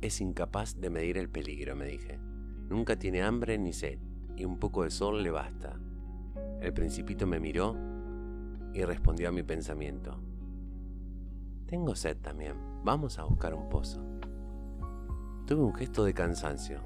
[0.00, 2.18] Es incapaz de medir el peligro, me dije.
[2.68, 3.98] Nunca tiene hambre ni sed,
[4.36, 5.80] y un poco de sol le basta.
[6.60, 7.76] El principito me miró
[8.74, 10.20] y respondió a mi pensamiento.
[11.66, 14.04] Tengo sed también, vamos a buscar un pozo.
[15.46, 16.80] Tuve un gesto de cansancio.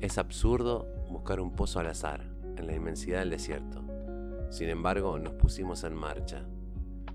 [0.00, 2.24] Es absurdo buscar un pozo al azar,
[2.56, 3.82] en la inmensidad del desierto.
[4.50, 6.44] Sin embargo, nos pusimos en marcha.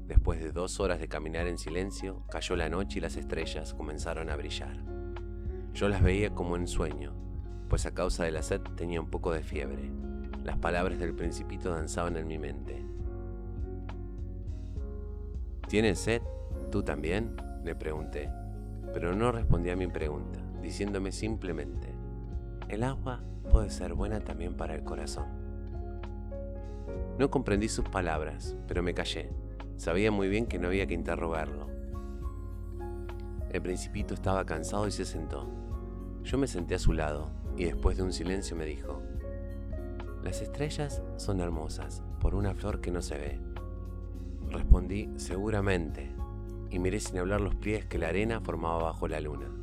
[0.07, 4.30] Después de dos horas de caminar en silencio, cayó la noche y las estrellas comenzaron
[4.30, 4.76] a brillar.
[5.73, 7.14] Yo las veía como en sueño,
[7.69, 9.89] pues a causa de la sed tenía un poco de fiebre.
[10.44, 12.85] Las palabras del principito danzaban en mi mente.
[15.69, 16.22] ¿Tienes sed?
[16.72, 17.38] ¿Tú también?
[17.64, 18.30] le pregunté,
[18.94, 21.95] pero no respondí a mi pregunta diciéndome simplemente,
[22.68, 25.26] el agua puede ser buena también para el corazón.
[27.18, 29.31] No comprendí sus palabras, pero me callé.
[29.77, 31.68] Sabía muy bien que no había que interrogarlo.
[33.49, 35.48] El principito estaba cansado y se sentó.
[36.26, 39.02] Yo me senté a su lado y después de un silencio me dijo,
[40.22, 43.39] las estrellas son hermosas por una flor que no se ve.
[44.49, 46.11] Respondí seguramente
[46.69, 49.56] y miré sin hablar los pliegues que la arena formaba bajo la luna.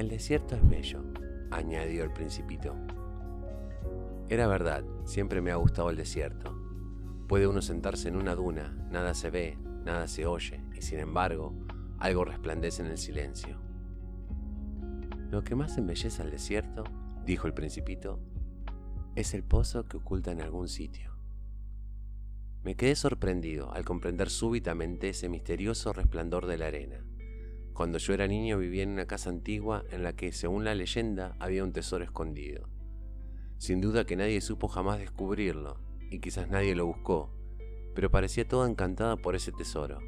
[0.00, 1.04] El desierto es bello,
[1.50, 2.74] añadió el principito.
[4.30, 6.56] Era verdad, siempre me ha gustado el desierto.
[7.28, 11.52] Puede uno sentarse en una duna, nada se ve, nada se oye, y sin embargo,
[11.98, 13.60] algo resplandece en el silencio.
[15.30, 16.84] Lo que más embellece al desierto,
[17.26, 18.20] dijo el principito,
[19.16, 21.12] es el pozo que oculta en algún sitio.
[22.64, 27.04] Me quedé sorprendido al comprender súbitamente ese misterioso resplandor de la arena.
[27.80, 31.34] Cuando yo era niño vivía en una casa antigua en la que, según la leyenda,
[31.38, 32.68] había un tesoro escondido.
[33.56, 35.80] Sin duda que nadie supo jamás descubrirlo,
[36.10, 37.34] y quizás nadie lo buscó,
[37.94, 39.98] pero parecía toda encantada por ese tesoro.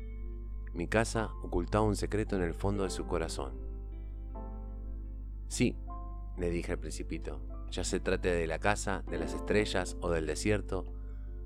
[0.75, 3.55] Mi casa ocultaba un secreto en el fondo de su corazón.
[5.49, 5.79] Sí,
[6.37, 7.41] le dije al principito,
[7.71, 10.93] ya se trate de la casa, de las estrellas o del desierto,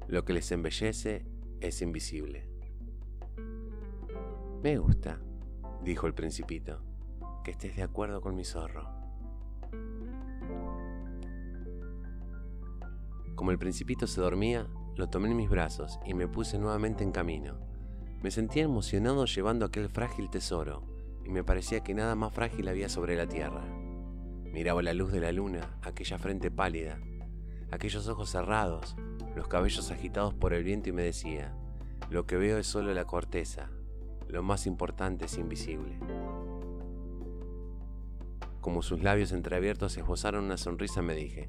[0.09, 1.25] lo que les embellece
[1.61, 2.49] es invisible.
[4.65, 5.21] Me gusta,
[5.87, 6.81] dijo el principito,
[7.45, 8.91] que estés de acuerdo con mi zorro.
[13.37, 17.13] Como el principito se dormía, lo tomé en mis brazos y me puse nuevamente en
[17.13, 17.61] camino.
[18.21, 20.83] Me sentía emocionado llevando aquel frágil tesoro,
[21.25, 23.65] y me parecía que nada más frágil había sobre la tierra.
[24.43, 26.99] Miraba la luz de la luna, aquella frente pálida,
[27.71, 28.97] aquellos ojos cerrados,
[29.37, 31.55] los cabellos agitados por el viento y me decía,
[32.11, 33.71] lo que veo es solo la corteza,
[34.29, 35.99] lo más importante es invisible.
[38.61, 41.49] Como sus labios entreabiertos esbozaron una sonrisa, me dije,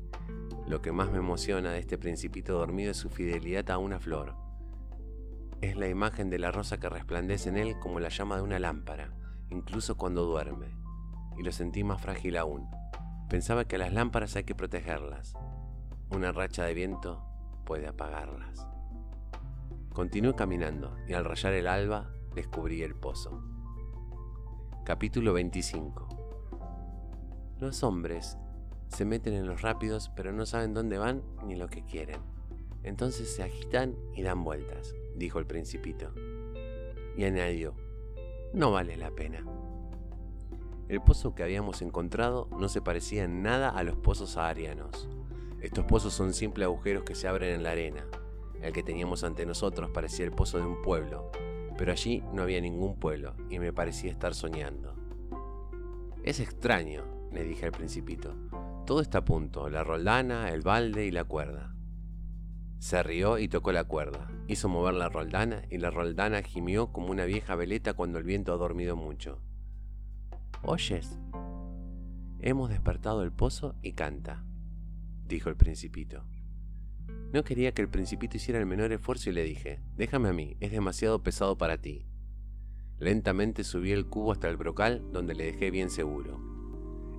[0.68, 4.36] lo que más me emociona de este principito dormido es su fidelidad a una flor.
[5.62, 8.60] es la imagen de la rosa que resplandece en él como la llama de una
[8.60, 9.16] lámpara,
[9.50, 10.78] incluso cuando duerme.
[11.36, 12.68] Y lo sentí más frágil aún.
[13.30, 15.34] Pensaba que a las lámparas hay que protegerlas.
[16.12, 17.24] Una racha de viento
[17.66, 18.68] puede apagarlas.
[19.94, 23.42] Continué caminando y al rayar el alba descubrí el pozo.
[24.86, 26.08] Capítulo 25
[27.60, 28.38] Los hombres
[28.90, 32.20] se meten en los rápidos pero no saben dónde van ni lo que quieren.
[32.84, 36.14] Entonces se agitan y dan vueltas, dijo el principito.
[37.18, 37.74] Y añadió,
[38.54, 39.44] no vale la pena.
[40.90, 45.10] El pozo que habíamos encontrado no se parecía en nada a los pozos saharianos.
[45.60, 48.06] Estos pozos son simples agujeros que se abren en la arena.
[48.62, 51.32] El que teníamos ante nosotros parecía el pozo de un pueblo,
[51.78, 54.96] pero allí no había ningún pueblo y me parecía estar soñando.
[56.24, 58.36] Es extraño, le dije al principito.
[58.86, 61.74] Todo está a punto, la roldana, el balde y la cuerda.
[62.80, 64.30] Se rió y tocó la cuerda.
[64.48, 68.54] Hizo mover la roldana y la roldana gimió como una vieja veleta cuando el viento
[68.54, 69.40] ha dormido mucho.
[70.64, 71.20] ¿Oyes?
[72.40, 74.44] Hemos despertado el pozo y canta,
[75.28, 76.24] dijo el principito.
[77.34, 80.56] No quería que el principito hiciera el menor esfuerzo y le dije, déjame a mí,
[80.62, 82.06] es demasiado pesado para ti.
[83.00, 86.40] Lentamente subí el cubo hasta el brocal donde le dejé bien seguro.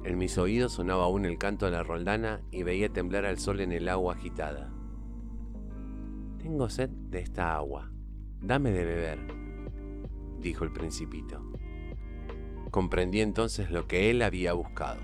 [0.04, 3.60] En mis oídos sonaba aún el canto de la roldana y veía temblar al sol
[3.60, 4.72] en el agua agitada.
[6.38, 7.92] Tengo sed de esta agua.
[8.40, 9.18] Dame de beber,
[10.40, 11.44] dijo el principito.
[12.70, 15.00] Comprendí entonces lo que él había buscado.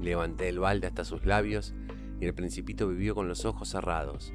[0.00, 1.74] Levanté el balde hasta sus labios
[2.20, 4.32] y el principito vivió con los ojos cerrados.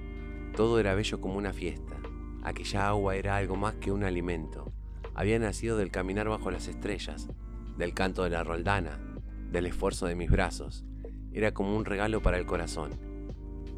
[0.55, 1.95] Todo era bello como una fiesta.
[2.43, 4.72] Aquella agua era algo más que un alimento.
[5.15, 7.30] Había nacido del caminar bajo las estrellas,
[7.77, 8.99] del canto de la roldana,
[9.51, 10.85] del esfuerzo de mis brazos.
[11.31, 12.91] Era como un regalo para el corazón.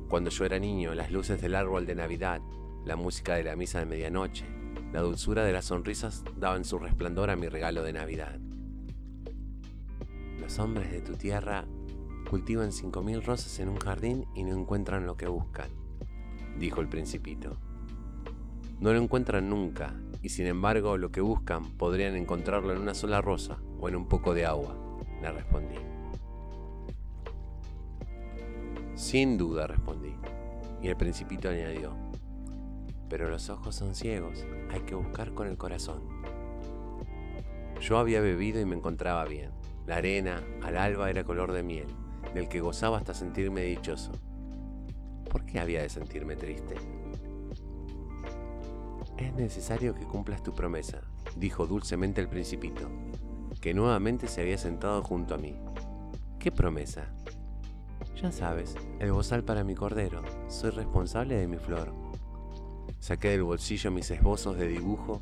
[0.10, 2.42] Cuando yo era niño, las luces del árbol de Navidad,
[2.86, 4.46] la música de la misa de medianoche,
[4.94, 8.40] la dulzura de las sonrisas daban su resplandor a mi regalo de Navidad.
[10.40, 11.66] Los hombres de tu tierra
[12.26, 15.70] cultivan cinco mil rosas en un jardín y no encuentran lo que buscan,
[16.60, 17.58] dijo el principito.
[18.80, 23.22] No lo encuentran nunca, y sin embargo lo que buscan podrían encontrarlo en una sola
[23.22, 24.76] rosa o en un poco de agua,
[25.22, 25.76] le respondí.
[28.96, 30.14] Sin duda, respondí.
[30.82, 31.96] Y el principito añadió,
[33.10, 36.02] pero los ojos son ciegos, hay que buscar con el corazón.
[37.82, 39.52] Yo había bebido y me encontraba bien.
[39.86, 41.88] La arena al alba era color de miel,
[42.36, 44.12] del que gozaba hasta sentirme dichoso.
[45.32, 46.76] ¿Por qué había de sentirme triste?
[49.18, 51.00] Es necesario que cumplas tu promesa,
[51.38, 52.90] dijo dulcemente el principito,
[53.62, 55.56] que nuevamente se había sentado junto a mí.
[56.38, 57.06] ¿Qué promesa?
[58.22, 60.22] Ya sabes, el bozal para mi cordero.
[60.50, 61.94] Soy responsable de mi flor.
[63.00, 65.22] Saqué del bolsillo mis esbozos de dibujo.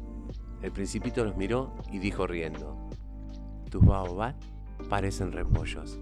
[0.63, 2.89] El principito los miró y dijo riendo:
[3.69, 4.35] Tus baobab
[4.89, 5.99] parecen repollos.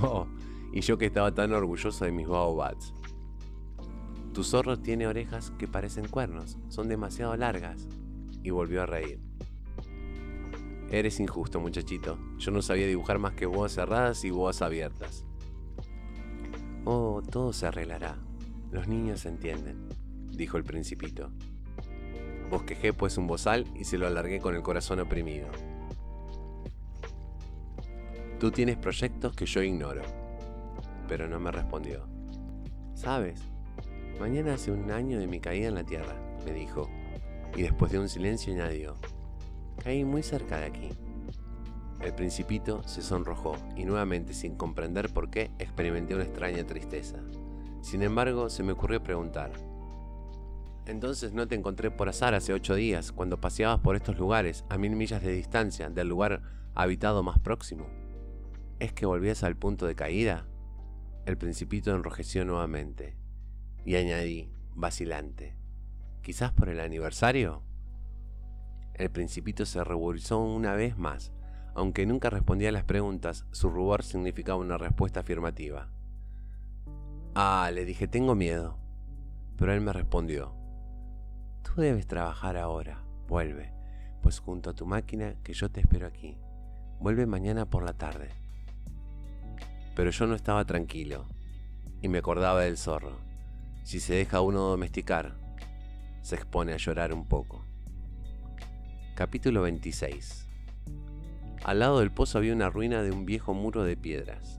[0.00, 0.26] Oh,
[0.72, 2.94] y yo que estaba tan orgulloso de mis baobabs.
[4.32, 7.86] Tu zorro tiene orejas que parecen cuernos, son demasiado largas.
[8.42, 9.20] Y volvió a reír.
[10.90, 12.18] Eres injusto, muchachito.
[12.38, 15.24] Yo no sabía dibujar más que boas cerradas y boas abiertas.
[16.84, 18.18] Oh, todo se arreglará.
[18.70, 19.88] Los niños entienden,
[20.30, 21.30] dijo el principito.
[22.50, 25.48] Bosquejé pues un bozal y se lo alargué con el corazón oprimido.
[28.42, 30.02] Tú tienes proyectos que yo ignoro.
[31.06, 32.08] Pero no me respondió.
[32.92, 33.40] ¿Sabes?
[34.18, 36.90] Mañana hace un año de mi caída en la tierra, me dijo.
[37.54, 38.96] Y después de un silencio añadió.
[39.84, 40.88] Caí muy cerca de aquí.
[42.00, 47.20] El principito se sonrojó y nuevamente, sin comprender por qué, experimenté una extraña tristeza.
[47.80, 49.52] Sin embargo, se me ocurrió preguntar.
[50.86, 54.78] Entonces no te encontré por azar hace ocho días, cuando paseabas por estos lugares, a
[54.78, 56.42] mil millas de distancia del lugar
[56.74, 58.01] habitado más próximo.
[58.82, 60.44] ¿Es que volvías al punto de caída?
[61.24, 63.16] El principito enrojeció nuevamente
[63.84, 65.56] y añadí, vacilante,
[66.20, 67.62] ¿quizás por el aniversario?
[68.94, 71.32] El principito se ruborizó una vez más,
[71.76, 75.88] aunque nunca respondía a las preguntas, su rubor significaba una respuesta afirmativa.
[77.36, 78.80] Ah, le dije, tengo miedo.
[79.58, 80.56] Pero él me respondió,
[81.62, 83.72] tú debes trabajar ahora, vuelve,
[84.22, 86.36] pues junto a tu máquina que yo te espero aquí.
[86.98, 88.41] Vuelve mañana por la tarde.
[89.94, 91.26] Pero yo no estaba tranquilo,
[92.00, 93.18] y me acordaba del zorro.
[93.84, 95.36] Si se deja uno domesticar,
[96.22, 97.64] se expone a llorar un poco.
[99.14, 100.48] Capítulo 26
[101.64, 104.56] al lado del pozo había una ruina de un viejo muro de piedras.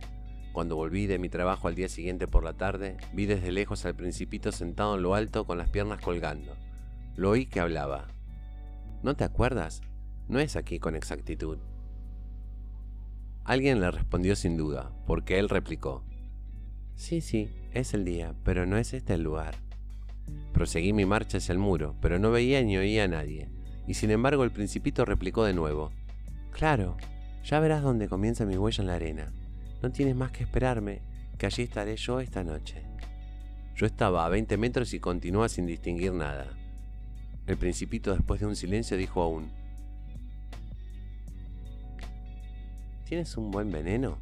[0.54, 3.94] Cuando volví de mi trabajo al día siguiente por la tarde, vi desde lejos al
[3.94, 6.56] principito sentado en lo alto con las piernas colgando.
[7.18, 8.08] Lo oí que hablaba.
[9.02, 9.82] ¿No te acuerdas?
[10.30, 11.58] No es aquí con exactitud.
[13.46, 16.04] Alguien le respondió sin duda, porque él replicó.
[16.96, 19.56] Sí, sí, es el día, pero no es este el lugar.
[20.54, 23.50] Proseguí mi marcha hacia el muro, pero no veía ni oía a nadie,
[23.86, 25.92] y sin embargo el principito replicó de nuevo.
[26.52, 26.96] Claro,
[27.44, 29.34] ya verás dónde comienza mi huella en la arena.
[29.82, 31.02] No tienes más que esperarme,
[31.38, 32.84] que allí estaré yo esta noche.
[33.76, 36.48] Yo estaba a 20 metros y continuaba sin distinguir nada.
[37.46, 39.52] El principito después de un silencio dijo aún,
[43.06, 44.18] ¿Tienes un buen veneno?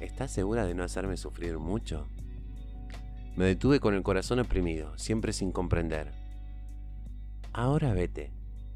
[0.00, 2.08] ¿Estás segura de no hacerme sufrir mucho?
[3.36, 6.12] Me detuve con el corazón oprimido, siempre sin comprender.
[7.52, 8.32] Ahora vete,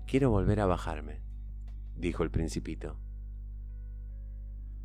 [0.07, 1.21] quiero volver a bajarme,
[1.97, 2.97] dijo el principito.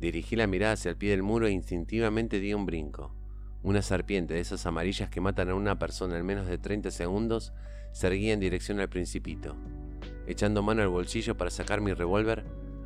[0.00, 3.14] Dirigí la mirada hacia el pie del muro e instintivamente di un brinco.
[3.62, 7.52] Una serpiente de esas amarillas que matan a una persona en menos de 30 segundos
[7.92, 9.56] se erguía en dirección al principito.
[10.26, 12.44] Echando mano al bolsillo para sacar mi revólver,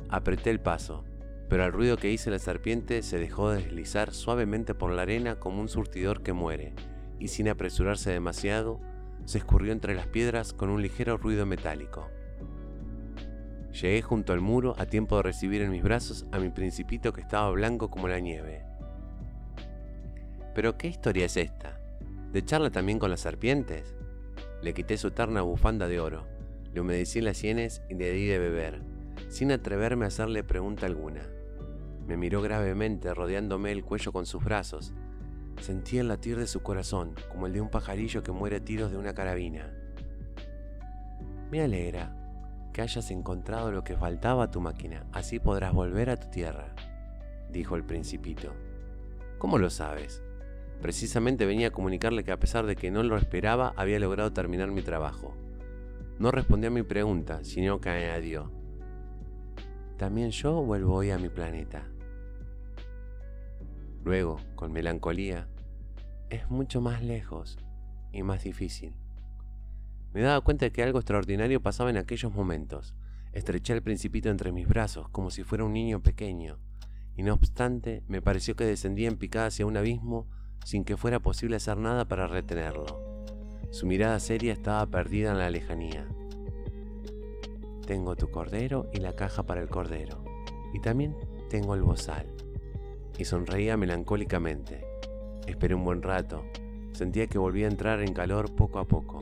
[0.09, 1.03] apreté el paso,
[1.49, 5.59] pero al ruido que hice la serpiente se dejó deslizar suavemente por la arena como
[5.59, 6.73] un surtidor que muere,
[7.19, 8.79] y sin apresurarse demasiado,
[9.25, 12.07] se escurrió entre las piedras con un ligero ruido metálico.
[13.73, 17.21] Llegué junto al muro a tiempo de recibir en mis brazos a mi principito que
[17.21, 18.63] estaba blanco como la nieve.
[20.53, 21.79] ¿Pero qué historia es esta?
[22.31, 23.95] ¿De charla también con las serpientes?
[24.61, 26.27] Le quité su terna bufanda de oro,
[26.73, 28.81] le humedecí las sienes y le di de beber,
[29.29, 31.21] sin atreverme a hacerle pregunta alguna.
[32.09, 34.95] Me miró gravemente, rodeándome el cuello con sus brazos.
[35.61, 38.89] Sentí el latir de su corazón, como el de un pajarillo que muere a tiros
[38.89, 39.71] de una carabina.
[41.51, 42.15] Me alegra
[42.73, 46.73] que hayas encontrado lo que faltaba a tu máquina, así podrás volver a tu tierra,
[47.51, 48.53] dijo el principito.
[49.37, 50.23] ¿Cómo lo sabes?
[50.81, 54.71] Precisamente venía a comunicarle que a pesar de que no lo esperaba, había logrado terminar
[54.71, 55.35] mi trabajo.
[56.17, 58.51] No respondió a mi pregunta, sino que añadió,
[59.99, 61.83] también yo vuelvo hoy a mi planeta.
[64.09, 65.47] Luego, con melancolía,
[66.31, 67.59] es mucho más lejos
[68.11, 68.95] y más difícil.
[70.13, 72.95] Me daba cuenta de que algo extraordinario pasaba en aquellos momentos.
[73.33, 76.57] Estreché al principito entre mis brazos como si fuera un niño pequeño,
[77.15, 80.27] y no obstante me pareció que descendía en picada hacia un abismo
[80.65, 83.23] sin que fuera posible hacer nada para retenerlo.
[83.69, 86.07] Su mirada seria estaba perdida en la lejanía.
[87.85, 90.25] Tengo tu cordero y la caja para el cordero,
[90.73, 91.15] y también
[91.51, 92.25] tengo el bozal
[93.19, 94.85] y sonreía melancólicamente.
[95.45, 96.45] Esperé un buen rato.
[96.93, 99.19] Sentía que volvía a entrar en calor poco a poco.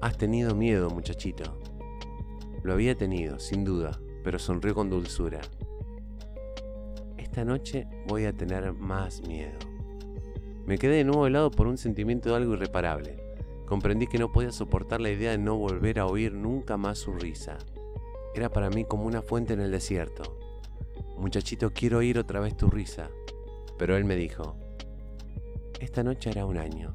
[0.00, 1.56] Has tenido miedo, muchachito.
[2.64, 5.40] Lo había tenido, sin duda, pero sonrió con dulzura.
[7.16, 9.58] Esta noche voy a tener más miedo.
[10.66, 13.16] Me quedé de nuevo helado por un sentimiento de algo irreparable.
[13.66, 17.12] Comprendí que no podía soportar la idea de no volver a oír nunca más su
[17.12, 17.58] risa.
[18.34, 20.37] Era para mí como una fuente en el desierto.
[21.18, 23.10] Muchachito, quiero oír otra vez tu risa.
[23.76, 24.56] Pero él me dijo,
[25.80, 26.94] esta noche hará un año.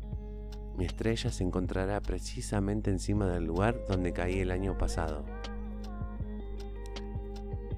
[0.77, 5.25] Mi estrella se encontrará precisamente encima del lugar donde caí el año pasado.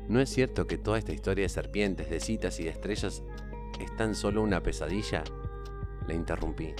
[0.07, 3.23] ¿No es cierto que toda esta historia de serpientes, de citas y de estrellas
[3.79, 5.23] es tan solo una pesadilla?
[6.07, 6.73] Le interrumpí,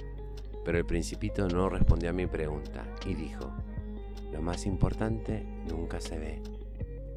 [0.64, 3.52] pero el principito no respondió a mi pregunta y dijo,
[4.32, 6.42] lo más importante nunca se ve.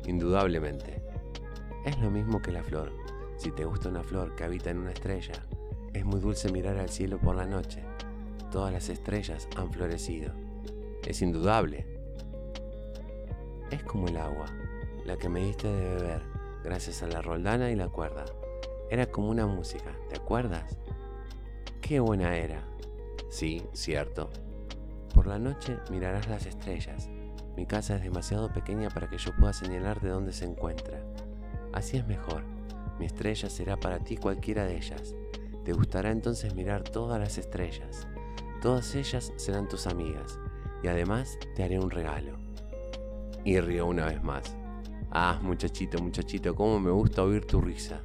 [0.06, 1.02] Indudablemente,
[1.88, 2.92] es lo mismo que la flor.
[3.36, 5.46] Si te gusta una flor que habita en una estrella,
[5.94, 7.82] es muy dulce mirar al cielo por la noche.
[8.52, 10.32] Todas las estrellas han florecido.
[11.06, 11.86] Es indudable.
[13.70, 14.46] Es como el agua,
[15.04, 16.22] la que me diste de beber,
[16.62, 18.24] gracias a la roldana y la cuerda.
[18.90, 20.78] Era como una música, ¿te acuerdas?
[21.80, 22.64] Qué buena era.
[23.30, 24.30] Sí, cierto.
[25.14, 27.08] Por la noche mirarás las estrellas.
[27.56, 31.02] Mi casa es demasiado pequeña para que yo pueda señalar de dónde se encuentra.
[31.72, 32.42] Así es mejor.
[32.98, 35.14] Mi estrella será para ti cualquiera de ellas.
[35.64, 38.08] Te gustará entonces mirar todas las estrellas.
[38.62, 40.38] Todas ellas serán tus amigas.
[40.82, 42.38] Y además te haré un regalo.
[43.44, 44.56] Y rió una vez más.
[45.10, 48.00] Ah, muchachito, muchachito, cómo me gusta oír tu risa.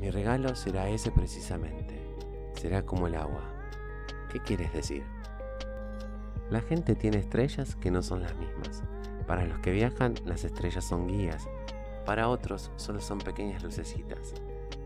[0.00, 1.98] Mi regalo será ese precisamente.
[2.54, 3.42] Será como el agua.
[4.30, 5.04] ¿Qué quieres decir?
[6.50, 8.82] La gente tiene estrellas que no son las mismas.
[9.26, 11.48] Para los que viajan, las estrellas son guías
[12.04, 14.34] para otros solo son pequeñas lucecitas.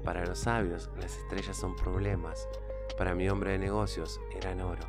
[0.05, 2.49] Para los sabios las estrellas son problemas.
[2.99, 4.85] Para mi hombre de negocios eran oro.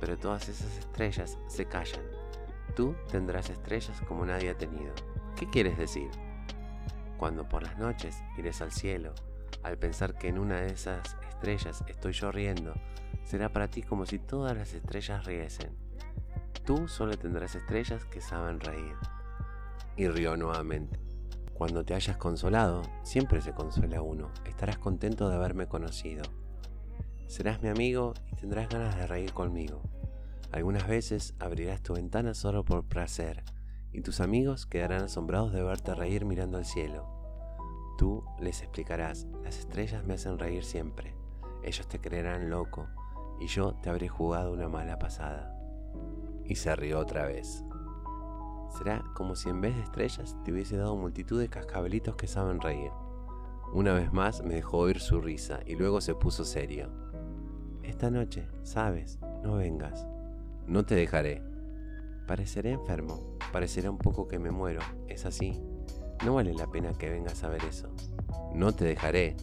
[0.00, 2.04] Pero todas esas estrellas se callan.
[2.74, 4.92] Tú tendrás estrellas como nadie ha tenido.
[5.36, 6.10] ¿Qué quieres decir?
[7.16, 9.14] Cuando por las noches mires al cielo,
[9.62, 12.74] al pensar que en una de esas estrellas estoy yo riendo,
[13.24, 15.76] será para ti como si todas las estrellas riesen.
[16.64, 18.96] Tú solo tendrás estrellas que saben reír.
[19.96, 21.11] Y rió nuevamente.
[21.62, 24.32] Cuando te hayas consolado, siempre se consuela uno.
[24.46, 26.24] Estarás contento de haberme conocido.
[27.28, 29.80] Serás mi amigo y tendrás ganas de reír conmigo.
[30.50, 33.44] Algunas veces abrirás tu ventana solo por placer,
[33.92, 37.06] y tus amigos quedarán asombrados de verte reír mirando al cielo.
[37.96, 41.14] Tú les explicarás, las estrellas me hacen reír siempre.
[41.62, 42.88] Ellos te creerán loco,
[43.38, 45.56] y yo te habré jugado una mala pasada.
[46.44, 47.64] Y se rió otra vez.
[48.76, 52.60] Será como si en vez de estrellas te hubiese dado multitud de cascabelitos que saben
[52.60, 52.90] reír.
[53.72, 56.90] Una vez más me dejó oír su risa y luego se puso serio.
[57.82, 60.06] Esta noche, sabes, no vengas.
[60.66, 61.42] No te dejaré.
[62.26, 65.60] Pareceré enfermo, parecerá un poco que me muero, es así.
[66.24, 67.88] No vale la pena que vengas a ver eso.
[68.54, 69.36] No te dejaré.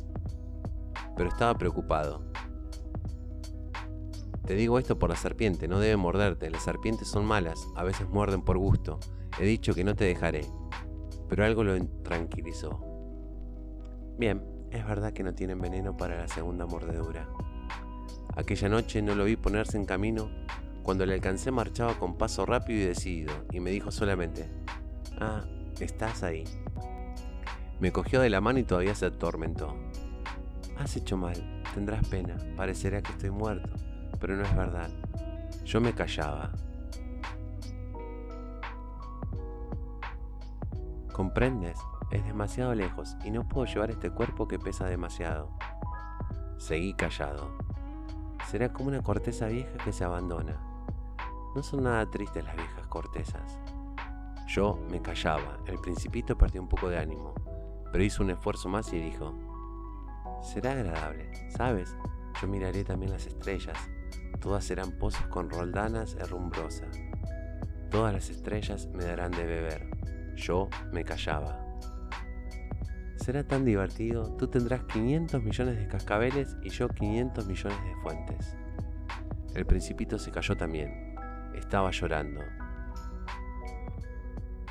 [1.16, 2.24] Pero estaba preocupado.
[4.46, 6.50] Te digo esto por la serpiente, no debe morderte.
[6.50, 9.00] Las serpientes son malas, a veces muerden por gusto.
[9.38, 10.46] He dicho que no te dejaré.
[11.28, 12.84] Pero algo lo tranquilizó.
[14.18, 17.30] Bien, es verdad que no tienen veneno para la segunda mordedura.
[18.36, 20.30] Aquella noche no lo vi ponerse en camino.
[20.84, 24.50] Cuando le alcancé marchaba con paso rápido y decidido, y me dijo solamente,
[25.20, 25.44] Ah,
[25.80, 26.46] estás ahí.
[27.80, 29.76] Me cogió de la mano y todavía se atormentó.
[30.78, 33.70] Has hecho mal, tendrás pena, parecerá que estoy muerto,
[34.20, 34.90] pero no es verdad.
[35.66, 36.52] Yo me callaba.
[41.14, 41.80] ¿Comprendes?
[42.12, 45.50] Es demasiado lejos y no puedo llevar este cuerpo que pesa demasiado.
[46.58, 47.52] Seguí callado.
[48.48, 50.58] Será como una corteza vieja que se abandona.
[51.56, 53.60] No son nada tristes las viejas cortezas.
[54.48, 57.36] Yo me callaba, el principito perdió un poco de ánimo,
[57.92, 59.36] pero hizo un esfuerzo más y dijo,
[60.42, 61.96] será agradable, ¿sabes?
[62.42, 63.78] Yo miraré también las estrellas,
[64.40, 67.00] todas serán pozos con roldanas herrumbrosas.
[67.92, 69.90] Todas las estrellas me darán de beber.
[70.40, 71.60] Yo me callaba.
[73.18, 78.56] Será tan divertido, tú tendrás 500 millones de cascabeles y yo 500 millones de fuentes.
[79.54, 81.16] El principito se cayó también.
[81.54, 82.42] Estaba llorando.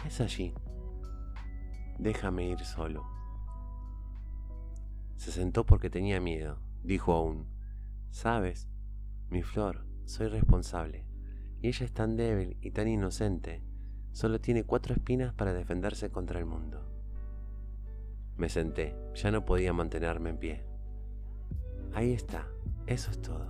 [0.07, 0.55] Es allí.
[1.99, 3.05] Déjame ir solo.
[5.17, 6.61] Se sentó porque tenía miedo.
[6.83, 7.47] Dijo aún,
[8.11, 8.69] Sabes,
[9.29, 11.05] mi flor, soy responsable.
[11.61, 13.68] Y ella es tan débil y tan inocente.
[14.13, 16.85] Solo tiene cuatro espinas para defenderse contra el mundo.
[18.37, 20.65] Me senté, ya no podía mantenerme en pie.
[21.93, 22.47] Ahí está,
[22.87, 23.47] eso es todo.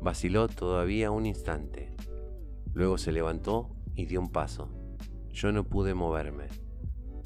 [0.00, 1.92] Vaciló todavía un instante.
[2.72, 4.70] Luego se levantó y dio un paso.
[5.30, 6.46] Yo no pude moverme.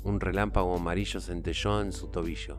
[0.05, 2.59] Un relámpago amarillo centelló en su tobillo.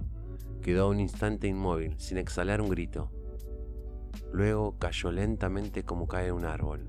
[0.62, 3.12] Quedó un instante inmóvil, sin exhalar un grito.
[4.32, 6.88] Luego cayó lentamente como cae un árbol,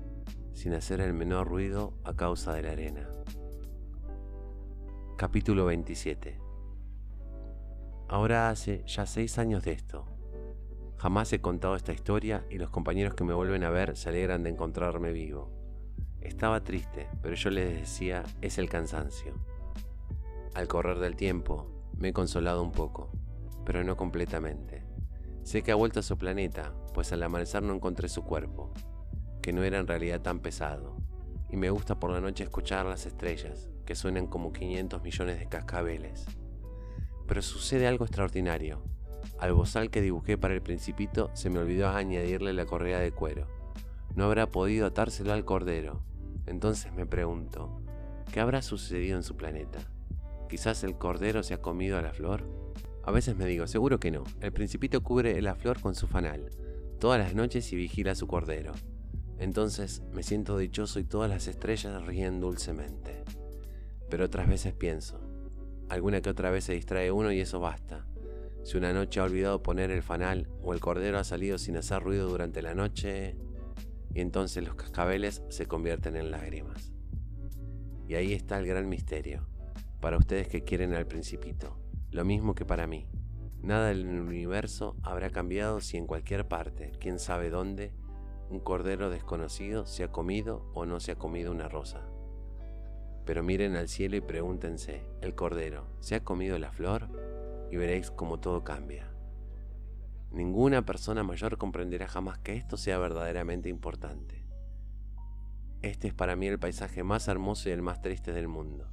[0.55, 3.07] sin hacer el menor ruido a causa de la arena.
[5.17, 6.39] Capítulo 27
[8.07, 10.05] Ahora hace ya seis años de esto.
[10.97, 14.43] Jamás he contado esta historia y los compañeros que me vuelven a ver se alegran
[14.43, 15.51] de encontrarme vivo.
[16.21, 19.33] Estaba triste, pero yo les decía es el cansancio.
[20.53, 21.67] Al correr del tiempo,
[21.97, 23.11] me he consolado un poco,
[23.65, 24.83] pero no completamente.
[25.43, 28.71] Sé que ha vuelto a su planeta, pues al amanecer no encontré su cuerpo,
[29.41, 30.97] que no era en realidad tan pesado,
[31.49, 35.47] y me gusta por la noche escuchar las estrellas, que suenan como 500 millones de
[35.47, 36.25] cascabeles.
[37.27, 38.83] Pero sucede algo extraordinario.
[39.39, 43.47] Al bozal que dibujé para el principito se me olvidó añadirle la correa de cuero.
[44.15, 46.01] No habrá podido atárselo al cordero.
[46.45, 47.81] Entonces me pregunto,
[48.31, 49.79] ¿qué habrá sucedido en su planeta?
[50.49, 52.47] ¿Quizás el cordero se ha comido a la flor?
[53.03, 54.23] A veces me digo, seguro que no.
[54.41, 56.49] El principito cubre la flor con su fanal,
[56.99, 58.71] todas las noches y vigila a su cordero.
[59.39, 63.23] Entonces me siento dichoso y todas las estrellas ríen dulcemente.
[64.09, 65.19] Pero otras veces pienso,
[65.89, 68.05] Alguna que otra vez se distrae uno y eso basta.
[68.63, 72.01] Si una noche ha olvidado poner el fanal o el cordero ha salido sin hacer
[72.01, 73.37] ruido durante la noche,
[74.11, 76.91] y entonces los cascabeles se convierten en lágrimas.
[78.07, 79.47] Y ahí está el gran misterio,
[79.99, 81.77] para ustedes que quieren al principito,
[82.09, 83.07] lo mismo que para mí.
[83.61, 87.93] Nada en el universo habrá cambiado si en cualquier parte, quién sabe dónde,
[88.55, 92.07] un cordero desconocido se ha comido o no se ha comido una rosa.
[93.25, 97.09] Pero miren al cielo y pregúntense, ¿el cordero se ha comido la flor?
[97.69, 99.11] Y veréis cómo todo cambia.
[100.31, 104.45] Ninguna persona mayor comprenderá jamás que esto sea verdaderamente importante.
[105.81, 108.87] Este es para mí el paisaje más hermoso y el más triste del mundo.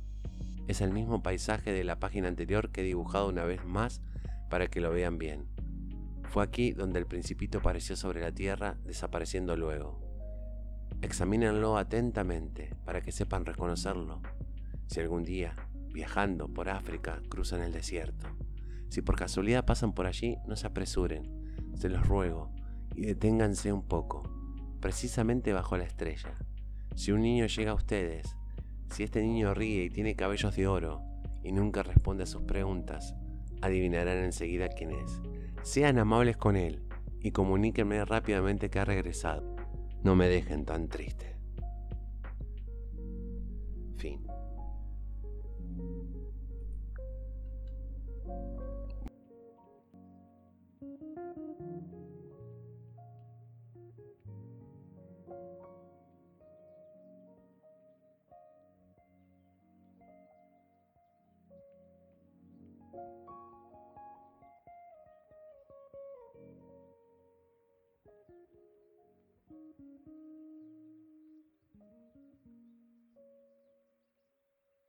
[0.66, 4.02] Es el mismo paisaje de la página anterior que he dibujado una vez más
[4.50, 5.51] para que lo vean bien.
[6.32, 10.00] Fue aquí donde el principito apareció sobre la tierra, desapareciendo luego.
[11.02, 14.22] Examínenlo atentamente para que sepan reconocerlo.
[14.86, 15.54] Si algún día,
[15.92, 18.28] viajando por África, cruzan el desierto,
[18.88, 22.50] si por casualidad pasan por allí, no se apresuren, se los ruego,
[22.94, 24.22] y deténganse un poco,
[24.80, 26.38] precisamente bajo la estrella.
[26.94, 28.38] Si un niño llega a ustedes,
[28.90, 31.02] si este niño ríe y tiene cabellos de oro
[31.44, 33.14] y nunca responde a sus preguntas,
[33.60, 35.20] adivinarán enseguida quién es.
[35.62, 36.82] Sean amables con él
[37.20, 39.54] y comuníquenme rápidamente que ha regresado.
[40.02, 41.31] No me dejen tan triste.